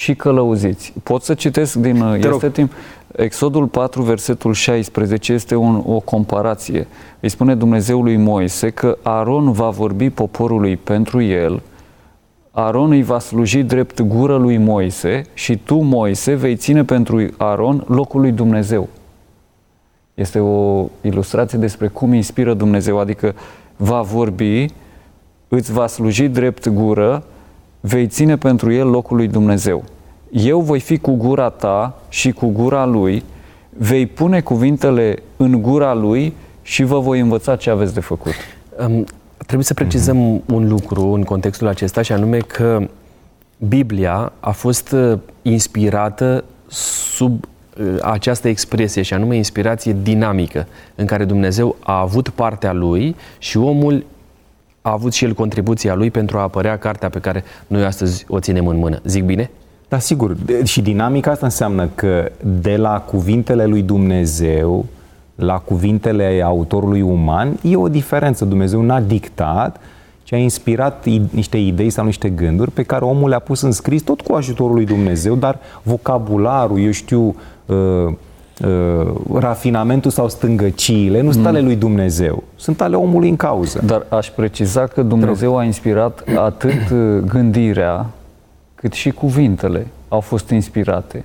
și 0.00 0.14
călăuziți. 0.14 0.92
Pot 1.02 1.22
să 1.22 1.34
citesc 1.34 1.74
din... 1.74 1.98
Te 1.98 2.16
este 2.16 2.28
rog. 2.28 2.52
timp. 2.52 2.72
Exodul 3.16 3.66
4, 3.66 4.02
versetul 4.02 4.52
16 4.52 5.32
este 5.32 5.54
un, 5.54 5.82
o 5.86 6.00
comparație. 6.00 6.86
Îi 7.20 7.28
spune 7.28 7.54
Dumnezeul 7.54 8.02
lui 8.02 8.16
Moise 8.16 8.70
că 8.70 8.98
Aron 9.02 9.52
va 9.52 9.68
vorbi 9.68 10.10
poporului 10.10 10.76
pentru 10.76 11.22
el, 11.22 11.62
Aron 12.50 12.90
îi 12.90 13.02
va 13.02 13.18
sluji 13.18 13.62
drept 13.62 14.00
gură 14.00 14.36
lui 14.36 14.56
Moise 14.56 15.22
și 15.34 15.56
tu, 15.56 15.76
Moise, 15.76 16.34
vei 16.34 16.56
ține 16.56 16.84
pentru 16.84 17.26
Aron 17.36 17.84
locul 17.88 18.20
lui 18.20 18.32
Dumnezeu. 18.32 18.88
Este 20.14 20.38
o 20.38 20.88
ilustrație 21.00 21.58
despre 21.58 21.88
cum 21.88 22.12
inspiră 22.12 22.54
Dumnezeu, 22.54 22.98
adică 22.98 23.34
va 23.76 24.00
vorbi, 24.00 24.66
îți 25.48 25.72
va 25.72 25.86
sluji 25.86 26.28
drept 26.28 26.68
gură, 26.68 27.24
vei 27.80 28.06
ține 28.06 28.36
pentru 28.36 28.72
el 28.72 28.86
locul 28.88 29.16
lui 29.16 29.28
Dumnezeu. 29.28 29.84
Eu 30.30 30.60
voi 30.60 30.80
fi 30.80 30.98
cu 30.98 31.12
gura 31.12 31.48
ta 31.48 31.98
și 32.08 32.32
cu 32.32 32.46
gura 32.46 32.84
lui, 32.84 33.24
vei 33.68 34.06
pune 34.06 34.40
cuvintele 34.40 35.16
în 35.36 35.62
gura 35.62 35.94
lui 35.94 36.34
și 36.62 36.82
vă 36.82 36.98
voi 36.98 37.20
învăța 37.20 37.56
ce 37.56 37.70
aveți 37.70 37.94
de 37.94 38.00
făcut. 38.00 38.32
Um, 38.86 39.04
trebuie 39.36 39.64
să 39.64 39.74
precizăm 39.74 40.16
mm-hmm. 40.16 40.54
un 40.54 40.68
lucru 40.68 41.02
în 41.02 41.22
contextul 41.22 41.66
acesta 41.66 42.02
și 42.02 42.12
anume 42.12 42.38
că 42.38 42.88
Biblia 43.68 44.32
a 44.40 44.50
fost 44.50 44.92
uh, 44.92 45.18
inspirată 45.42 46.44
sub 47.14 47.44
uh, 47.80 47.96
această 48.02 48.48
expresie 48.48 49.02
și 49.02 49.14
anume 49.14 49.36
inspirație 49.36 49.96
dinamică 50.02 50.66
în 50.94 51.06
care 51.06 51.24
Dumnezeu 51.24 51.76
a 51.80 52.00
avut 52.00 52.28
partea 52.28 52.72
lui 52.72 53.16
și 53.38 53.56
omul 53.56 54.04
a 54.82 54.92
avut 54.92 55.12
și 55.12 55.24
el 55.24 55.34
contribuția 55.34 55.94
lui 55.94 56.10
pentru 56.10 56.38
a 56.38 56.42
apărea 56.42 56.78
cartea 56.78 57.08
pe 57.08 57.18
care 57.18 57.44
noi 57.66 57.84
astăzi 57.84 58.24
o 58.28 58.40
ținem 58.40 58.66
în 58.66 58.76
mână. 58.76 59.00
Zic 59.04 59.24
bine? 59.24 59.50
Da, 59.88 59.98
sigur. 59.98 60.36
Și 60.64 60.80
dinamica 60.80 61.30
asta 61.30 61.46
înseamnă 61.46 61.88
că 61.94 62.30
de 62.60 62.76
la 62.76 63.00
cuvintele 63.00 63.66
lui 63.66 63.82
Dumnezeu 63.82 64.86
la 65.34 65.58
cuvintele 65.58 66.42
autorului 66.44 67.00
uman 67.00 67.58
e 67.62 67.76
o 67.76 67.88
diferență. 67.88 68.44
Dumnezeu 68.44 68.82
n-a 68.82 69.00
dictat, 69.00 69.80
ci 70.22 70.32
a 70.32 70.36
inspirat 70.36 71.06
niște 71.30 71.56
idei 71.56 71.90
sau 71.90 72.04
niște 72.04 72.28
gânduri 72.28 72.70
pe 72.70 72.82
care 72.82 73.04
omul 73.04 73.28
le-a 73.28 73.38
pus 73.38 73.60
în 73.60 73.72
scris 73.72 74.02
tot 74.02 74.20
cu 74.20 74.32
ajutorul 74.32 74.74
lui 74.74 74.84
Dumnezeu, 74.84 75.34
dar 75.34 75.58
vocabularul, 75.82 76.80
eu 76.80 76.90
știu, 76.90 77.34
uh, 77.66 77.76
uh, 77.76 78.12
rafinamentul 79.34 80.10
sau 80.10 80.28
stângăciile 80.28 81.20
nu 81.20 81.32
sunt 81.32 81.46
ale 81.46 81.60
lui 81.60 81.76
Dumnezeu, 81.76 82.42
sunt 82.56 82.80
ale 82.80 82.96
omului 82.96 83.28
în 83.28 83.36
cauză. 83.36 83.82
Dar 83.86 84.06
aș 84.08 84.30
preciza 84.30 84.86
că 84.86 85.02
Dumnezeu 85.02 85.58
a 85.58 85.64
inspirat 85.64 86.24
atât 86.36 86.90
uh, 86.92 87.18
gândirea 87.26 88.06
cât 88.74 88.92
și 88.92 89.10
cuvintele 89.10 89.86
au 90.08 90.20
fost 90.20 90.50
inspirate. 90.50 91.24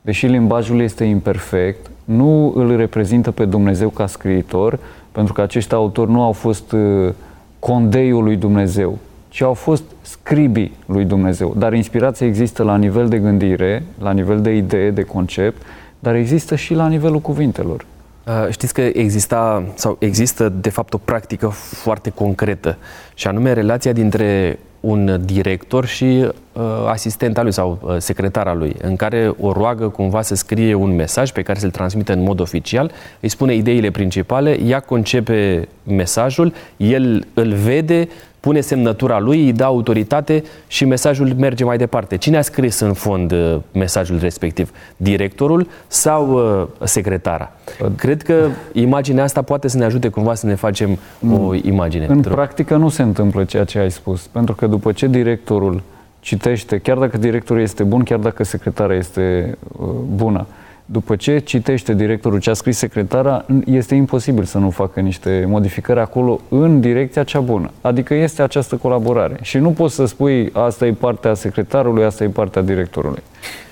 Deși 0.00 0.26
limbajul 0.26 0.80
este 0.80 1.04
imperfect, 1.04 1.90
nu 2.04 2.52
îl 2.54 2.76
reprezintă 2.76 3.30
pe 3.30 3.44
Dumnezeu 3.44 3.88
ca 3.88 4.06
scriitor, 4.06 4.78
pentru 5.12 5.32
că 5.32 5.40
acești 5.40 5.74
autori 5.74 6.10
nu 6.10 6.22
au 6.22 6.32
fost 6.32 6.72
uh, 6.72 7.12
condeiul 7.58 8.24
lui 8.24 8.36
Dumnezeu, 8.36 8.98
ci 9.28 9.42
au 9.42 9.54
fost 9.54 9.82
scribii 10.00 10.72
lui 10.86 11.04
Dumnezeu. 11.04 11.54
Dar 11.58 11.72
inspirația 11.72 12.26
există 12.26 12.62
la 12.62 12.76
nivel 12.76 13.08
de 13.08 13.18
gândire, 13.18 13.82
la 14.00 14.12
nivel 14.12 14.40
de 14.40 14.56
idee, 14.56 14.90
de 14.90 15.02
concept, 15.02 15.62
dar 15.98 16.14
există 16.14 16.56
și 16.56 16.74
la 16.74 16.88
nivelul 16.88 17.20
cuvintelor. 17.20 17.84
Uh, 18.26 18.46
știți 18.50 18.74
că 18.74 18.80
exista 18.80 19.64
sau 19.74 19.96
există 20.00 20.48
de 20.48 20.70
fapt 20.70 20.94
o 20.94 20.98
practică 20.98 21.48
foarte 21.48 22.10
concretă 22.10 22.76
și 23.14 23.26
anume 23.26 23.52
relația 23.52 23.92
dintre 23.92 24.58
un 24.80 25.20
director 25.24 25.86
și 25.86 26.04
uh, 26.04 26.62
asistenta 26.86 27.42
lui 27.42 27.52
sau 27.52 27.78
uh, 27.82 27.96
secretara 27.98 28.54
lui, 28.54 28.76
în 28.82 28.96
care 28.96 29.34
o 29.40 29.52
roagă 29.52 29.88
cumva 29.88 30.22
să 30.22 30.34
scrie 30.34 30.74
un 30.74 30.94
mesaj 30.94 31.30
pe 31.30 31.42
care 31.42 31.58
să-l 31.58 31.70
transmită 31.70 32.12
în 32.12 32.22
mod 32.22 32.40
oficial, 32.40 32.90
îi 33.20 33.28
spune 33.28 33.54
ideile 33.54 33.90
principale, 33.90 34.60
ea 34.60 34.80
concepe 34.80 35.68
mesajul, 35.82 36.52
el 36.76 37.26
îl 37.34 37.52
vede, 37.52 38.08
pune 38.46 38.60
semnătura 38.60 39.18
lui, 39.18 39.44
îi 39.44 39.52
dă 39.52 39.64
autoritate 39.64 40.42
și 40.66 40.84
mesajul 40.84 41.34
merge 41.38 41.64
mai 41.64 41.76
departe. 41.76 42.16
Cine 42.16 42.36
a 42.36 42.40
scris 42.40 42.80
în 42.80 42.92
fond 42.92 43.32
uh, 43.32 43.56
mesajul 43.72 44.18
respectiv? 44.18 44.70
Directorul 44.96 45.66
sau 45.86 46.30
uh, 46.32 46.86
secretara? 46.86 47.52
Cred 47.96 48.22
că 48.22 48.48
imaginea 48.72 49.24
asta 49.24 49.42
poate 49.42 49.68
să 49.68 49.76
ne 49.76 49.84
ajute 49.84 50.08
cumva 50.08 50.34
să 50.34 50.46
ne 50.46 50.54
facem 50.54 50.98
o 51.32 51.54
imagine. 51.54 52.06
În 52.08 52.20
practică 52.20 52.76
nu 52.76 52.88
se 52.88 53.02
întâmplă 53.02 53.44
ceea 53.44 53.64
ce 53.64 53.78
ai 53.78 53.90
spus, 53.90 54.26
pentru 54.26 54.54
că 54.54 54.66
după 54.66 54.92
ce 54.92 55.06
directorul 55.06 55.82
citește, 56.20 56.78
chiar 56.78 56.98
dacă 56.98 57.18
directorul 57.18 57.62
este 57.62 57.82
bun, 57.82 58.02
chiar 58.02 58.18
dacă 58.18 58.44
secretara 58.44 58.94
este 58.94 59.56
uh, 59.78 59.88
bună, 60.14 60.46
după 60.86 61.16
ce 61.16 61.38
citește 61.38 61.94
directorul 61.94 62.40
ce 62.40 62.50
a 62.50 62.52
scris 62.52 62.76
secretara, 62.76 63.44
este 63.64 63.94
imposibil 63.94 64.44
să 64.44 64.58
nu 64.58 64.70
facă 64.70 65.00
niște 65.00 65.44
modificări 65.48 66.00
acolo 66.00 66.40
în 66.48 66.80
direcția 66.80 67.24
cea 67.24 67.40
bună. 67.40 67.70
Adică 67.80 68.14
este 68.14 68.42
această 68.42 68.76
colaborare. 68.76 69.36
Și 69.42 69.58
nu 69.58 69.70
poți 69.70 69.94
să 69.94 70.04
spui 70.04 70.50
asta 70.52 70.86
e 70.86 70.92
partea 70.92 71.34
secretarului, 71.34 72.04
asta 72.04 72.24
e 72.24 72.28
partea 72.28 72.62
directorului. 72.62 73.22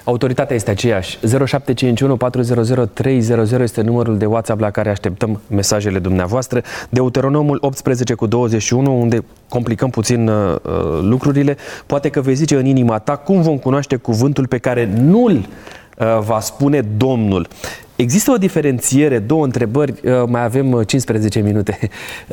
Autoritatea 0.05 0.57
este 0.57 0.71
aceeași. 0.71 1.19
0751 1.19 2.17
400 2.17 2.91
300 2.93 3.63
este 3.63 3.83
numărul 3.83 4.19
de 4.19 4.27
WhatsApp 4.27 4.61
la 4.61 4.71
care 4.71 4.91
așteptăm 4.91 5.41
mesajele 5.49 5.99
dumneavoastră. 5.99 6.63
Deuteronomul 6.89 7.59
18 7.61 8.15
cu 8.15 8.27
21, 8.27 9.01
unde 9.01 9.25
complicăm 9.49 9.91
puțin 9.91 10.29
uh, 10.29 10.57
lucrurile. 11.01 11.57
Poate 11.87 12.09
că 12.09 12.21
vei 12.21 12.35
zice 12.35 12.57
în 12.57 12.67
inima 12.67 12.99
ta 12.99 13.17
cum 13.17 13.43
vom 13.43 13.59
cunoaște 13.59 13.97
cuvântul 13.97 14.47
pe 14.47 14.59
care 14.59 14.91
nu-l 15.01 15.37
Uh, 15.37 15.84
va 16.21 16.41
spune 16.41 16.81
Domnul. 16.97 17.49
Există 17.97 18.31
o 18.31 18.37
diferențiere, 18.37 19.19
două 19.19 19.45
întrebări, 19.45 19.93
uh, 20.05 20.23
mai 20.27 20.45
avem 20.45 20.83
15 20.83 21.39
uh, 21.39 21.45
minute, 21.45 21.79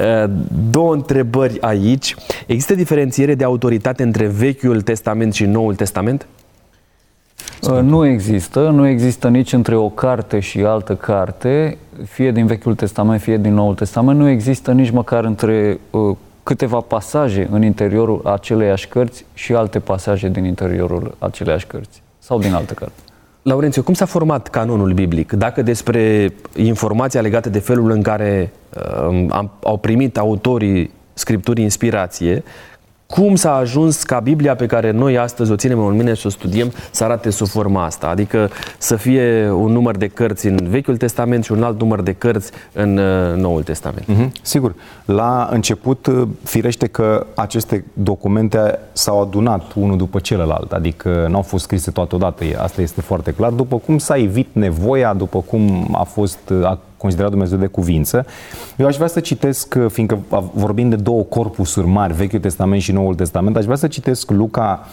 două 0.71 0.93
întrebări 0.93 1.62
aici. 1.62 2.15
Există 2.47 2.76
diferențiere 2.76 3.36
de 3.36 3.43
autoritate 3.43 4.04
între 4.04 4.26
Vechiul 4.26 4.82
Testament 4.82 5.34
și 5.34 5.45
Noul 5.45 5.76
Testament? 5.76 6.28
Nu 7.82 8.06
există, 8.06 8.69
nu 8.69 8.88
există 8.88 9.28
nici 9.28 9.54
între 9.54 9.76
o 9.76 9.89
carte 9.89 10.39
și 10.39 10.60
altă 10.60 10.95
carte, 10.95 11.78
fie 12.06 12.32
din 12.32 12.45
Vechiul 12.45 12.76
Testament, 12.76 13.21
fie 13.21 13.38
din 13.38 13.54
Noul 13.54 13.76
Testament, 13.76 14.19
nu 14.19 14.30
există 14.30 14.71
nici 14.71 14.89
măcar 14.89 15.24
între 15.24 15.80
câteva 16.43 16.80
pasaje 16.80 17.47
în 17.52 17.63
interiorul 17.63 18.21
aceleiași 18.24 18.88
cărți 18.88 19.26
și 19.34 19.54
alte 19.54 19.80
pasaje 19.80 20.30
din 20.30 20.45
interiorul 20.45 21.15
aceleiași 21.19 21.67
cărți 21.67 22.02
sau 22.19 22.39
din 22.39 22.54
alte 22.54 22.74
cărți. 22.74 23.11
Laurențiu, 23.41 23.84
cum 23.84 23.93
s-a 23.93 24.06
format 24.06 24.47
canonul 24.47 24.93
biblic? 24.93 25.32
Dacă 25.32 25.62
despre 25.62 26.34
informația 26.56 27.21
legată 27.21 27.49
de 27.49 27.60
felul 27.60 27.91
în 27.91 28.01
care 28.01 28.54
uh, 28.75 29.25
am, 29.30 29.51
au 29.63 29.77
primit 29.77 30.17
autorii 30.17 30.91
scripturii 31.13 31.63
inspirație, 31.63 32.43
cum 33.12 33.36
s-a 33.36 33.55
ajuns 33.55 34.03
ca 34.03 34.20
Biblia 34.20 34.55
pe 34.55 34.66
care 34.66 34.91
noi 34.91 35.18
astăzi 35.18 35.51
o 35.51 35.55
ținem 35.55 35.86
în 35.86 35.95
mine 35.95 36.14
și 36.14 36.26
o 36.26 36.30
studiem 36.30 36.72
să 36.91 37.03
arate 37.03 37.30
sub 37.30 37.47
forma 37.47 37.86
asta? 37.86 38.07
Adică 38.07 38.49
să 38.78 38.95
fie 38.95 39.49
un 39.49 39.72
număr 39.72 39.97
de 39.97 40.07
cărți 40.07 40.47
în 40.47 40.57
Vechiul 40.70 40.97
Testament 40.97 41.43
și 41.43 41.51
un 41.51 41.64
alt 41.64 41.80
număr 41.80 42.01
de 42.01 42.14
cărți 42.14 42.51
în 42.74 42.97
uh, 42.97 43.36
Noul 43.36 43.64
Testament. 43.64 44.05
Mm-hmm. 44.12 44.41
Sigur. 44.41 44.76
La 45.05 45.49
început, 45.51 46.05
uh, 46.05 46.28
firește 46.43 46.88
că 46.88 47.26
aceste 47.36 47.86
documente 47.93 48.80
s-au 48.91 49.22
adunat 49.22 49.74
unul 49.76 49.97
după 49.97 50.20
celălalt, 50.20 50.72
adică 50.72 51.26
nu 51.30 51.36
au 51.36 51.41
fost 51.41 51.64
scrise 51.64 51.91
toate 51.91 52.16
odată, 52.16 52.43
asta 52.57 52.82
este 52.82 53.01
foarte 53.01 53.32
clar, 53.32 53.51
după 53.51 53.78
cum 53.78 53.97
s-a 53.97 54.18
evit 54.18 54.47
nevoia, 54.51 55.14
după 55.14 55.39
cum 55.39 55.88
a 55.91 56.03
fost 56.03 56.39
uh, 56.49 56.78
considerat 57.02 57.30
Dumnezeu 57.32 57.58
de 57.58 57.66
cuvință. 57.66 58.26
Eu 58.78 58.88
aș 58.88 58.95
vrea 58.95 59.08
să 59.08 59.20
citesc, 59.20 59.76
uh, 59.78 59.86
fiindcă 59.89 60.20
vorbim 60.54 60.89
de 60.89 60.95
două 60.95 61.24
corpusuri 61.24 61.88
mari, 61.88 62.14
Vechiul 62.14 62.39
Testament 62.39 62.82
și 62.82 62.91
Noul 62.91 63.16
Testament, 63.16 63.58
aș 63.58 63.64
vrea 63.64 63.76
să 63.76 63.88
citesc 63.88 64.32
Luca 64.32 64.88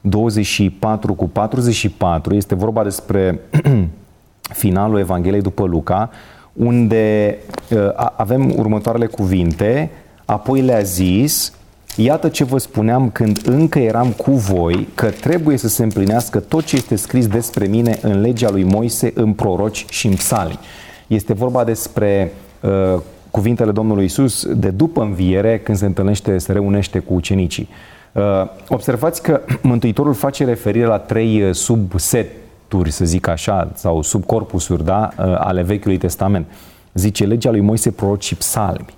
24 0.00 1.14
cu 1.14 1.28
44, 1.28 2.34
este 2.34 2.54
vorba 2.54 2.82
despre 2.82 3.40
finalul 4.62 4.98
Evangheliei 4.98 5.42
după 5.42 5.64
Luca, 5.64 6.10
unde 6.52 7.36
uh, 7.70 7.78
avem 8.16 8.52
următoarele 8.56 9.06
cuvinte, 9.06 9.90
apoi 10.24 10.60
le-a 10.60 10.82
zis, 10.82 11.52
Iată 11.96 12.28
ce 12.28 12.44
vă 12.44 12.58
spuneam 12.58 13.10
când 13.10 13.40
încă 13.44 13.78
eram 13.78 14.10
cu 14.10 14.30
voi, 14.30 14.88
că 14.94 15.10
trebuie 15.10 15.56
să 15.56 15.68
se 15.68 15.82
împlinească 15.82 16.40
tot 16.40 16.64
ce 16.64 16.76
este 16.76 16.96
scris 16.96 17.26
despre 17.26 17.66
mine 17.66 17.98
în 18.02 18.20
legea 18.20 18.50
lui 18.50 18.62
Moise, 18.62 19.12
în 19.14 19.32
proroci 19.32 19.86
și 19.88 20.06
în 20.06 20.14
psalmi. 20.14 20.58
Este 21.06 21.32
vorba 21.32 21.64
despre 21.64 22.32
uh, 22.60 23.00
cuvintele 23.30 23.70
Domnului 23.70 24.04
Isus 24.04 24.46
de 24.46 24.70
după 24.70 25.02
înviere, 25.02 25.58
când 25.58 25.78
se 25.78 25.86
întâlnește, 25.86 26.38
se 26.38 26.52
reunește 26.52 26.98
cu 26.98 27.14
ucenicii. 27.14 27.68
Uh, 28.12 28.22
observați 28.68 29.22
că 29.22 29.40
Mântuitorul 29.62 30.14
face 30.14 30.44
referire 30.44 30.86
la 30.86 30.98
trei 30.98 31.42
uh, 31.42 31.54
subseturi, 31.54 32.90
să 32.90 33.04
zic 33.04 33.26
așa, 33.26 33.70
sau 33.74 34.02
subcorpusuri 34.02 34.84
da, 34.84 35.08
uh, 35.18 35.24
ale 35.38 35.62
Vechiului 35.62 35.98
Testament. 35.98 36.46
Zice 36.92 37.24
legea 37.24 37.50
lui 37.50 37.60
Moise, 37.60 37.90
proroci 37.90 38.24
și 38.24 38.34
psalmi, 38.34 38.94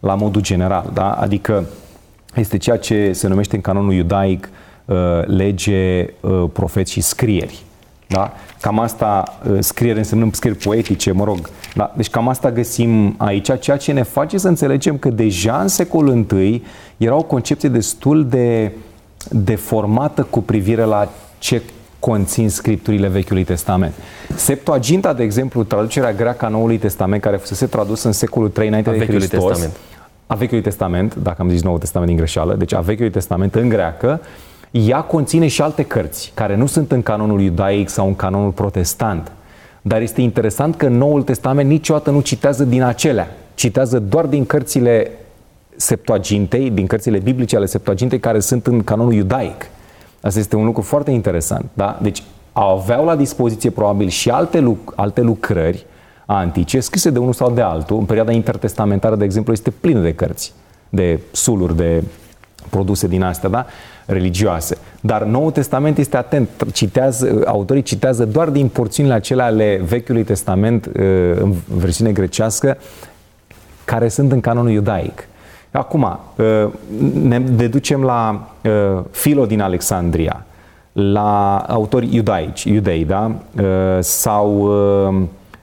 la 0.00 0.14
modul 0.14 0.42
general. 0.42 0.90
Da? 0.94 1.12
Adică 1.12 1.64
este 2.34 2.56
ceea 2.56 2.76
ce 2.76 3.12
se 3.12 3.28
numește 3.28 3.54
în 3.54 3.60
canonul 3.60 3.92
iudaic 3.92 4.48
lege, 5.26 6.04
profeți 6.52 6.92
și 6.92 7.00
scrieri. 7.00 7.64
Da? 8.12 8.32
Cam 8.60 8.78
asta, 8.78 9.38
scriere 9.58 9.98
însemnând 9.98 10.34
scrieri 10.34 10.58
poetice, 10.58 11.12
mă 11.12 11.24
rog. 11.24 11.50
Da? 11.74 11.92
Deci 11.96 12.10
cam 12.10 12.28
asta 12.28 12.50
găsim 12.50 13.14
aici, 13.18 13.58
ceea 13.60 13.76
ce 13.76 13.92
ne 13.92 14.02
face 14.02 14.38
să 14.38 14.48
înțelegem 14.48 14.98
că 14.98 15.08
deja 15.08 15.60
în 15.60 15.68
secolul 15.68 16.26
I 16.30 16.62
era 16.96 17.14
o 17.14 17.22
concepție 17.22 17.68
destul 17.68 18.26
de 18.28 18.72
deformată 19.28 20.26
cu 20.30 20.40
privire 20.40 20.82
la 20.82 21.08
ce 21.38 21.62
conțin 21.98 22.48
scripturile 22.48 23.08
Vechiului 23.08 23.44
Testament. 23.44 23.92
Septuaginta, 24.36 25.12
de 25.12 25.22
exemplu, 25.22 25.62
traducerea 25.62 26.12
greacă 26.12 26.44
a 26.44 26.48
Noului 26.48 26.78
Testament, 26.78 27.22
care 27.22 27.36
fusese 27.36 27.66
tradus 27.66 28.02
în 28.02 28.12
secolul 28.12 28.52
III 28.58 28.68
înainte 28.68 28.90
a 28.90 28.92
de 28.92 29.06
Hristos, 29.06 29.44
Testament. 29.44 29.76
a 30.26 30.34
Vechiului 30.34 30.62
Testament, 30.62 31.14
dacă 31.14 31.42
am 31.42 31.48
zis 31.48 31.62
Noul 31.62 31.78
Testament 31.78 32.08
din 32.10 32.18
greșeală, 32.18 32.54
deci 32.54 32.74
a 32.74 32.80
Vechiului 32.80 33.10
Testament 33.10 33.54
în 33.54 33.68
greacă, 33.68 34.20
ea 34.70 35.00
conține 35.00 35.46
și 35.46 35.62
alte 35.62 35.82
cărți 35.82 36.32
care 36.34 36.56
nu 36.56 36.66
sunt 36.66 36.92
în 36.92 37.02
canonul 37.02 37.40
iudaic 37.40 37.88
sau 37.88 38.06
în 38.06 38.16
canonul 38.16 38.50
protestant. 38.50 39.32
Dar 39.82 40.00
este 40.00 40.20
interesant 40.20 40.76
că 40.76 40.88
Noul 40.88 41.22
Testament 41.22 41.68
niciodată 41.68 42.10
nu 42.10 42.20
citează 42.20 42.64
din 42.64 42.82
acelea. 42.82 43.36
Citează 43.54 43.98
doar 43.98 44.26
din 44.26 44.46
cărțile 44.46 45.10
Septuagintei, 45.76 46.70
din 46.70 46.86
cărțile 46.86 47.18
biblice 47.18 47.56
ale 47.56 47.66
Septuagintei 47.66 48.20
care 48.20 48.40
sunt 48.40 48.66
în 48.66 48.84
canonul 48.84 49.12
iudaic. 49.12 49.66
Asta 50.20 50.38
este 50.38 50.56
un 50.56 50.64
lucru 50.64 50.82
foarte 50.82 51.10
interesant. 51.10 51.64
Da? 51.72 51.98
Deci 52.02 52.22
aveau 52.52 53.04
la 53.04 53.16
dispoziție 53.16 53.70
probabil 53.70 54.08
și 54.08 54.30
alte, 54.30 54.60
luc- 54.60 54.94
alte 54.94 55.20
lucrări 55.20 55.86
antice, 56.26 56.80
scrise 56.80 57.10
de 57.10 57.18
unul 57.18 57.32
sau 57.32 57.50
de 57.50 57.60
altul. 57.60 57.98
În 57.98 58.04
perioada 58.04 58.32
intertestamentară, 58.32 59.16
de 59.16 59.24
exemplu, 59.24 59.52
este 59.52 59.70
plină 59.70 60.00
de 60.00 60.14
cărți, 60.14 60.52
de 60.88 61.20
suluri, 61.32 61.76
de 61.76 62.02
produse 62.70 63.06
din 63.06 63.22
astea, 63.22 63.48
da? 63.48 63.66
Religioase. 64.06 64.76
Dar 65.00 65.22
Noul 65.22 65.50
Testament 65.50 65.98
este 65.98 66.16
atent, 66.16 66.48
citează, 66.72 67.42
autorii 67.46 67.82
citează 67.82 68.24
doar 68.24 68.48
din 68.48 68.68
porțiunile 68.68 69.14
acelea 69.14 69.44
ale 69.44 69.80
Vechiului 69.84 70.24
Testament 70.24 70.86
uh, 70.86 70.92
în 71.40 71.54
versiune 71.66 72.12
grecească, 72.12 72.76
care 73.84 74.08
sunt 74.08 74.32
în 74.32 74.40
canonul 74.40 74.70
iudaic. 74.70 75.28
Acum, 75.70 76.18
uh, 76.36 76.66
ne 77.22 77.38
deducem 77.38 78.02
la 78.02 78.50
uh, 78.64 79.02
Filo 79.10 79.46
din 79.46 79.60
Alexandria, 79.60 80.44
la 80.92 81.56
autori 81.68 82.14
iudaici, 82.14 82.64
iudei, 82.64 83.04
da? 83.04 83.32
sau 84.00 84.70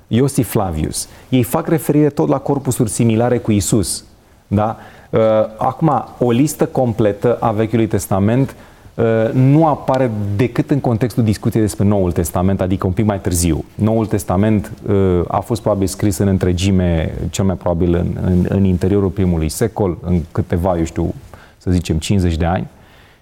Iosif 0.08 0.50
Flavius. 0.50 1.08
Ei 1.30 1.44
fac 1.44 1.68
referire 1.68 2.10
tot 2.10 2.28
la 2.28 2.38
corpusuri 2.40 2.90
similare 2.90 3.38
cu 3.38 3.52
Isus. 3.52 4.04
Da? 4.48 4.78
Uh, 5.10 5.20
acum, 5.58 6.06
o 6.20 6.32
listă 6.32 6.66
completă 6.66 7.38
a 7.40 7.52
Vechiului 7.52 7.88
Testament 7.88 8.56
uh, 8.96 9.06
nu 9.34 9.68
apare 9.68 10.12
decât 10.36 10.72
în 10.72 10.80
contextul 10.80 11.24
discuției 11.24 11.62
despre 11.62 11.86
Noul 11.86 12.12
Testament, 12.12 12.62
adică 12.62 12.88
un 12.88 12.94
pic 12.94 13.06
mai 13.06 13.20
târziu. 13.20 13.66
Noul 13.76 14.06
Testament 14.06 14.72
uh, 14.88 15.22
a 15.28 15.40
fost 15.40 15.62
probabil 15.62 15.88
scris 15.88 16.18
în 16.18 16.28
întregime, 16.28 17.14
cel 17.30 17.46
mai 17.46 17.56
probabil 17.56 17.94
în, 17.94 18.18
în, 18.26 18.46
în 18.50 18.64
interiorul 18.64 19.10
primului 19.10 19.50
secol, 19.50 19.98
în 20.02 20.22
câteva, 20.32 20.78
eu 20.78 20.84
știu, 20.84 21.14
să 21.58 21.72
zicem 21.72 21.98
50 21.98 22.36
de 22.36 22.46
ani, 22.46 22.68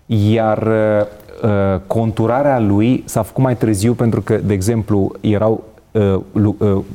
iar 0.05 0.67
conturarea 1.87 2.59
lui 2.59 3.03
s-a 3.05 3.21
făcut 3.21 3.43
mai 3.43 3.57
târziu 3.57 3.93
pentru 3.93 4.21
că, 4.21 4.37
de 4.37 4.53
exemplu, 4.53 5.11
erau 5.21 5.63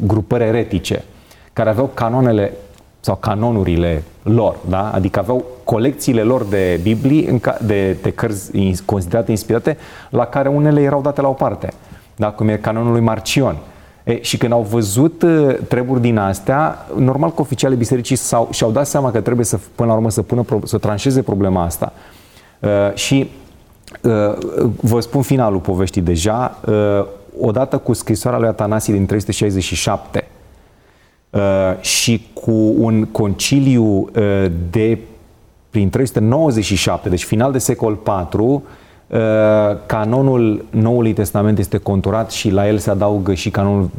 grupări 0.07 0.45
eretice 0.45 1.05
care 1.53 1.69
aveau 1.69 1.91
canonele 1.95 2.53
sau 3.01 3.17
canonurile 3.17 4.03
lor, 4.23 4.57
da? 4.69 4.91
adică 4.91 5.19
aveau 5.19 5.45
colecțiile 5.65 6.23
lor 6.23 6.45
de 6.45 6.81
Biblii, 6.83 7.41
de, 7.61 7.97
de 8.03 8.11
cărți 8.11 8.51
considerate 8.85 9.31
inspirate, 9.31 9.77
la 10.11 10.25
care 10.25 10.49
unele 10.49 10.81
erau 10.81 11.01
date 11.01 11.21
la 11.21 11.29
o 11.29 11.33
parte, 11.33 11.73
da? 12.17 12.31
cum 12.31 12.49
e 12.49 12.57
canonul 12.57 12.93
lui 12.93 13.01
Marcion. 13.01 13.57
E, 14.05 14.23
și 14.23 14.37
când 14.37 14.53
au 14.53 14.63
văzut 14.63 15.23
uh, 15.23 15.57
treburi 15.69 16.01
din 16.01 16.19
astea, 16.19 16.87
normal 16.97 17.33
că 17.33 17.41
oficialii 17.41 17.77
bisericii 17.77 18.17
s-au, 18.17 18.49
și-au 18.51 18.71
dat 18.71 18.87
seama 18.87 19.11
că 19.11 19.21
trebuie 19.21 19.47
să, 19.47 19.59
până 19.75 19.89
la 19.89 19.95
urmă, 19.95 20.11
să, 20.11 20.23
pună, 20.23 20.45
să 20.65 20.79
tranșeze 20.79 21.23
problema 21.23 21.65
asta. 21.65 21.93
Uh, 22.59 22.95
și 22.95 23.31
uh, 24.03 24.13
vă 24.81 25.01
spun 25.01 25.23
finalul 25.23 25.59
poveștii 25.59 26.03
deja, 26.03 26.59
uh, 26.67 27.05
odată 27.41 27.79
cu 27.79 27.93
scrisoarea 27.93 28.39
lui 28.39 28.49
Atanasie 28.49 28.95
din 28.95 29.07
367, 29.07 30.25
Uh, 30.25 30.40
și 31.81 32.27
cu 32.33 32.75
un 32.79 33.05
conciliu 33.05 33.85
uh, 33.85 34.47
de 34.71 34.99
prin 35.71 35.91
397, 35.91 37.09
deci 37.09 37.25
final 37.25 37.53
de 37.53 37.59
secol 37.59 37.95
4, 37.95 38.63
uh, 39.07 39.19
canonul 39.87 40.65
Noului 40.71 41.13
Testament 41.13 41.59
este 41.59 41.77
conturat 41.77 42.31
și 42.31 42.51
la 42.51 42.69
el 42.69 42.79
se 42.79 42.91
adaugă 42.91 43.35
și 43.35 43.51
canonul 43.51 43.91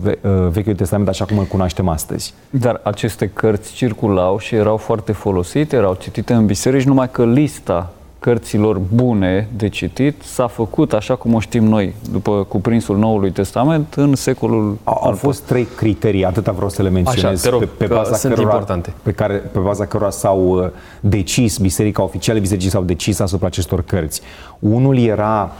Vechiului 0.49 0.77
Testament 0.77 1.07
așa 1.09 1.25
cum 1.25 1.37
îl 1.37 1.45
cunoaștem 1.45 1.87
astăzi. 1.87 2.33
Dar 2.49 2.79
aceste 2.83 3.27
cărți 3.33 3.73
circulau 3.73 4.37
și 4.37 4.55
erau 4.55 4.77
foarte 4.77 5.11
folosite, 5.11 5.75
erau 5.75 5.97
citite 5.99 6.33
în 6.33 6.45
biserici, 6.45 6.85
numai 6.85 7.11
că 7.11 7.25
lista 7.25 7.93
cărților 8.21 8.81
bune 8.93 9.49
de 9.55 9.69
citit 9.69 10.21
s-a 10.21 10.47
făcut 10.47 10.93
așa 10.93 11.15
cum 11.15 11.33
o 11.33 11.39
știm 11.39 11.63
noi, 11.63 11.95
după 12.11 12.45
cuprinsul 12.47 12.97
Noului 12.97 13.31
Testament, 13.31 13.93
în 13.93 14.15
secolul 14.15 14.77
Au, 14.83 15.01
au 15.03 15.11
fost 15.11 15.43
trei 15.43 15.67
criterii, 15.75 16.25
atâta 16.25 16.51
vreau 16.51 16.69
să 16.69 16.81
le 16.81 16.89
menționez, 16.89 17.45
așa, 17.45 17.49
rog, 17.49 17.59
pe, 17.59 17.85
pe, 17.85 17.93
baza 17.93 18.15
sunt 18.15 18.33
cărora, 18.33 18.51
importante. 18.51 18.93
Pe, 19.03 19.11
care, 19.11 19.33
pe 19.33 19.59
baza 19.59 19.85
cărora 19.85 20.09
s-au 20.09 20.63
uh, 20.63 20.69
decis, 20.99 21.57
biserica 21.57 22.03
oficială, 22.03 22.39
bisericii 22.39 22.69
s-au 22.69 22.83
decis 22.83 23.19
asupra 23.19 23.47
acestor 23.47 23.81
cărți. 23.81 24.21
Unul 24.59 24.97
era 24.97 25.51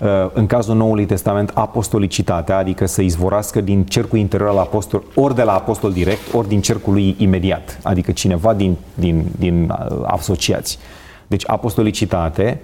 uh, 0.00 0.08
în 0.32 0.46
cazul 0.46 0.76
Noului 0.76 1.06
Testament, 1.06 1.50
apostolicitatea, 1.54 2.56
adică 2.56 2.86
să 2.86 3.02
izvorască 3.02 3.60
din 3.60 3.84
cercul 3.84 4.18
interior 4.18 4.48
al 4.48 4.58
apostol, 4.58 5.02
ori 5.14 5.34
de 5.34 5.42
la 5.42 5.52
apostol 5.52 5.92
direct, 5.92 6.34
ori 6.34 6.48
din 6.48 6.60
cercul 6.60 6.92
lui 6.92 7.14
imediat, 7.18 7.78
adică 7.82 8.12
cineva 8.12 8.54
din, 8.54 8.76
din, 8.94 9.24
din 9.38 9.72
uh, 9.90 9.98
asociați. 10.06 10.78
Deci 11.26 11.42
apostolicitate, 11.46 12.60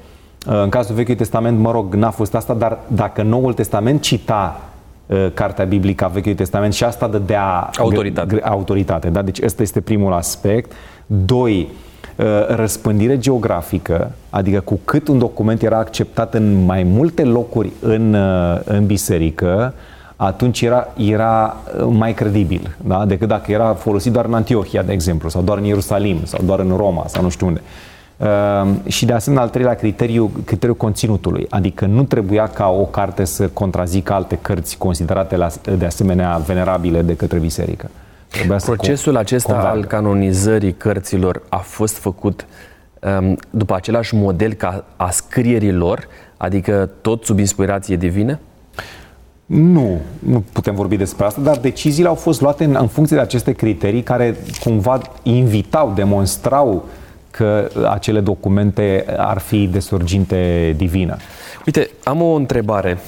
în 0.46 0.68
cazul 0.68 0.94
Vechiului 0.94 1.18
Testament, 1.18 1.58
mă 1.58 1.70
rog, 1.70 1.94
n-a 1.94 2.10
fost 2.10 2.34
asta, 2.34 2.54
dar 2.54 2.78
dacă 2.86 3.22
Noul 3.22 3.52
Testament 3.52 4.02
cita 4.02 4.60
uh, 5.06 5.26
cartea 5.34 5.64
biblică 5.64 6.04
a 6.04 6.08
Vechiului 6.08 6.36
Testament 6.36 6.72
și 6.72 6.84
asta 6.84 7.08
dădea 7.08 7.70
autoritate. 7.78 8.40
autoritate 8.42 9.08
da? 9.08 9.22
Deci 9.22 9.42
ăsta 9.42 9.62
este 9.62 9.80
primul 9.80 10.12
aspect. 10.12 10.72
Doi, 11.06 11.68
uh, 12.16 12.26
răspândire 12.48 13.18
geografică, 13.18 14.10
adică 14.30 14.60
cu 14.60 14.80
cât 14.84 15.08
un 15.08 15.18
document 15.18 15.62
era 15.62 15.78
acceptat 15.78 16.34
în 16.34 16.64
mai 16.64 16.82
multe 16.82 17.24
locuri 17.24 17.70
în, 17.80 18.14
uh, 18.14 18.60
în 18.64 18.86
biserică, 18.86 19.74
atunci 20.16 20.60
era, 20.60 20.88
era 20.96 21.56
mai 21.88 22.14
credibil, 22.14 22.76
da? 22.86 23.04
decât 23.04 23.28
dacă 23.28 23.52
era 23.52 23.72
folosit 23.74 24.12
doar 24.12 24.24
în 24.24 24.34
Antiohia, 24.34 24.82
de 24.82 24.92
exemplu, 24.92 25.28
sau 25.28 25.42
doar 25.42 25.58
în 25.58 25.64
Ierusalim, 25.64 26.18
sau 26.24 26.40
doar 26.44 26.58
în 26.58 26.76
Roma, 26.76 27.04
sau 27.06 27.22
nu 27.22 27.28
știu 27.28 27.46
unde. 27.46 27.60
Ehm, 27.60 27.89
și 28.86 29.04
de 29.04 29.12
asemenea, 29.12 29.44
al 29.44 29.50
treilea 29.50 29.74
criteriu, 29.74 30.30
criteriul 30.44 30.76
conținutului, 30.76 31.46
adică 31.50 31.86
nu 31.86 32.02
trebuia 32.02 32.46
ca 32.46 32.68
o 32.68 32.84
carte 32.84 33.24
să 33.24 33.48
contrazică 33.48 34.12
alte 34.12 34.38
cărți 34.42 34.78
considerate 34.78 35.48
de 35.78 35.84
asemenea 35.84 36.36
venerabile 36.36 37.02
de 37.02 37.16
către 37.16 37.38
biserică. 37.38 37.90
Trebuia 38.28 38.58
Procesul 38.64 39.16
acesta 39.16 39.52
convergă. 39.52 39.76
al 39.76 39.84
canonizării 39.84 40.72
cărților 40.72 41.42
a 41.48 41.56
fost 41.56 41.96
făcut 41.96 42.46
um, 43.20 43.36
după 43.50 43.74
același 43.74 44.14
model 44.14 44.52
ca 44.52 44.84
a 44.96 45.10
scrierilor, 45.10 46.06
adică 46.36 46.90
tot 47.00 47.24
sub 47.24 47.38
inspirație 47.38 47.96
divină? 47.96 48.38
Nu, 49.46 49.98
nu 50.18 50.44
putem 50.52 50.74
vorbi 50.74 50.96
despre 50.96 51.24
asta, 51.24 51.40
dar 51.40 51.56
deciziile 51.56 52.08
au 52.08 52.14
fost 52.14 52.40
luate 52.40 52.64
în, 52.64 52.76
în 52.80 52.86
funcție 52.86 53.16
de 53.16 53.22
aceste 53.22 53.52
criterii 53.52 54.02
care 54.02 54.36
cumva 54.64 55.00
invitau, 55.22 55.92
demonstrau 55.94 56.68
uh, 56.74 56.82
că 57.30 57.68
acele 57.90 58.20
documente 58.20 59.04
ar 59.16 59.38
fi 59.38 59.66
de 59.66 59.78
sorginte 59.78 60.74
divină. 60.76 61.16
Uite, 61.66 61.90
am 62.04 62.22
o 62.22 62.34
întrebare 62.34 62.98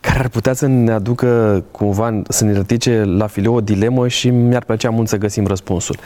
care 0.00 0.20
care 0.20 0.22
ar 0.22 0.28
putea 0.28 0.52
să 0.52 0.66
ne 0.66 0.92
aducă 0.92 1.64
cumva, 1.70 2.22
să 2.28 2.44
ne 2.44 2.52
ridice 2.52 3.04
la 3.04 3.26
fileu 3.26 3.54
o 3.54 3.60
dilemă 3.60 4.08
și 4.08 4.30
mi-ar 4.30 4.64
plăcea 4.64 4.90
mult 4.90 5.08
să 5.08 5.16
găsim 5.16 5.46
răspunsul. 5.46 5.96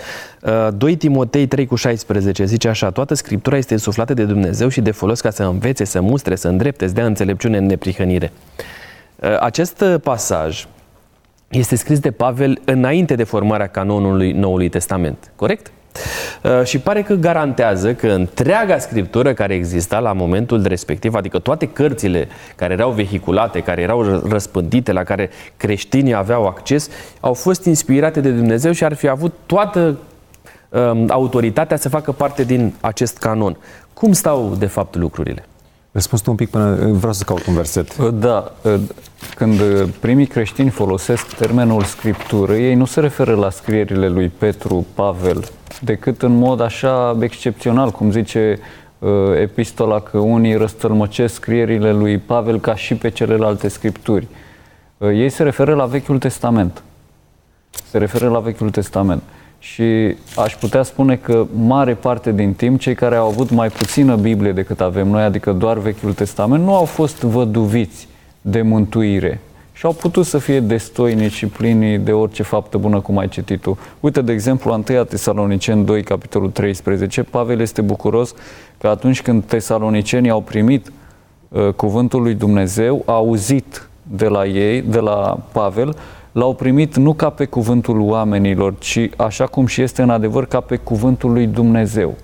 2 0.77 0.97
Timotei 0.97 1.47
3 1.47 1.67
cu 1.67 1.75
16 1.75 2.45
zice 2.45 2.69
așa, 2.69 2.91
toată 2.91 3.15
Scriptura 3.15 3.57
este 3.57 3.73
insuflată 3.73 4.15
de 4.15 4.25
Dumnezeu 4.25 4.69
și 4.69 4.81
de 4.81 4.91
folos 4.91 5.21
ca 5.21 5.31
să 5.31 5.43
învețe, 5.43 5.85
să 5.85 6.01
mustre, 6.01 6.35
să 6.35 6.49
îndrepte, 6.49 6.87
să 6.87 6.93
dea 6.93 7.07
înțelepciune 7.07 7.57
în 7.57 7.67
neprihănire. 7.67 8.33
Acest 9.41 9.85
pasaj 10.03 10.67
este 11.51 11.77
scris 11.77 11.99
de 11.99 12.11
Pavel 12.11 12.61
înainte 12.65 13.15
de 13.15 13.25
formarea 13.25 13.67
canonului 13.67 14.33
Noului 14.33 14.69
Testament, 14.69 15.31
corect? 15.37 15.73
Uh, 16.43 16.65
și 16.65 16.79
pare 16.79 17.03
că 17.03 17.15
garantează 17.15 17.95
că 17.95 18.07
întreaga 18.07 18.79
scriptură 18.79 19.33
care 19.33 19.55
exista 19.55 19.99
la 19.99 20.13
momentul 20.13 20.67
respectiv, 20.67 21.15
adică 21.15 21.39
toate 21.39 21.67
cărțile 21.67 22.29
care 22.57 22.73
erau 22.73 22.91
vehiculate, 22.91 23.61
care 23.61 23.83
erau 23.83 24.03
răspândite, 24.29 24.93
la 24.93 25.05
care 25.05 25.31
creștinii 25.57 26.15
aveau 26.15 26.47
acces, 26.47 26.91
au 27.21 27.35
fost 27.35 27.65
inspirate 27.65 28.21
de 28.21 28.31
Dumnezeu 28.31 28.73
și 28.73 28.85
ar 28.85 28.95
fi 28.95 29.09
avut 29.09 29.35
toată 29.47 29.99
um, 30.69 31.07
autoritatea 31.11 31.77
să 31.77 31.89
facă 31.89 32.13
parte 32.13 32.45
din 32.45 32.75
acest 32.81 33.19
canon. 33.19 33.57
Cum 33.93 34.13
stau 34.13 34.55
de 34.59 34.67
fapt 34.67 34.97
lucrurile? 34.97 35.45
Răspuns 35.95 36.23
tu 36.23 36.31
un 36.31 36.37
pic 36.37 36.51
până 36.51 36.75
vreau 36.75 37.13
să 37.13 37.25
caut 37.25 37.47
un 37.47 37.55
verset. 37.55 37.97
Da, 37.97 38.53
când 39.37 39.61
primii 40.01 40.27
creștini 40.27 40.71
folosesc 40.71 41.35
termenul 41.35 41.83
scriptură, 41.83 42.55
ei 42.55 42.75
nu 42.75 42.85
se 42.85 43.01
referă 43.01 43.35
la 43.35 43.51
scrierile 43.51 44.09
lui 44.09 44.29
Petru, 44.29 44.87
Pavel, 44.95 45.45
decât 45.81 46.23
în 46.23 46.37
mod 46.37 46.61
așa 46.61 47.17
excepțional, 47.21 47.91
cum 47.91 48.11
zice 48.11 48.59
uh, 48.99 49.11
epistola 49.41 50.01
că 50.01 50.19
unii 50.19 50.55
răstălmăcesc 50.55 51.35
scrierile 51.35 51.93
lui 51.93 52.19
Pavel 52.19 52.61
ca 52.61 52.75
și 52.75 52.95
pe 52.95 53.11
celelalte 53.11 53.69
scripturi. 53.69 54.27
Uh, 54.99 55.09
ei 55.09 55.29
se 55.29 55.43
referă 55.43 55.75
la 55.75 55.85
Vechiul 55.85 56.19
Testament. 56.19 56.83
Se 57.91 57.99
referă 57.99 58.29
la 58.29 58.39
Vechiul 58.39 58.71
Testament. 58.71 59.23
Și 59.65 60.17
aș 60.37 60.55
putea 60.55 60.83
spune 60.83 61.17
că 61.17 61.47
mare 61.55 61.95
parte 61.95 62.33
din 62.33 62.53
timp, 62.53 62.81
cei 62.81 62.95
care 62.95 63.17
au 63.17 63.29
avut 63.29 63.51
mai 63.51 63.69
puțină 63.69 64.17
Biblie 64.17 64.53
decât 64.53 64.81
avem 64.81 65.09
noi, 65.09 65.23
adică 65.23 65.53
doar 65.53 65.79
Vechiul 65.79 66.13
Testament, 66.13 66.65
nu 66.65 66.75
au 66.75 66.85
fost 66.85 67.21
văduviți 67.21 68.09
de 68.41 68.63
mântuire 68.63 69.41
și 69.73 69.87
au 69.87 69.93
putut 69.93 70.27
să 70.27 70.39
fie 70.39 70.61
destoinici 70.61 71.33
și 71.33 71.47
plini 71.47 71.99
de 71.99 72.13
orice 72.13 72.43
faptă 72.43 72.79
bună, 72.79 73.01
cum 73.01 73.19
ai 73.19 73.29
citit 73.29 73.61
tu. 73.61 73.79
Uite, 74.01 74.23
de 74.23 74.33
exemplu, 74.33 74.85
1 74.89 75.05
Tesaloniceni 75.05 75.85
2, 75.85 76.03
capitolul 76.03 76.51
13, 76.51 77.23
Pavel 77.23 77.61
este 77.61 77.81
bucuros 77.81 78.35
că 78.79 78.89
atunci 78.89 79.23
când 79.23 79.45
tesalonicenii 79.45 80.31
au 80.31 80.41
primit 80.41 80.93
uh, 81.49 81.69
cuvântul 81.69 82.23
lui 82.23 82.35
Dumnezeu, 82.35 83.03
au 83.07 83.15
auzit 83.15 83.89
de 84.03 84.27
la 84.27 84.47
ei, 84.47 84.83
de 84.83 84.99
la 84.99 85.39
Pavel, 85.53 85.97
l-au 86.35 86.55
primit 86.55 86.97
nu 86.97 87.13
ca 87.13 87.31
pe 87.31 87.45
cuvântul 87.45 88.01
oamenilor, 88.01 88.75
ci 88.79 89.11
așa 89.17 89.47
cum 89.47 89.67
și 89.67 89.83
este 89.83 90.03
în 90.03 90.11
adevăr 90.11 90.47
ca 90.47 90.61
pe 90.61 90.77
cuvântul 90.77 91.33
lui 91.33 91.47
Dumnezeu. 91.47 92.15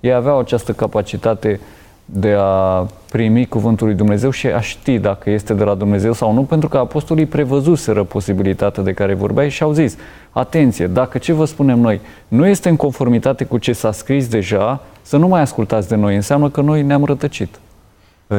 Ei 0.00 0.12
aveau 0.12 0.38
această 0.38 0.72
capacitate 0.72 1.60
de 2.04 2.34
a 2.38 2.86
primi 3.10 3.46
cuvântul 3.46 3.86
lui 3.86 3.96
Dumnezeu 3.96 4.30
și 4.30 4.46
a 4.46 4.60
ști 4.60 4.98
dacă 4.98 5.30
este 5.30 5.54
de 5.54 5.64
la 5.64 5.74
Dumnezeu 5.74 6.12
sau 6.12 6.32
nu, 6.32 6.42
pentru 6.42 6.68
că 6.68 6.78
apostolii 6.78 7.26
prevăzuseră 7.26 8.04
posibilitatea 8.04 8.82
de 8.82 8.92
care 8.92 9.14
vorbeai 9.14 9.48
și 9.48 9.62
au 9.62 9.72
zis, 9.72 9.96
atenție, 10.30 10.86
dacă 10.86 11.18
ce 11.18 11.32
vă 11.32 11.44
spunem 11.44 11.78
noi 11.78 12.00
nu 12.28 12.46
este 12.46 12.68
în 12.68 12.76
conformitate 12.76 13.44
cu 13.44 13.58
ce 13.58 13.72
s-a 13.72 13.92
scris 13.92 14.28
deja, 14.28 14.80
să 15.02 15.16
nu 15.16 15.28
mai 15.28 15.40
ascultați 15.40 15.88
de 15.88 15.94
noi, 15.94 16.14
înseamnă 16.14 16.50
că 16.50 16.60
noi 16.60 16.82
ne-am 16.82 17.04
rătăcit. 17.04 17.58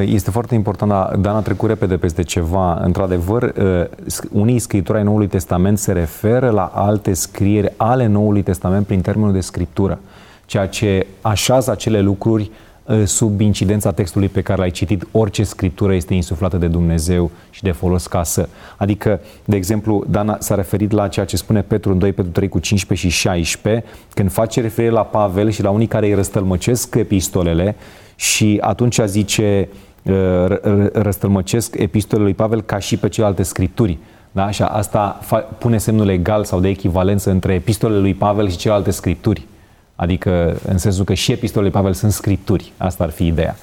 Este 0.02 0.32
foarte 0.32 0.56
important, 0.56 0.92
Dana 1.22 1.38
a 1.38 1.42
trecut 1.42 1.70
repede 1.70 1.98
peste 1.98 2.22
ceva. 2.22 2.80
Într-adevăr, 2.84 3.44
uh, 3.44 3.86
unii 4.32 4.60
scritori 4.60 4.98
ai 4.98 5.04
Noului 5.04 5.28
Testament 5.28 5.78
se 5.78 5.92
referă 5.92 6.50
la 6.50 6.72
alte 6.74 7.14
scrieri 7.14 7.74
ale 7.78 8.06
Noului 8.06 8.42
Testament 8.42 8.86
prin 8.86 9.02
termenul 9.02 9.34
de 9.34 9.40
scriptură, 9.40 10.00
ceea 10.46 10.68
ce 10.68 11.08
așează 11.22 11.72
acele 11.72 12.02
lucruri 12.02 12.52
uh, 12.84 13.04
sub 13.06 13.40
incidența 13.40 13.92
textului 13.92 14.28
pe 14.28 14.42
care 14.42 14.60
l-ai 14.60 14.72
citit, 14.72 15.08
orice 15.12 15.44
scriptură 15.44 15.94
este 15.94 16.14
insuflată 16.14 16.58
de 16.58 16.68
Dumnezeu 16.68 17.32
și 17.50 17.64
de 17.64 17.72
folos 17.72 18.08
ca 18.08 18.24
să. 18.24 18.50
Adică, 18.78 19.20
de 19.46 19.56
exemplu, 19.56 20.04
Dana 20.10 20.38
s-a 20.40 20.56
referit 20.56 20.92
la 20.92 21.08
ceea 21.08 21.26
ce 21.26 21.38
spune 21.38 21.62
Petru 21.62 21.92
în 21.92 22.00
2 22.00 22.12
Petru 22.12 22.32
3 22.32 22.50
cu 22.50 22.60
15 22.60 23.08
și 23.08 23.18
16, 23.18 23.84
când 24.14 24.32
face 24.32 24.62
referire 24.62 24.94
la 24.94 25.04
Pavel 25.04 25.50
și 25.50 25.64
la 25.64 25.70
unii 25.70 25.88
care 25.88 26.06
îi 26.06 26.14
răstălmăcesc 26.14 26.96
epistolele 26.96 27.76
și 28.16 28.58
atunci 28.62 29.00
zice 29.06 29.70
uh, 30.04 30.46
răstălmăcesc 30.94 31.76
epistolele 31.78 32.28
lui 32.28 32.36
Pavel 32.36 32.62
ca 32.62 32.80
și 32.80 32.98
pe 32.98 33.10
celelalte 33.10 33.44
scripturi. 33.44 33.98
Da? 34.32 34.52
Și 34.52 34.62
asta 34.62 35.20
pune 35.58 35.78
semnul 35.78 36.10
egal 36.10 36.44
sau 36.44 36.60
de 36.60 36.68
echivalență 36.68 37.30
între 37.30 37.54
epistolele 37.54 38.00
lui 38.00 38.14
Pavel 38.14 38.50
și 38.50 38.58
celelalte 38.58 38.92
scripturi. 38.92 39.48
Adică 39.96 40.58
în 40.68 40.78
sensul 40.78 41.06
că 41.06 41.14
și 41.14 41.32
epistolele 41.32 41.72
lui 41.72 41.80
Pavel 41.80 41.94
sunt 41.94 42.12
scripturi. 42.12 42.72
Asta 42.78 43.04
ar 43.04 43.10
fi 43.10 43.26
ideea. 43.26 43.56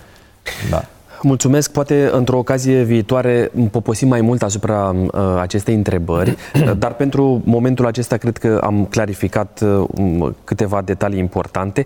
Da. 0.71 0.85
Mulțumesc. 1.23 1.73
Poate 1.73 2.11
într-o 2.13 2.39
ocazie 2.39 2.83
viitoare 2.83 3.51
poposim 3.71 4.09
mai 4.09 4.21
mult 4.21 4.43
asupra 4.43 4.95
uh, 4.95 5.11
acestei 5.41 5.75
întrebări, 5.75 6.37
dar 6.79 6.95
pentru 6.95 7.43
momentul 7.45 7.87
acesta 7.87 8.17
cred 8.17 8.37
că 8.37 8.61
am 8.63 8.85
clarificat 8.85 9.61
uh, 9.97 10.31
câteva 10.45 10.83
detalii 10.83 11.19
importante. 11.19 11.85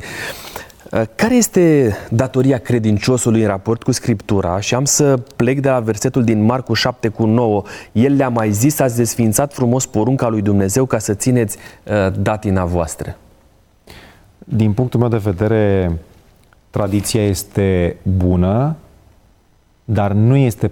Uh, 0.94 1.02
care 1.14 1.34
este 1.34 1.94
datoria 2.10 2.58
credinciosului 2.58 3.40
în 3.40 3.46
raport 3.46 3.82
cu 3.82 3.92
Scriptura? 3.92 4.60
Și 4.60 4.74
am 4.74 4.84
să 4.84 5.16
plec 5.36 5.60
de 5.60 5.68
la 5.68 5.80
versetul 5.80 6.24
din 6.24 6.42
Marcu 6.42 6.74
7 6.74 7.08
cu 7.08 7.26
9. 7.26 7.62
El 7.92 8.14
le-a 8.14 8.28
mai 8.28 8.52
zis, 8.52 8.78
ați 8.78 8.96
desfințat 8.96 9.52
frumos 9.52 9.86
porunca 9.86 10.28
lui 10.28 10.42
Dumnezeu 10.42 10.86
ca 10.86 10.98
să 10.98 11.14
țineți 11.14 11.56
uh, 11.84 12.12
datina 12.20 12.64
voastră. 12.64 13.16
Din 14.38 14.72
punctul 14.72 15.00
meu 15.00 15.08
de 15.08 15.16
vedere, 15.16 15.92
tradiția 16.70 17.26
este 17.26 17.96
bună, 18.02 18.76
dar 19.84 20.12
nu 20.12 20.36
este, 20.36 20.70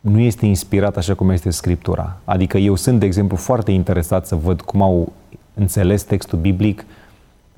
nu 0.00 0.18
este 0.18 0.46
inspirată 0.46 0.98
așa 0.98 1.14
cum 1.14 1.30
este 1.30 1.50
Scriptura. 1.50 2.16
Adică 2.24 2.58
eu 2.58 2.74
sunt, 2.74 2.98
de 3.00 3.06
exemplu, 3.06 3.36
foarte 3.36 3.70
interesat 3.70 4.26
să 4.26 4.34
văd 4.34 4.60
cum 4.60 4.82
au 4.82 5.12
înțeles 5.54 6.02
textul 6.02 6.38
biblic 6.38 6.78
uh, 6.78 7.01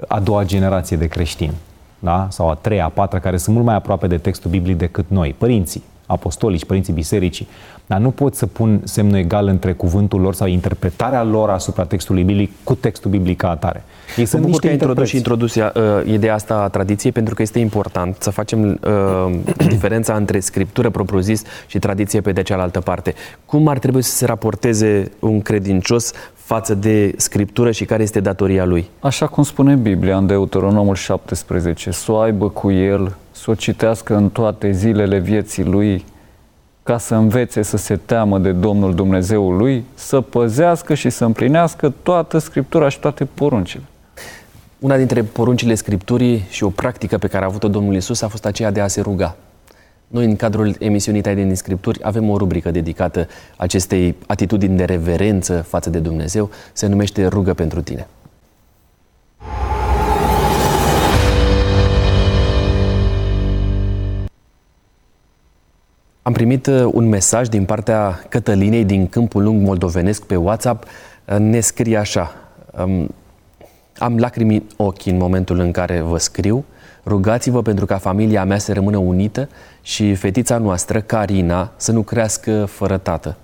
a 0.09 0.21
doua 0.21 0.45
generație 0.45 0.97
de 0.97 1.07
creștini, 1.07 1.55
da? 1.99 2.27
sau 2.31 2.51
a 2.51 2.55
treia, 2.55 2.85
a 2.85 2.89
patra, 2.89 3.19
care 3.19 3.37
sunt 3.37 3.55
mult 3.55 3.67
mai 3.67 3.75
aproape 3.75 4.07
de 4.07 4.19
textul 4.19 4.51
biblic 4.51 4.77
decât 4.77 5.05
noi, 5.09 5.35
părinții 5.39 5.83
apostolici, 6.07 6.65
părinții 6.65 6.93
bisericii, 6.93 7.49
dar 7.87 7.99
nu 7.99 8.11
pot 8.11 8.35
să 8.35 8.47
pun 8.47 8.81
semnul 8.85 9.17
egal 9.17 9.47
între 9.47 9.73
cuvântul 9.73 10.21
lor 10.21 10.35
sau 10.35 10.47
interpretarea 10.47 11.23
lor 11.23 11.51
asupra 11.51 11.85
textului 11.85 12.23
biblic 12.23 12.51
cu 12.65 12.75
textul 12.75 13.11
biblic 13.11 13.37
ca 13.37 13.51
atare. 13.51 13.85
Ei 14.17 14.25
sunt 14.25 14.45
niște 14.45 14.71
introdus 14.71 15.09
și 15.09 15.17
introdus 15.17 15.55
uh, 15.55 15.71
ideea 16.07 16.35
asta 16.35 16.55
a 16.55 16.69
tradiției 16.69 17.13
pentru 17.13 17.35
că 17.35 17.43
este 17.43 17.59
important 17.59 18.17
să 18.21 18.31
facem 18.31 18.81
uh, 18.85 19.35
diferența 19.75 20.15
între 20.15 20.41
scriptură 20.41 20.91
propriu-zis 20.91 21.43
și 21.67 21.79
tradiție 21.79 22.21
pe 22.21 22.33
de 22.33 22.43
cealaltă 22.43 22.81
parte. 22.81 23.15
Cum 23.47 23.69
ar 23.69 23.79
trebui 23.79 24.03
să 24.03 24.17
se 24.17 24.27
raporteze 24.27 25.11
un 25.19 25.41
credincios 25.41 26.13
față 26.45 26.75
de 26.75 27.15
Scriptură 27.17 27.71
și 27.71 27.85
care 27.85 28.03
este 28.03 28.21
datoria 28.21 28.65
lui? 28.65 28.91
Așa 29.01 29.27
cum 29.27 29.43
spune 29.43 29.75
Biblia 29.75 30.17
în 30.17 30.27
Deuteronomul 30.27 30.95
17, 30.95 31.91
să 31.91 32.13
o 32.13 32.19
aibă 32.19 32.49
cu 32.49 32.71
el, 32.71 33.17
să 33.31 33.51
o 33.51 33.55
citească 33.55 34.17
în 34.17 34.29
toate 34.29 34.71
zilele 34.71 35.19
vieții 35.19 35.65
lui, 35.65 36.05
ca 36.83 36.99
să 36.99 37.15
învețe 37.15 37.63
să 37.63 37.77
se 37.77 37.97
teamă 37.97 38.39
de 38.39 38.53
Domnul 38.53 38.95
Dumnezeul 38.95 39.57
lui, 39.57 39.85
să 39.95 40.21
păzească 40.21 40.95
și 40.95 41.11
să 41.11 41.25
împlinească 41.25 41.93
toată 42.03 42.39
Scriptura 42.39 42.89
și 42.89 42.99
toate 42.99 43.25
poruncile. 43.25 43.83
Una 44.79 44.97
dintre 44.97 45.23
poruncile 45.23 45.75
Scripturii 45.75 46.47
și 46.49 46.65
o 46.65 46.69
practică 46.69 47.19
pe 47.19 47.27
care 47.27 47.45
a 47.45 47.47
avut-o 47.47 47.69
Domnul 47.69 47.95
Isus 47.95 48.23
a 48.23 48.29
fost 48.29 48.47
aceea 48.47 48.71
de 48.71 48.81
a 48.81 48.87
se 48.87 49.01
ruga. 49.01 49.37
Noi, 50.15 50.25
în 50.25 50.37
cadrul 50.37 50.77
emisiunii 50.79 51.21
Taine 51.21 51.45
din 51.45 51.55
Scripturi, 51.55 51.99
avem 52.03 52.31
o 52.31 52.37
rubrică 52.37 52.71
dedicată 52.71 53.29
acestei 53.57 54.15
atitudini 54.27 54.77
de 54.77 54.85
reverență 54.85 55.63
față 55.63 55.91
de 55.91 55.99
Dumnezeu. 55.99 56.51
Se 56.73 56.87
numește 56.87 57.27
Rugă 57.27 57.55
pentru 57.55 57.83
tine. 57.83 58.07
Am 66.23 66.33
primit 66.33 66.67
uh, 66.67 66.89
un 66.93 67.09
mesaj 67.09 67.49
din 67.49 67.65
partea 67.65 68.25
Cătălinei 68.29 68.85
din 68.85 69.09
Câmpul 69.09 69.43
Lung 69.43 69.63
Moldovenesc 69.63 70.23
pe 70.25 70.37
WhatsApp. 70.37 70.85
Uh, 70.85 71.37
ne 71.39 71.61
scrie 71.61 71.97
așa. 71.97 72.35
Um, 72.85 73.15
am 73.99 74.19
lacrimi 74.19 74.55
în 74.57 74.63
ochi 74.77 75.07
în 75.07 75.17
momentul 75.17 75.59
în 75.59 75.71
care 75.71 76.01
vă 76.01 76.19
scriu. 76.19 76.65
Rugați-vă 77.07 77.63
pentru 77.63 77.87
ca 77.87 77.99
familia 77.99 78.45
mea 78.45 78.59
să 78.59 78.73
rămână 78.73 78.97
unită 78.97 79.49
și 79.83 80.15
fetița 80.15 80.59
noastră, 80.59 81.01
Carina, 81.01 81.73
să 81.77 81.93
nu 81.93 82.03
crească 82.03 82.65
fără 82.65 82.99
tată. 82.99 83.37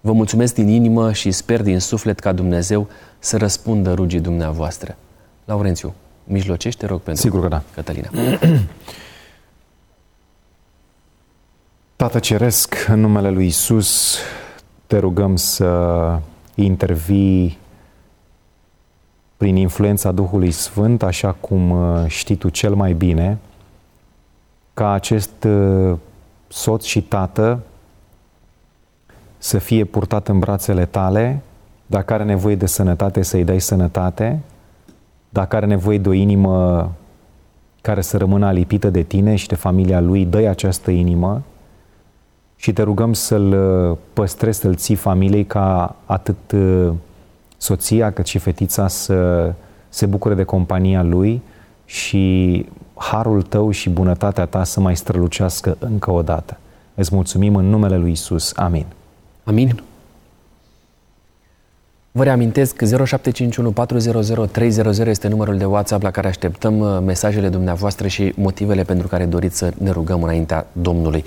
Vă 0.00 0.12
mulțumesc 0.12 0.54
din 0.54 0.68
inimă 0.68 1.12
și 1.12 1.30
sper 1.30 1.62
din 1.62 1.78
suflet 1.80 2.18
ca 2.18 2.32
Dumnezeu 2.32 2.88
să 3.18 3.36
răspundă 3.36 3.92
rugii 3.92 4.20
dumneavoastră. 4.20 4.96
Laurențiu, 5.44 5.94
mijlocește, 6.24 6.86
rog 6.86 7.00
pentru 7.00 7.22
Sigur 7.22 7.40
că 7.40 7.48
da. 7.48 7.62
Cătălina. 7.74 8.08
Tată 11.96 12.18
Ceresc, 12.18 12.86
în 12.88 13.00
numele 13.00 13.30
Lui 13.30 13.46
Isus, 13.46 14.18
te 14.86 14.98
rugăm 14.98 15.36
să 15.36 16.18
intervii 16.54 17.58
prin 19.38 19.56
influența 19.56 20.12
Duhului 20.12 20.50
Sfânt, 20.50 21.02
așa 21.02 21.32
cum 21.32 21.70
uh, 21.70 22.04
știi 22.06 22.36
Tu 22.36 22.48
cel 22.48 22.74
mai 22.74 22.92
bine, 22.92 23.38
ca 24.74 24.90
acest 24.90 25.44
uh, 25.44 25.96
soț 26.48 26.84
și 26.84 27.02
tată 27.02 27.60
să 29.38 29.58
fie 29.58 29.84
purtat 29.84 30.28
în 30.28 30.38
brațele 30.38 30.84
Tale, 30.84 31.40
dacă 31.86 32.12
are 32.12 32.24
nevoie 32.24 32.54
de 32.54 32.66
sănătate, 32.66 33.22
să-i 33.22 33.44
dai 33.44 33.60
sănătate, 33.60 34.40
dacă 35.28 35.56
are 35.56 35.66
nevoie 35.66 35.98
de 35.98 36.08
o 36.08 36.12
inimă 36.12 36.90
care 37.80 38.00
să 38.00 38.16
rămână 38.16 38.46
alipită 38.46 38.90
de 38.90 39.02
tine 39.02 39.34
și 39.34 39.48
de 39.48 39.54
familia 39.54 40.00
lui, 40.00 40.24
dă 40.24 40.48
această 40.48 40.90
inimă 40.90 41.42
și 42.56 42.72
te 42.72 42.82
rugăm 42.82 43.12
să-l 43.12 43.52
uh, 43.52 43.96
păstrezi, 44.12 44.58
să-l 44.60 44.74
ții 44.74 44.94
familiei 44.94 45.44
ca 45.44 45.96
atât 46.04 46.52
uh, 46.52 46.90
soția 47.58 48.12
cât 48.12 48.26
și 48.26 48.38
fetița 48.38 48.88
să 48.88 49.52
se 49.88 50.06
bucure 50.06 50.34
de 50.34 50.42
compania 50.42 51.02
lui 51.02 51.42
și 51.84 52.66
harul 52.94 53.42
tău 53.42 53.70
și 53.70 53.90
bunătatea 53.90 54.46
ta 54.46 54.64
să 54.64 54.80
mai 54.80 54.96
strălucească 54.96 55.76
încă 55.78 56.10
o 56.10 56.22
dată. 56.22 56.56
Îți 56.94 57.14
mulțumim 57.14 57.56
în 57.56 57.68
numele 57.68 57.96
lui 57.96 58.10
Isus. 58.10 58.52
Amin. 58.56 58.86
Amin. 59.44 59.82
Vă 62.12 62.24
reamintesc, 62.24 62.76
0751 62.76 63.70
400 63.70 64.46
300 64.52 65.10
este 65.10 65.28
numărul 65.28 65.56
de 65.56 65.64
WhatsApp 65.64 66.02
la 66.02 66.10
care 66.10 66.28
așteptăm 66.28 66.78
uh, 66.78 66.98
mesajele 67.04 67.48
dumneavoastră 67.48 68.06
și 68.06 68.32
motivele 68.36 68.82
pentru 68.82 69.06
care 69.06 69.24
doriți 69.24 69.56
să 69.56 69.72
ne 69.78 69.90
rugăm 69.90 70.22
înaintea 70.22 70.66
Domnului. 70.72 71.24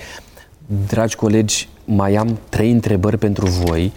Dragi 0.88 1.16
colegi, 1.16 1.68
mai 1.84 2.14
am 2.14 2.38
trei 2.48 2.70
întrebări 2.70 3.18
pentru 3.18 3.46
voi. 3.46 3.92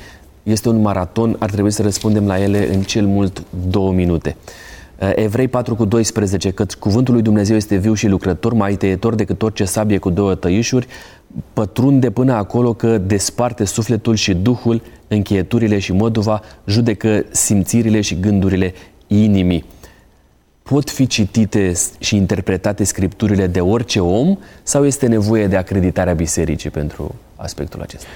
Este 0.45 0.69
un 0.69 0.81
maraton, 0.81 1.35
ar 1.39 1.49
trebui 1.49 1.71
să 1.71 1.81
răspundem 1.81 2.25
la 2.25 2.41
ele 2.41 2.73
în 2.73 2.81
cel 2.81 3.05
mult 3.05 3.43
două 3.69 3.91
minute. 3.91 4.35
Uh, 4.99 5.11
Evrei 5.15 5.47
4 5.47 5.75
cu 5.75 5.85
12, 5.85 6.51
că 6.51 6.65
cuvântul 6.79 7.13
lui 7.13 7.23
Dumnezeu 7.23 7.55
este 7.55 7.75
viu 7.75 7.93
și 7.93 8.07
lucrător, 8.07 8.53
mai 8.53 8.75
tăietor 8.75 9.15
decât 9.15 9.41
orice 9.41 9.65
sabie 9.65 9.97
cu 9.97 10.09
două 10.09 10.35
tăișuri, 10.35 10.87
pătrunde 11.53 12.11
până 12.11 12.33
acolo 12.33 12.73
că 12.73 12.97
desparte 12.97 13.65
sufletul 13.65 14.15
și 14.15 14.33
duhul, 14.33 14.81
încheieturile 15.07 15.79
și 15.79 15.93
măduva, 15.93 16.41
judecă 16.65 17.25
simțirile 17.31 18.01
și 18.01 18.19
gândurile 18.19 18.73
inimii. 19.07 19.65
Pot 20.63 20.89
fi 20.89 21.07
citite 21.07 21.73
și 21.99 22.15
interpretate 22.15 22.83
scripturile 22.83 23.47
de 23.47 23.61
orice 23.61 23.99
om 23.99 24.37
sau 24.63 24.85
este 24.85 25.07
nevoie 25.07 25.47
de 25.47 25.55
acreditarea 25.55 26.13
bisericii 26.13 26.69
pentru 26.69 27.15
aspectul 27.35 27.81
acesta? 27.81 28.07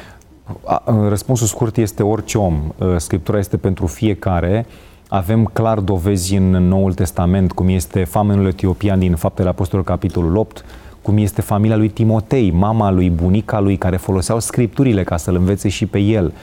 Răspunsul 1.07 1.47
scurt 1.47 1.77
este 1.77 2.03
orice 2.03 2.37
om. 2.37 2.71
Scriptura 2.97 3.37
este 3.37 3.57
pentru 3.57 3.87
fiecare. 3.87 4.65
Avem 5.07 5.45
clar 5.45 5.79
dovezi 5.79 6.35
în 6.35 6.49
Noul 6.49 6.93
Testament, 6.93 7.51
cum 7.51 7.67
este 7.67 8.03
famenul 8.03 8.45
etiopian 8.47 8.99
din 8.99 9.15
Faptele 9.15 9.49
Apostolului, 9.49 9.91
capitolul 9.91 10.35
8, 10.35 10.65
cum 11.01 11.17
este 11.17 11.41
familia 11.41 11.75
lui 11.75 11.89
Timotei, 11.89 12.51
mama 12.51 12.91
lui, 12.91 13.09
bunica 13.09 13.59
lui, 13.59 13.77
care 13.77 13.97
foloseau 13.97 14.39
scripturile 14.39 15.03
ca 15.03 15.17
să-l 15.17 15.35
învețe 15.35 15.69
și 15.69 15.85
pe 15.85 15.99
el. 15.99 16.33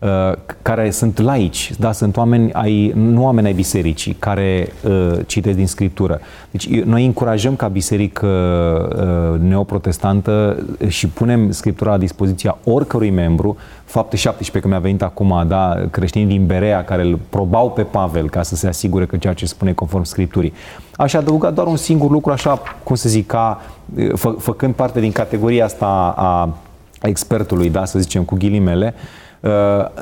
Uh, 0.00 0.32
care 0.62 0.90
sunt 0.90 1.20
laici, 1.20 1.72
da, 1.78 1.92
sunt 1.92 2.16
oameni 2.16 2.52
ai, 2.52 2.92
nu 2.94 3.24
oameni 3.24 3.46
ai 3.46 3.52
bisericii 3.52 4.12
care 4.12 4.72
uh, 4.84 5.18
citesc 5.26 5.56
din 5.56 5.66
Scriptură. 5.66 6.20
Deci 6.50 6.68
noi 6.68 7.04
încurajăm 7.04 7.56
ca 7.56 7.68
biserică 7.68 8.26
uh, 8.26 9.40
neoprotestantă 9.40 10.64
și 10.88 11.08
punem 11.08 11.50
Scriptura 11.50 11.90
la 11.90 11.98
dispoziția 11.98 12.58
oricărui 12.64 13.10
membru, 13.10 13.56
fapte 13.84 14.16
17 14.16 14.58
că 14.60 14.68
mi-a 14.68 14.78
venit 14.78 15.02
acum, 15.02 15.44
da, 15.48 15.86
creștinii 15.90 16.26
din 16.26 16.46
Berea 16.46 16.84
care 16.84 17.02
îl 17.02 17.18
probau 17.28 17.70
pe 17.70 17.82
Pavel 17.82 18.28
ca 18.28 18.42
să 18.42 18.56
se 18.56 18.68
asigure 18.68 19.06
că 19.06 19.16
ceea 19.16 19.32
ce 19.32 19.46
spune 19.46 19.72
conform 19.72 20.02
Scripturii. 20.02 20.52
Aș 20.96 21.14
adăuga 21.14 21.50
doar 21.50 21.66
un 21.66 21.76
singur 21.76 22.10
lucru, 22.10 22.32
așa, 22.32 22.62
cum 22.82 22.94
să 22.94 23.08
zic, 23.08 23.26
ca, 23.26 23.60
fă, 24.14 24.34
făcând 24.38 24.74
parte 24.74 25.00
din 25.00 25.12
categoria 25.12 25.64
asta 25.64 26.14
a 26.16 26.54
expertului, 27.02 27.70
da, 27.70 27.84
să 27.84 27.98
zicem, 27.98 28.22
cu 28.22 28.34
ghilimele, 28.34 28.94
uh, 28.96 29.00
Uh, 29.00 29.25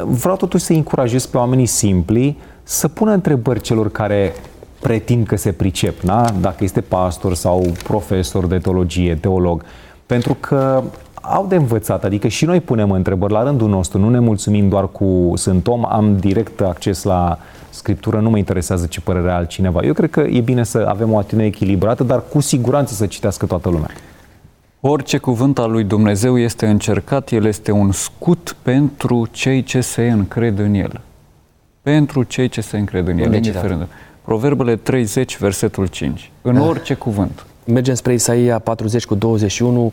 vreau 0.04 0.36
totuși 0.36 0.64
să 0.64 0.72
încurajez 0.72 1.26
pe 1.26 1.36
oamenii 1.36 1.66
simpli 1.66 2.36
să 2.62 2.88
pună 2.88 3.12
întrebări 3.12 3.60
celor 3.60 3.90
care 3.90 4.32
pretind 4.80 5.26
că 5.26 5.36
se 5.36 5.52
pricep, 5.52 6.02
da? 6.02 6.24
dacă 6.40 6.64
este 6.64 6.80
pastor 6.80 7.34
sau 7.34 7.66
profesor 7.84 8.46
de 8.46 8.58
teologie, 8.58 9.14
teolog, 9.14 9.62
pentru 10.06 10.36
că 10.40 10.82
au 11.20 11.46
de 11.46 11.56
învățat, 11.56 12.04
adică 12.04 12.28
și 12.28 12.44
noi 12.44 12.60
punem 12.60 12.90
întrebări 12.90 13.32
la 13.32 13.42
rândul 13.42 13.68
nostru, 13.68 13.98
nu 13.98 14.08
ne 14.08 14.18
mulțumim 14.18 14.68
doar 14.68 14.88
cu 14.88 15.32
sunt 15.34 15.66
om, 15.66 15.84
am 15.84 16.16
direct 16.16 16.60
acces 16.60 17.02
la 17.02 17.38
scriptură, 17.70 18.20
nu 18.20 18.30
mă 18.30 18.38
interesează 18.38 18.86
ce 18.86 19.00
părere 19.00 19.30
altcineva. 19.30 19.80
Eu 19.82 19.92
cred 19.92 20.10
că 20.10 20.20
e 20.20 20.40
bine 20.40 20.64
să 20.64 20.86
avem 20.88 21.12
o 21.12 21.18
atitudine 21.18 21.46
echilibrată, 21.46 22.02
dar 22.02 22.22
cu 22.32 22.40
siguranță 22.40 22.94
să 22.94 23.06
citească 23.06 23.46
toată 23.46 23.68
lumea. 23.68 23.90
Orice 24.86 25.18
cuvânt 25.18 25.58
al 25.58 25.70
lui 25.70 25.84
Dumnezeu 25.84 26.38
este 26.38 26.66
încercat, 26.66 27.30
el 27.30 27.44
este 27.44 27.70
un 27.70 27.92
scut 27.92 28.56
pentru 28.62 29.28
cei 29.30 29.62
ce 29.62 29.80
se 29.80 30.10
încred 30.10 30.58
în 30.58 30.74
el. 30.74 31.00
Pentru 31.82 32.22
cei 32.22 32.48
ce 32.48 32.60
se 32.60 32.78
încred 32.78 33.08
în 33.08 33.18
el, 33.18 33.34
indiferent. 33.34 33.88
Proverbele 34.24 34.76
30, 34.76 35.38
versetul 35.38 35.86
5. 35.86 36.30
În 36.42 36.56
ah. 36.56 36.66
orice 36.68 36.94
cuvânt. 36.94 37.46
Mergem 37.66 37.94
spre 37.94 38.12
Isaia 38.12 38.58
40 38.58 39.04
cu 39.04 39.14
21. 39.14 39.92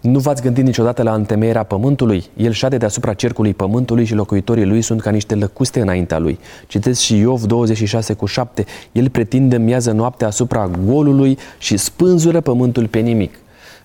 Nu 0.00 0.18
v-ați 0.18 0.42
gândit 0.42 0.64
niciodată 0.64 1.02
la 1.02 1.14
întemeierea 1.14 1.62
pământului? 1.62 2.24
El 2.36 2.52
șade 2.52 2.76
deasupra 2.76 3.14
cercului 3.14 3.54
pământului 3.54 4.04
și 4.04 4.14
locuitorii 4.14 4.64
lui 4.64 4.82
sunt 4.82 5.00
ca 5.00 5.10
niște 5.10 5.34
lăcuste 5.34 5.80
înaintea 5.80 6.18
lui. 6.18 6.38
Citeți 6.66 7.04
și 7.04 7.16
Iov 7.18 7.42
26 7.42 8.14
cu 8.14 8.26
7. 8.26 8.64
El 8.92 9.08
pretinde 9.08 9.58
miază 9.58 9.92
noaptea 9.92 10.26
asupra 10.26 10.70
golului 10.84 11.38
și 11.58 11.76
spânzură 11.76 12.40
pământul 12.40 12.86
pe 12.86 12.98
nimic. 12.98 13.38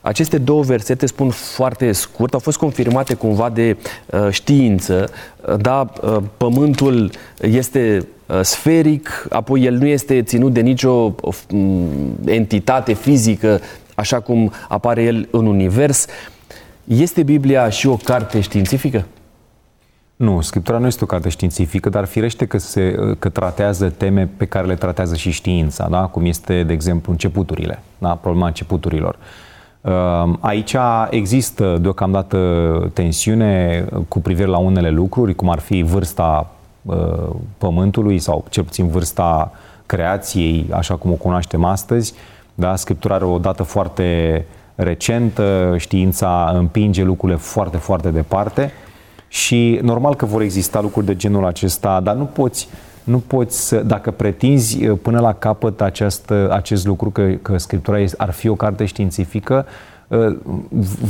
Aceste 0.04 0.38
două 0.38 0.62
versete 0.62 1.06
spun 1.06 1.30
foarte 1.30 1.92
scurt, 1.92 2.34
au 2.34 2.40
fost 2.40 2.58
confirmate 2.58 3.14
cumva 3.14 3.50
de 3.50 3.78
uh, 4.06 4.28
știință, 4.30 5.10
uh, 5.48 5.56
da, 5.62 5.94
uh, 6.02 6.18
pământul 6.38 7.12
este 7.42 8.08
uh, 8.26 8.40
sferic, 8.42 9.28
apoi 9.30 9.64
el 9.64 9.74
nu 9.74 9.86
este 9.86 10.22
ținut 10.22 10.54
de 10.54 10.62
nicio 10.62 11.16
uh, 11.22 11.38
entitate 12.26 12.94
fizică 12.94 13.60
așa 13.96 14.20
cum 14.20 14.52
apare 14.70 15.04
el 15.04 15.28
în 15.32 15.46
univers. 15.46 16.06
Este 16.84 17.24
Biblia 17.24 17.70
și 17.70 17.88
o 17.88 17.96
carte 17.96 18.40
științifică? 18.40 19.06
Nu, 20.16 20.42
Scriptura 20.42 20.78
nu 20.78 20.88
este 20.88 21.04
o 21.04 21.08
carte 21.08 21.30
științifică, 21.30 21.90
dar 21.90 22.06
firește 22.06 22.46
că, 22.46 22.58
se, 22.58 22.96
că 23.20 23.30
tratează 23.30 23.90
teme 23.90 24.30
pe 24.38 24.46
care 24.46 24.68
le 24.68 24.76
tratează 24.76 25.16
și 25.16 25.32
știința, 25.32 25.88
da? 25.90 26.06
cum 26.06 26.26
este, 26.26 26.64
de 26.64 26.74
exemplu, 26.74 27.12
începuturile, 27.12 27.80
da? 27.98 28.10
problema 28.10 28.48
începuturilor. 28.48 29.16
Uh, 29.20 29.22
Ehm, 29.22 29.53
aici 30.40 30.76
există 31.10 31.78
deocamdată 31.82 32.38
tensiune 32.94 33.86
cu 34.08 34.22
privire 34.22 34.48
la 34.48 34.58
unele 34.58 34.90
lucruri, 34.90 35.36
cum 35.36 35.50
ar 35.50 35.60
fi 35.60 35.82
vârsta 35.82 36.50
ehm, 36.90 37.40
Pământului 37.58 38.20
sau 38.20 38.46
cel 38.50 38.64
puțin 38.64 38.88
vârsta 38.88 39.52
creației, 39.86 40.68
așa 40.72 40.96
cum 40.96 41.12
o 41.12 41.16
cunoaștem 41.16 41.64
astăzi. 41.64 42.14
Da? 42.56 42.76
Scriptura 42.76 43.16
are 43.16 43.26
o 43.26 43.38
dată 43.38 43.64
foarte 43.64 44.46
recentă, 44.76 45.76
știința 45.78 46.52
împinge 46.56 47.04
lucrurile 47.04 47.38
foarte, 47.38 47.78
foarte 47.78 48.10
departe 48.10 48.72
și 49.28 49.80
normal 49.82 50.16
că 50.16 50.26
vor 50.26 50.42
exista 50.42 50.82
lucruri 50.82 51.06
de 51.06 51.16
genul 51.16 51.46
acesta, 51.46 52.00
dar 52.00 52.16
nu 52.16 52.24
poți 52.24 52.68
nu 53.04 53.18
poți 53.18 53.68
să, 53.68 53.78
dacă 53.78 54.12
pretinzi 54.12 54.88
uh, 54.88 54.98
până 55.02 55.20
la 55.20 55.34
capăt 55.34 55.82
această, 55.82 56.50
acest 56.52 56.86
lucru, 56.86 57.10
că, 57.10 57.30
că 57.42 57.58
Scriptura 57.58 57.98
ar 58.18 58.32
fi 58.32 58.48
o 58.48 58.56
carte 58.56 58.86
științifică, 58.86 59.66
uh, 60.08 60.36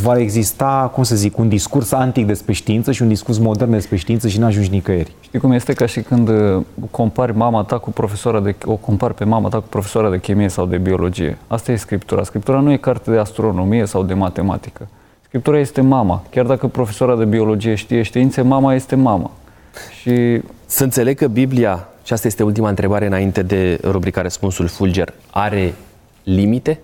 va 0.02 0.18
exista, 0.18 0.92
cum 0.94 1.04
să 1.04 1.16
zic, 1.16 1.38
un 1.38 1.50
discurs 1.50 1.92
antic 1.92 2.26
despre 2.26 2.54
știință 2.54 2.92
și 2.92 3.02
un 3.02 3.08
discurs 3.08 3.38
modern 3.38 3.72
despre 3.72 3.96
știință 3.96 4.28
și 4.28 4.40
n-ajungi 4.40 4.70
nicăieri. 4.70 5.12
Știi 5.20 5.40
cum 5.40 5.52
este 5.52 5.74
ca 5.74 5.86
și 5.86 6.02
când 6.02 6.30
uh, 6.30 6.62
compari 6.92 7.36
mama 7.38 7.64
ta 7.64 7.78
cu 7.78 7.92
profesoara 7.92 8.40
de, 8.40 8.56
o 8.66 8.76
compari 8.76 9.14
pe 9.14 9.24
mama 9.24 9.50
ta 9.50 9.58
cu 9.58 9.68
profesoara 9.70 10.10
de 10.10 10.20
chimie 10.20 10.48
sau 10.48 10.66
de 10.66 10.78
biologie. 10.78 11.38
Asta 11.48 11.72
e 11.72 11.76
Scriptura. 11.76 12.24
Scriptura 12.24 12.60
nu 12.60 12.72
e 12.72 12.78
carte 12.78 13.12
de 13.12 13.18
astronomie 13.18 13.86
sau 13.86 14.04
de 14.04 14.14
matematică. 14.14 14.88
Scriptura 15.22 15.60
este 15.60 15.82
mama. 15.82 16.24
Chiar 16.30 16.46
dacă 16.46 16.68
profesoara 16.68 17.16
de 17.16 17.26
biologie 17.26 17.76
știe 17.76 18.02
științe, 18.02 18.42
mama 18.42 18.74
este 18.74 18.96
mama. 18.96 19.32
Și 20.02 20.42
să 20.66 20.84
înțeleg 20.84 21.18
că 21.18 21.28
Biblia, 21.28 21.88
și 22.04 22.14
asta 22.14 22.28
este 22.28 22.44
ultima 22.44 22.70
întrebare 22.70 23.06
înainte 23.06 23.42
de 23.42 23.80
rubrica 23.84 24.22
Răspunsul 24.22 24.68
Fulger, 24.68 25.14
are 25.32 25.74
limite? 26.24 26.80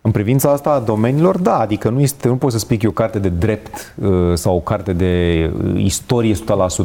În 0.00 0.12
privința 0.12 0.50
asta 0.50 0.70
a 0.70 0.78
domeniilor, 0.78 1.38
da, 1.38 1.58
adică 1.58 1.88
nu, 1.88 2.00
este, 2.00 2.28
nu 2.28 2.36
pot 2.36 2.52
să 2.52 2.58
spui 2.58 2.76
că 2.76 2.86
e 2.86 2.88
o 2.88 2.92
carte 2.92 3.18
de 3.18 3.28
drept 3.28 3.94
uh, 4.02 4.34
sau 4.34 4.56
o 4.56 4.60
carte 4.60 4.92
de 4.92 5.50
uh, 5.64 5.82
istorie 5.82 6.34
100% 6.34 6.38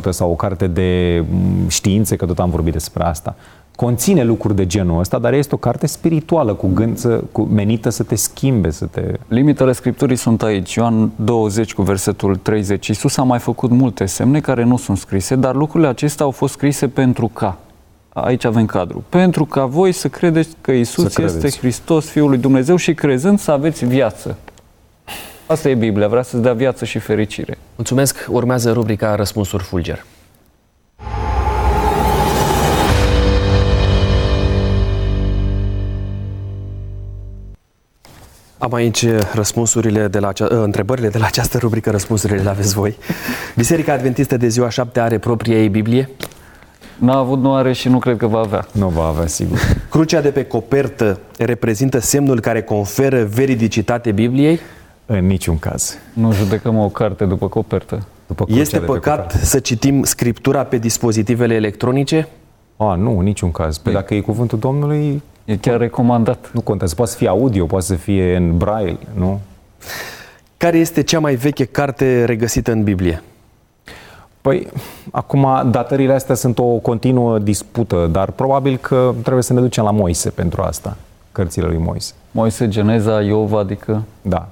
sau 0.10 0.32
o 0.32 0.36
carte 0.36 0.68
de 0.68 1.24
mm, 1.30 1.68
științe, 1.68 2.16
că 2.16 2.26
tot 2.26 2.40
am 2.40 2.50
vorbit 2.50 2.74
despre 2.74 3.04
asta. 3.04 3.36
Conține 3.82 4.24
lucruri 4.24 4.56
de 4.56 4.66
genul 4.66 5.00
ăsta, 5.00 5.20
dar 5.20 5.34
este 5.34 5.56
o 5.56 5.58
carte 5.58 5.88
spirituală 5.88 6.54
cu 6.54 6.68
gând 6.68 6.98
să, 6.98 7.24
cu, 7.32 7.42
menită 7.42 7.90
să 7.90 8.04
te 8.04 8.16
schimbe, 8.16 8.70
să 8.70 8.86
te... 8.86 9.02
Limitele 9.28 9.72
Scripturii 9.72 10.16
sunt 10.16 10.44
aici. 10.44 10.74
Ioan 10.74 11.12
20 11.16 11.74
cu 11.74 11.82
versetul 11.82 12.36
30. 12.36 12.88
Iisus 12.88 13.18
a 13.18 13.24
mai 13.24 13.40
făcut 13.40 13.70
multe 13.70 14.06
semne 14.06 14.40
care 14.40 14.64
nu 14.64 14.78
sunt 14.78 14.98
scrise, 14.98 15.36
dar 15.36 15.56
lucrurile 15.56 15.90
acestea 15.90 16.26
au 16.26 16.32
fost 16.32 16.54
scrise 16.54 16.88
pentru 16.88 17.28
ca. 17.28 17.58
Aici 18.10 18.44
avem 18.44 18.66
cadru. 18.66 19.04
Pentru 19.10 19.46
ca 19.46 19.66
voi 19.66 19.92
să 19.92 20.08
credeți 20.08 20.50
că 20.62 20.72
Isus 20.72 21.18
este 21.18 21.50
Hristos, 21.50 22.06
Fiul 22.06 22.30
lui 22.30 22.38
Dumnezeu 22.38 22.76
și 22.76 22.94
crezând 22.94 23.40
să 23.40 23.52
aveți 23.52 23.86
viață. 23.86 24.38
Asta 25.46 25.70
e 25.70 25.74
Biblia, 25.76 26.08
vrea 26.08 26.22
să-ți 26.22 26.42
dea 26.42 26.54
viață 26.54 26.86
și 26.86 27.00
fericire. 27.00 27.58
Mulțumesc. 27.76 28.28
Urmează 28.30 28.72
rubrica 28.72 29.16
Răspunsuri 29.16 29.64
Fulger. 29.64 30.06
Am 38.62 38.74
aici 38.74 39.06
răspunsurile 39.34 40.08
de 40.08 40.20
la 40.20 40.28
acea, 40.28 40.48
ă, 40.52 40.64
întrebările 40.64 41.10
de 41.10 41.18
la 41.18 41.26
această 41.26 41.58
rubrică, 41.58 41.90
răspunsurile 41.90 42.42
le 42.42 42.50
aveți 42.50 42.74
voi. 42.74 42.96
Biserica 43.56 43.94
Adventistă 43.94 44.38
de 44.38 44.48
ziua 44.48 44.70
7 44.70 45.00
are 45.00 45.18
propria 45.18 45.62
ei 45.62 45.70
Biblie? 45.70 46.10
N-a 46.98 47.18
avut, 47.18 47.40
nu 47.40 47.54
are 47.54 47.74
și 47.74 47.90
nu 47.90 48.00
cred 48.00 48.18
că 48.18 48.28
va 48.28 48.40
avea. 48.40 48.68
Nu 48.72 48.88
va 48.88 49.06
avea, 49.06 49.28
sigur. 49.28 49.58
Crucea 49.90 50.22
de 50.22 50.30
pe 50.30 50.46
copertă 50.46 51.20
reprezintă 51.38 52.00
semnul 52.00 52.40
care 52.40 52.62
conferă 52.62 53.24
veridicitate 53.24 54.12
Bibliei? 54.12 54.60
În 55.06 55.28
niciun 55.28 55.60
caz. 55.60 55.98
Nu 56.14 56.32
judecăm 56.32 56.78
o 56.78 56.90
carte 56.90 57.26
după 57.26 57.48
copertă. 57.48 58.06
După 58.28 58.46
este 58.48 58.80
păcat 58.80 59.32
să 59.32 59.60
citim 59.60 60.04
Scriptura 60.04 60.64
pe 60.64 60.78
dispozitivele 60.78 61.54
electronice? 61.54 62.28
A, 62.78 62.96
nu, 62.96 63.18
în 63.18 63.24
niciun 63.24 63.52
caz. 63.52 63.78
Pe 63.78 63.92
dacă 63.92 64.14
e 64.14 64.20
cuvântul 64.20 64.60
Domnului, 64.60 65.22
E 65.46 65.58
chiar 65.58 65.80
recomandat. 65.80 66.50
Nu 66.54 66.62
contează. 66.62 66.96
Poate 66.96 67.12
să 67.12 67.18
fie 67.18 67.28
audio, 67.28 67.66
poate 67.66 67.86
să 67.86 67.96
fie 67.96 68.36
în 68.36 68.58
braille, 68.58 68.98
nu? 69.14 69.40
Care 70.58 70.78
este 70.78 71.04
cea 71.04 71.20
mai 71.20 71.36
veche 71.36 71.66
carte 71.66 72.26
regăsită 72.26 72.72
în 72.72 72.84
Biblie? 72.84 73.24
Păi, 74.42 74.68
acum, 75.12 75.48
datările 75.72 76.14
astea 76.14 76.36
sunt 76.36 76.60
o 76.60 76.64
continuă 76.64 77.40
dispută, 77.40 78.10
dar 78.12 78.32
probabil 78.32 78.78
că 78.78 79.14
trebuie 79.22 79.44
să 79.44 79.54
ne 79.54 79.60
ducem 79.60 79.84
la 79.84 79.92
Moise 79.92 80.30
pentru 80.30 80.62
asta, 80.62 80.98
cărțile 81.32 81.68
lui 81.68 81.78
Moise. 81.78 82.14
Moise, 82.32 82.68
Geneza, 82.68 83.22
Iov, 83.22 83.54
adică? 83.54 84.04
Da. 84.22 84.48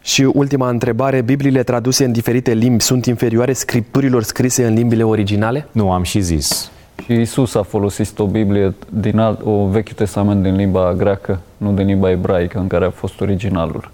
Și 0.00 0.22
ultima 0.22 0.68
întrebare, 0.68 1.20
Bibliile 1.20 1.62
traduse 1.62 2.04
în 2.04 2.12
diferite 2.12 2.52
limbi 2.52 2.82
sunt 2.82 3.06
inferioare 3.06 3.52
scripturilor 3.52 4.22
scrise 4.22 4.66
în 4.66 4.74
limbile 4.74 5.02
originale? 5.02 5.68
Nu, 5.72 5.92
am 5.92 6.02
și 6.02 6.20
zis. 6.20 6.70
Și 7.02 7.12
Isus 7.12 7.54
a 7.54 7.62
folosit 7.62 8.18
o 8.18 8.26
Biblie 8.26 8.74
din 8.88 9.18
alt, 9.18 9.40
o 9.44 9.66
Vechiul 9.66 9.94
Testament 9.94 10.42
din 10.42 10.56
limba 10.56 10.94
greacă, 10.94 11.40
nu 11.56 11.72
din 11.72 11.86
limba 11.86 12.10
ebraică, 12.10 12.58
în 12.58 12.66
care 12.66 12.84
a 12.84 12.90
fost 12.90 13.20
originalul. 13.20 13.90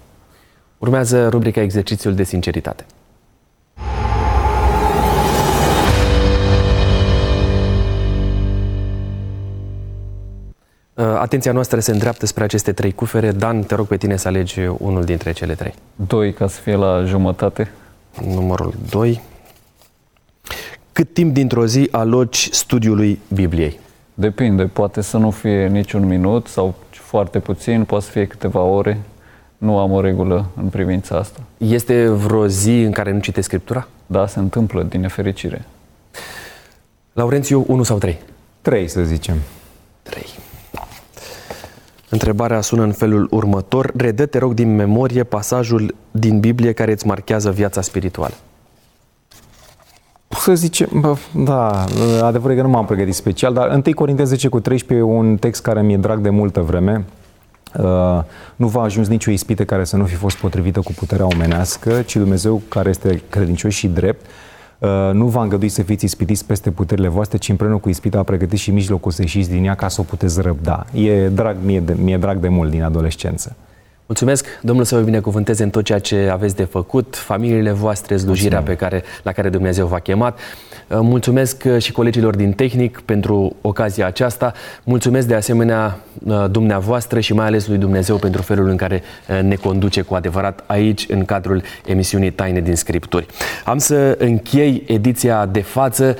Urmează 0.77 1.27
rubrica 1.29 1.61
Exercițiul 1.61 2.13
de 2.13 2.23
sinceritate. 2.23 2.85
Uh, 10.93 11.05
atenția 11.19 11.51
noastră 11.51 11.79
se 11.79 11.91
îndreaptă 11.91 12.25
spre 12.25 12.43
aceste 12.43 12.71
trei 12.71 12.91
cufere. 12.91 13.31
Dan, 13.31 13.61
te 13.61 13.75
rog 13.75 13.87
pe 13.87 13.97
tine 13.97 14.15
să 14.15 14.27
alegi 14.27 14.59
unul 14.77 15.03
dintre 15.03 15.31
cele 15.31 15.53
trei. 15.53 15.73
Doi, 15.95 16.33
ca 16.33 16.47
să 16.47 16.61
fie 16.61 16.75
la 16.75 17.03
jumătate. 17.03 17.71
Numărul 18.25 18.73
2. 18.89 19.21
Cât 20.93 21.13
timp 21.13 21.33
dintr-o 21.33 21.65
zi 21.65 21.87
aloci 21.91 22.49
studiului 22.51 23.19
Bibliei? 23.33 23.79
Depinde, 24.13 24.63
poate 24.63 25.01
să 25.01 25.17
nu 25.17 25.31
fie 25.31 25.67
niciun 25.67 26.07
minut 26.07 26.47
sau 26.47 26.75
foarte 26.89 27.39
puțin, 27.39 27.83
poate 27.83 28.05
să 28.05 28.11
fie 28.11 28.25
câteva 28.25 28.59
ore. 28.59 29.01
Nu 29.57 29.77
am 29.77 29.91
o 29.91 30.01
regulă 30.01 30.45
în 30.55 30.67
privința 30.67 31.15
asta. 31.15 31.39
Este 31.57 32.07
vreo 32.07 32.47
zi 32.47 32.81
în 32.81 32.91
care 32.91 33.11
nu 33.11 33.19
citești 33.19 33.45
Scriptura? 33.45 33.87
Da, 34.05 34.27
se 34.27 34.39
întâmplă, 34.39 34.83
din 34.83 34.99
nefericire. 34.99 35.65
Laurențiu, 37.13 37.65
1 37.67 37.83
sau 37.83 37.97
3? 37.97 38.19
3, 38.61 38.87
să 38.87 39.03
zicem. 39.03 39.35
3. 40.01 40.23
Întrebarea 42.09 42.61
sună 42.61 42.83
în 42.83 42.91
felul 42.91 43.27
următor. 43.29 43.91
Redă, 43.95 44.25
te 44.25 44.37
rog, 44.37 44.53
din 44.53 44.75
memorie 44.75 45.23
pasajul 45.23 45.95
din 46.11 46.39
Biblie 46.39 46.71
care 46.71 46.91
îți 46.91 47.07
marchează 47.07 47.51
viața 47.51 47.81
spirituală 47.81 48.33
să 50.35 50.53
zicem, 50.53 50.89
bă, 50.93 51.15
da, 51.35 51.85
adevărul 52.21 52.51
e 52.51 52.55
că 52.55 52.61
nu 52.61 52.69
m-am 52.69 52.85
pregătit 52.85 53.13
special, 53.13 53.53
dar 53.53 53.81
1 53.85 53.93
Corinteni 53.95 54.27
10 54.27 54.47
cu 54.47 54.59
13 54.59 55.07
e 55.07 55.11
un 55.11 55.37
text 55.37 55.61
care 55.61 55.81
mi-e 55.81 55.97
drag 55.97 56.19
de 56.19 56.29
multă 56.29 56.61
vreme. 56.61 57.05
Uh, 57.79 58.19
nu 58.55 58.67
va 58.67 58.81
ajuns 58.81 59.07
nicio 59.07 59.31
ispită 59.31 59.65
care 59.65 59.83
să 59.83 59.97
nu 59.97 60.05
fi 60.05 60.15
fost 60.15 60.37
potrivită 60.37 60.79
cu 60.79 60.91
puterea 60.91 61.25
omenească, 61.25 62.01
ci 62.01 62.15
Dumnezeu, 62.15 62.61
care 62.67 62.89
este 62.89 63.21
credincios 63.29 63.73
și 63.73 63.87
drept, 63.87 64.25
uh, 64.79 65.09
nu 65.13 65.25
va 65.25 65.41
îngădui 65.41 65.69
să 65.69 65.81
fiți 65.81 66.05
ispitiți 66.05 66.45
peste 66.45 66.71
puterile 66.71 67.07
voastre, 67.07 67.37
ci 67.37 67.49
împreună 67.49 67.77
cu 67.77 67.89
ispita 67.89 68.17
a 68.17 68.23
pregătit 68.23 68.59
și 68.59 68.71
mijlocul 68.71 69.11
să 69.11 69.21
ieșiți 69.21 69.49
din 69.49 69.65
ea 69.65 69.75
ca 69.75 69.87
să 69.87 70.01
o 70.01 70.03
puteți 70.03 70.41
răbda. 70.41 70.85
E 70.93 71.27
drag, 71.27 71.57
mie, 71.63 71.79
de, 71.79 71.95
mie 72.01 72.17
drag 72.17 72.37
de 72.37 72.47
mult 72.47 72.71
din 72.71 72.83
adolescență. 72.83 73.55
Mulțumesc, 74.11 74.45
Domnul 74.61 74.85
să 74.85 74.95
vă 74.95 75.01
binecuvânteze 75.01 75.63
în 75.63 75.69
tot 75.69 75.83
ceea 75.83 75.99
ce 75.99 76.29
aveți 76.31 76.55
de 76.55 76.63
făcut, 76.63 77.15
familiile 77.15 77.71
voastre, 77.71 78.17
slujirea 78.17 78.61
pe 78.61 78.75
care, 78.75 79.03
la 79.23 79.31
care 79.31 79.49
Dumnezeu 79.49 79.87
v-a 79.87 79.99
chemat. 79.99 80.39
Uh, 80.91 80.97
mulțumesc 81.01 81.63
uh, 81.65 81.81
și 81.81 81.91
colegilor 81.91 82.35
din 82.35 82.51
tehnic 82.51 82.99
pentru 82.99 83.55
ocazia 83.61 84.05
aceasta. 84.05 84.53
Mulțumesc 84.83 85.27
de 85.27 85.35
asemenea 85.35 85.99
uh, 86.23 86.45
dumneavoastră 86.49 87.19
și 87.19 87.33
mai 87.33 87.45
ales 87.45 87.67
lui 87.67 87.77
Dumnezeu 87.77 88.17
pentru 88.17 88.41
felul 88.41 88.67
în 88.67 88.75
care 88.75 89.01
ne 89.41 89.55
conduce 89.55 90.01
cu 90.01 90.13
adevărat 90.13 90.63
aici, 90.65 91.05
în 91.09 91.25
cadrul 91.25 91.61
emisiunii 91.85 92.31
Taine 92.31 92.59
din 92.61 92.75
Scripturi. 92.75 93.25
Am 93.65 93.77
să 93.77 94.15
închei 94.19 94.83
ediția 94.87 95.45
de 95.45 95.61
față 95.61 96.15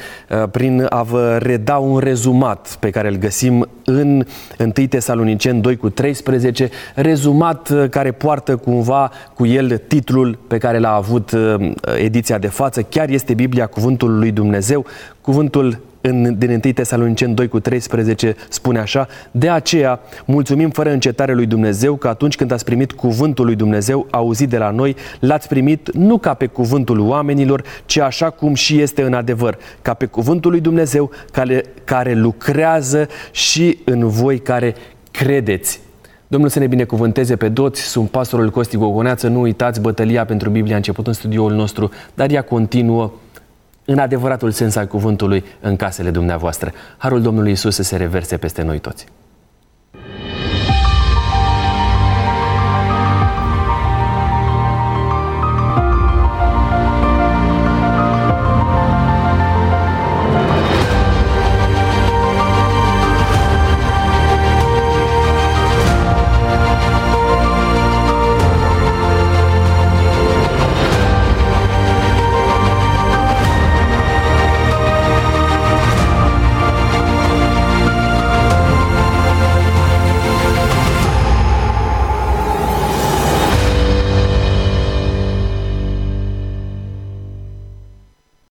prin 0.52 0.86
a 0.90 1.04
vă 1.04 1.38
reda 1.42 1.78
un 1.78 1.98
rezumat 1.98 2.78
pe 2.80 2.90
care 2.90 3.08
îl 3.08 3.16
găsim 3.16 3.70
în 3.86 4.26
1 4.60 4.88
Tesalonicen 4.90 5.62
2 5.62 5.78
cu 5.78 5.90
13, 5.90 6.70
rezumat 6.96 7.81
care 7.90 8.12
poartă 8.12 8.56
cumva 8.56 9.12
cu 9.34 9.46
el 9.46 9.78
titlul 9.88 10.38
pe 10.48 10.58
care 10.58 10.80
l-a 10.80 10.94
avut 10.96 11.32
ediția 11.98 12.38
de 12.38 12.48
față. 12.48 12.82
Chiar 12.82 13.10
este 13.10 13.34
Biblia 13.34 13.68
cuvântul 13.68 14.18
lui 14.18 14.32
Dumnezeu 14.32 14.50
Dumnezeu. 14.52 14.86
Cuvântul 15.22 15.80
în, 16.02 16.38
din 16.38 16.50
1 16.50 16.60
Tesalonicen 16.74 17.34
2 17.34 17.48
cu 17.48 17.60
13 17.60 18.36
spune 18.50 18.80
așa, 18.80 19.08
de 19.32 19.50
aceea 19.50 20.00
mulțumim 20.26 20.70
fără 20.70 20.92
încetare 20.92 21.34
lui 21.34 21.46
Dumnezeu 21.46 21.96
că 21.96 22.08
atunci 22.08 22.36
când 22.36 22.52
ați 22.52 22.66
primit 22.66 22.92
cuvântul 22.92 23.46
lui 23.46 23.56
Dumnezeu 23.56 24.08
auzit 24.12 24.50
de 24.50 24.58
la 24.58 24.72
noi, 24.72 24.96
l-ați 25.20 25.48
primit 25.48 25.94
nu 25.94 26.18
ca 26.18 26.34
pe 26.34 26.46
cuvântul 26.46 27.00
oamenilor, 27.00 27.64
ci 27.86 27.98
așa 27.98 28.30
cum 28.30 28.54
și 28.54 28.82
este 28.82 29.02
în 29.02 29.14
adevăr, 29.14 29.58
ca 29.82 29.94
pe 29.94 30.06
cuvântul 30.06 30.52
lui 30.52 30.62
Dumnezeu 30.62 31.12
care, 31.32 31.64
care 31.84 32.14
lucrează 32.14 33.08
și 33.32 33.78
în 33.86 34.08
voi 34.08 34.40
care 34.40 34.76
credeți. 35.12 35.80
Domnul 36.32 36.50
să 36.50 36.60
ne 36.60 36.68
binecuvânteze 36.68 37.36
pe 37.36 37.50
toți, 37.50 37.82
sunt 37.82 38.10
pastorul 38.10 38.50
Costi 38.50 38.78
Gogoneață, 38.78 39.28
nu 39.28 39.42
uitați, 39.42 39.82
bătălia 39.82 40.26
pentru 40.26 40.50
Biblia 40.50 40.74
a 40.74 40.78
început 40.78 41.08
în 41.08 41.14
studioul 41.14 41.54
nostru, 41.54 41.92
dar 42.14 42.32
ea 42.32 42.42
continuă 42.42 43.12
în 43.86 43.98
adevăratul 43.98 44.52
sens 44.52 44.76
al 44.76 44.88
cuvântului 44.88 45.44
în 45.60 45.76
casele 45.76 46.10
dumneavoastră. 46.12 46.72
Harul 46.98 47.22
Domnului 47.22 47.52
Isus 47.52 47.76
să 47.76 47.84
se 47.84 47.96
reverse 47.96 48.38
peste 48.38 48.62
noi 48.62 48.80
toți. 48.80 49.06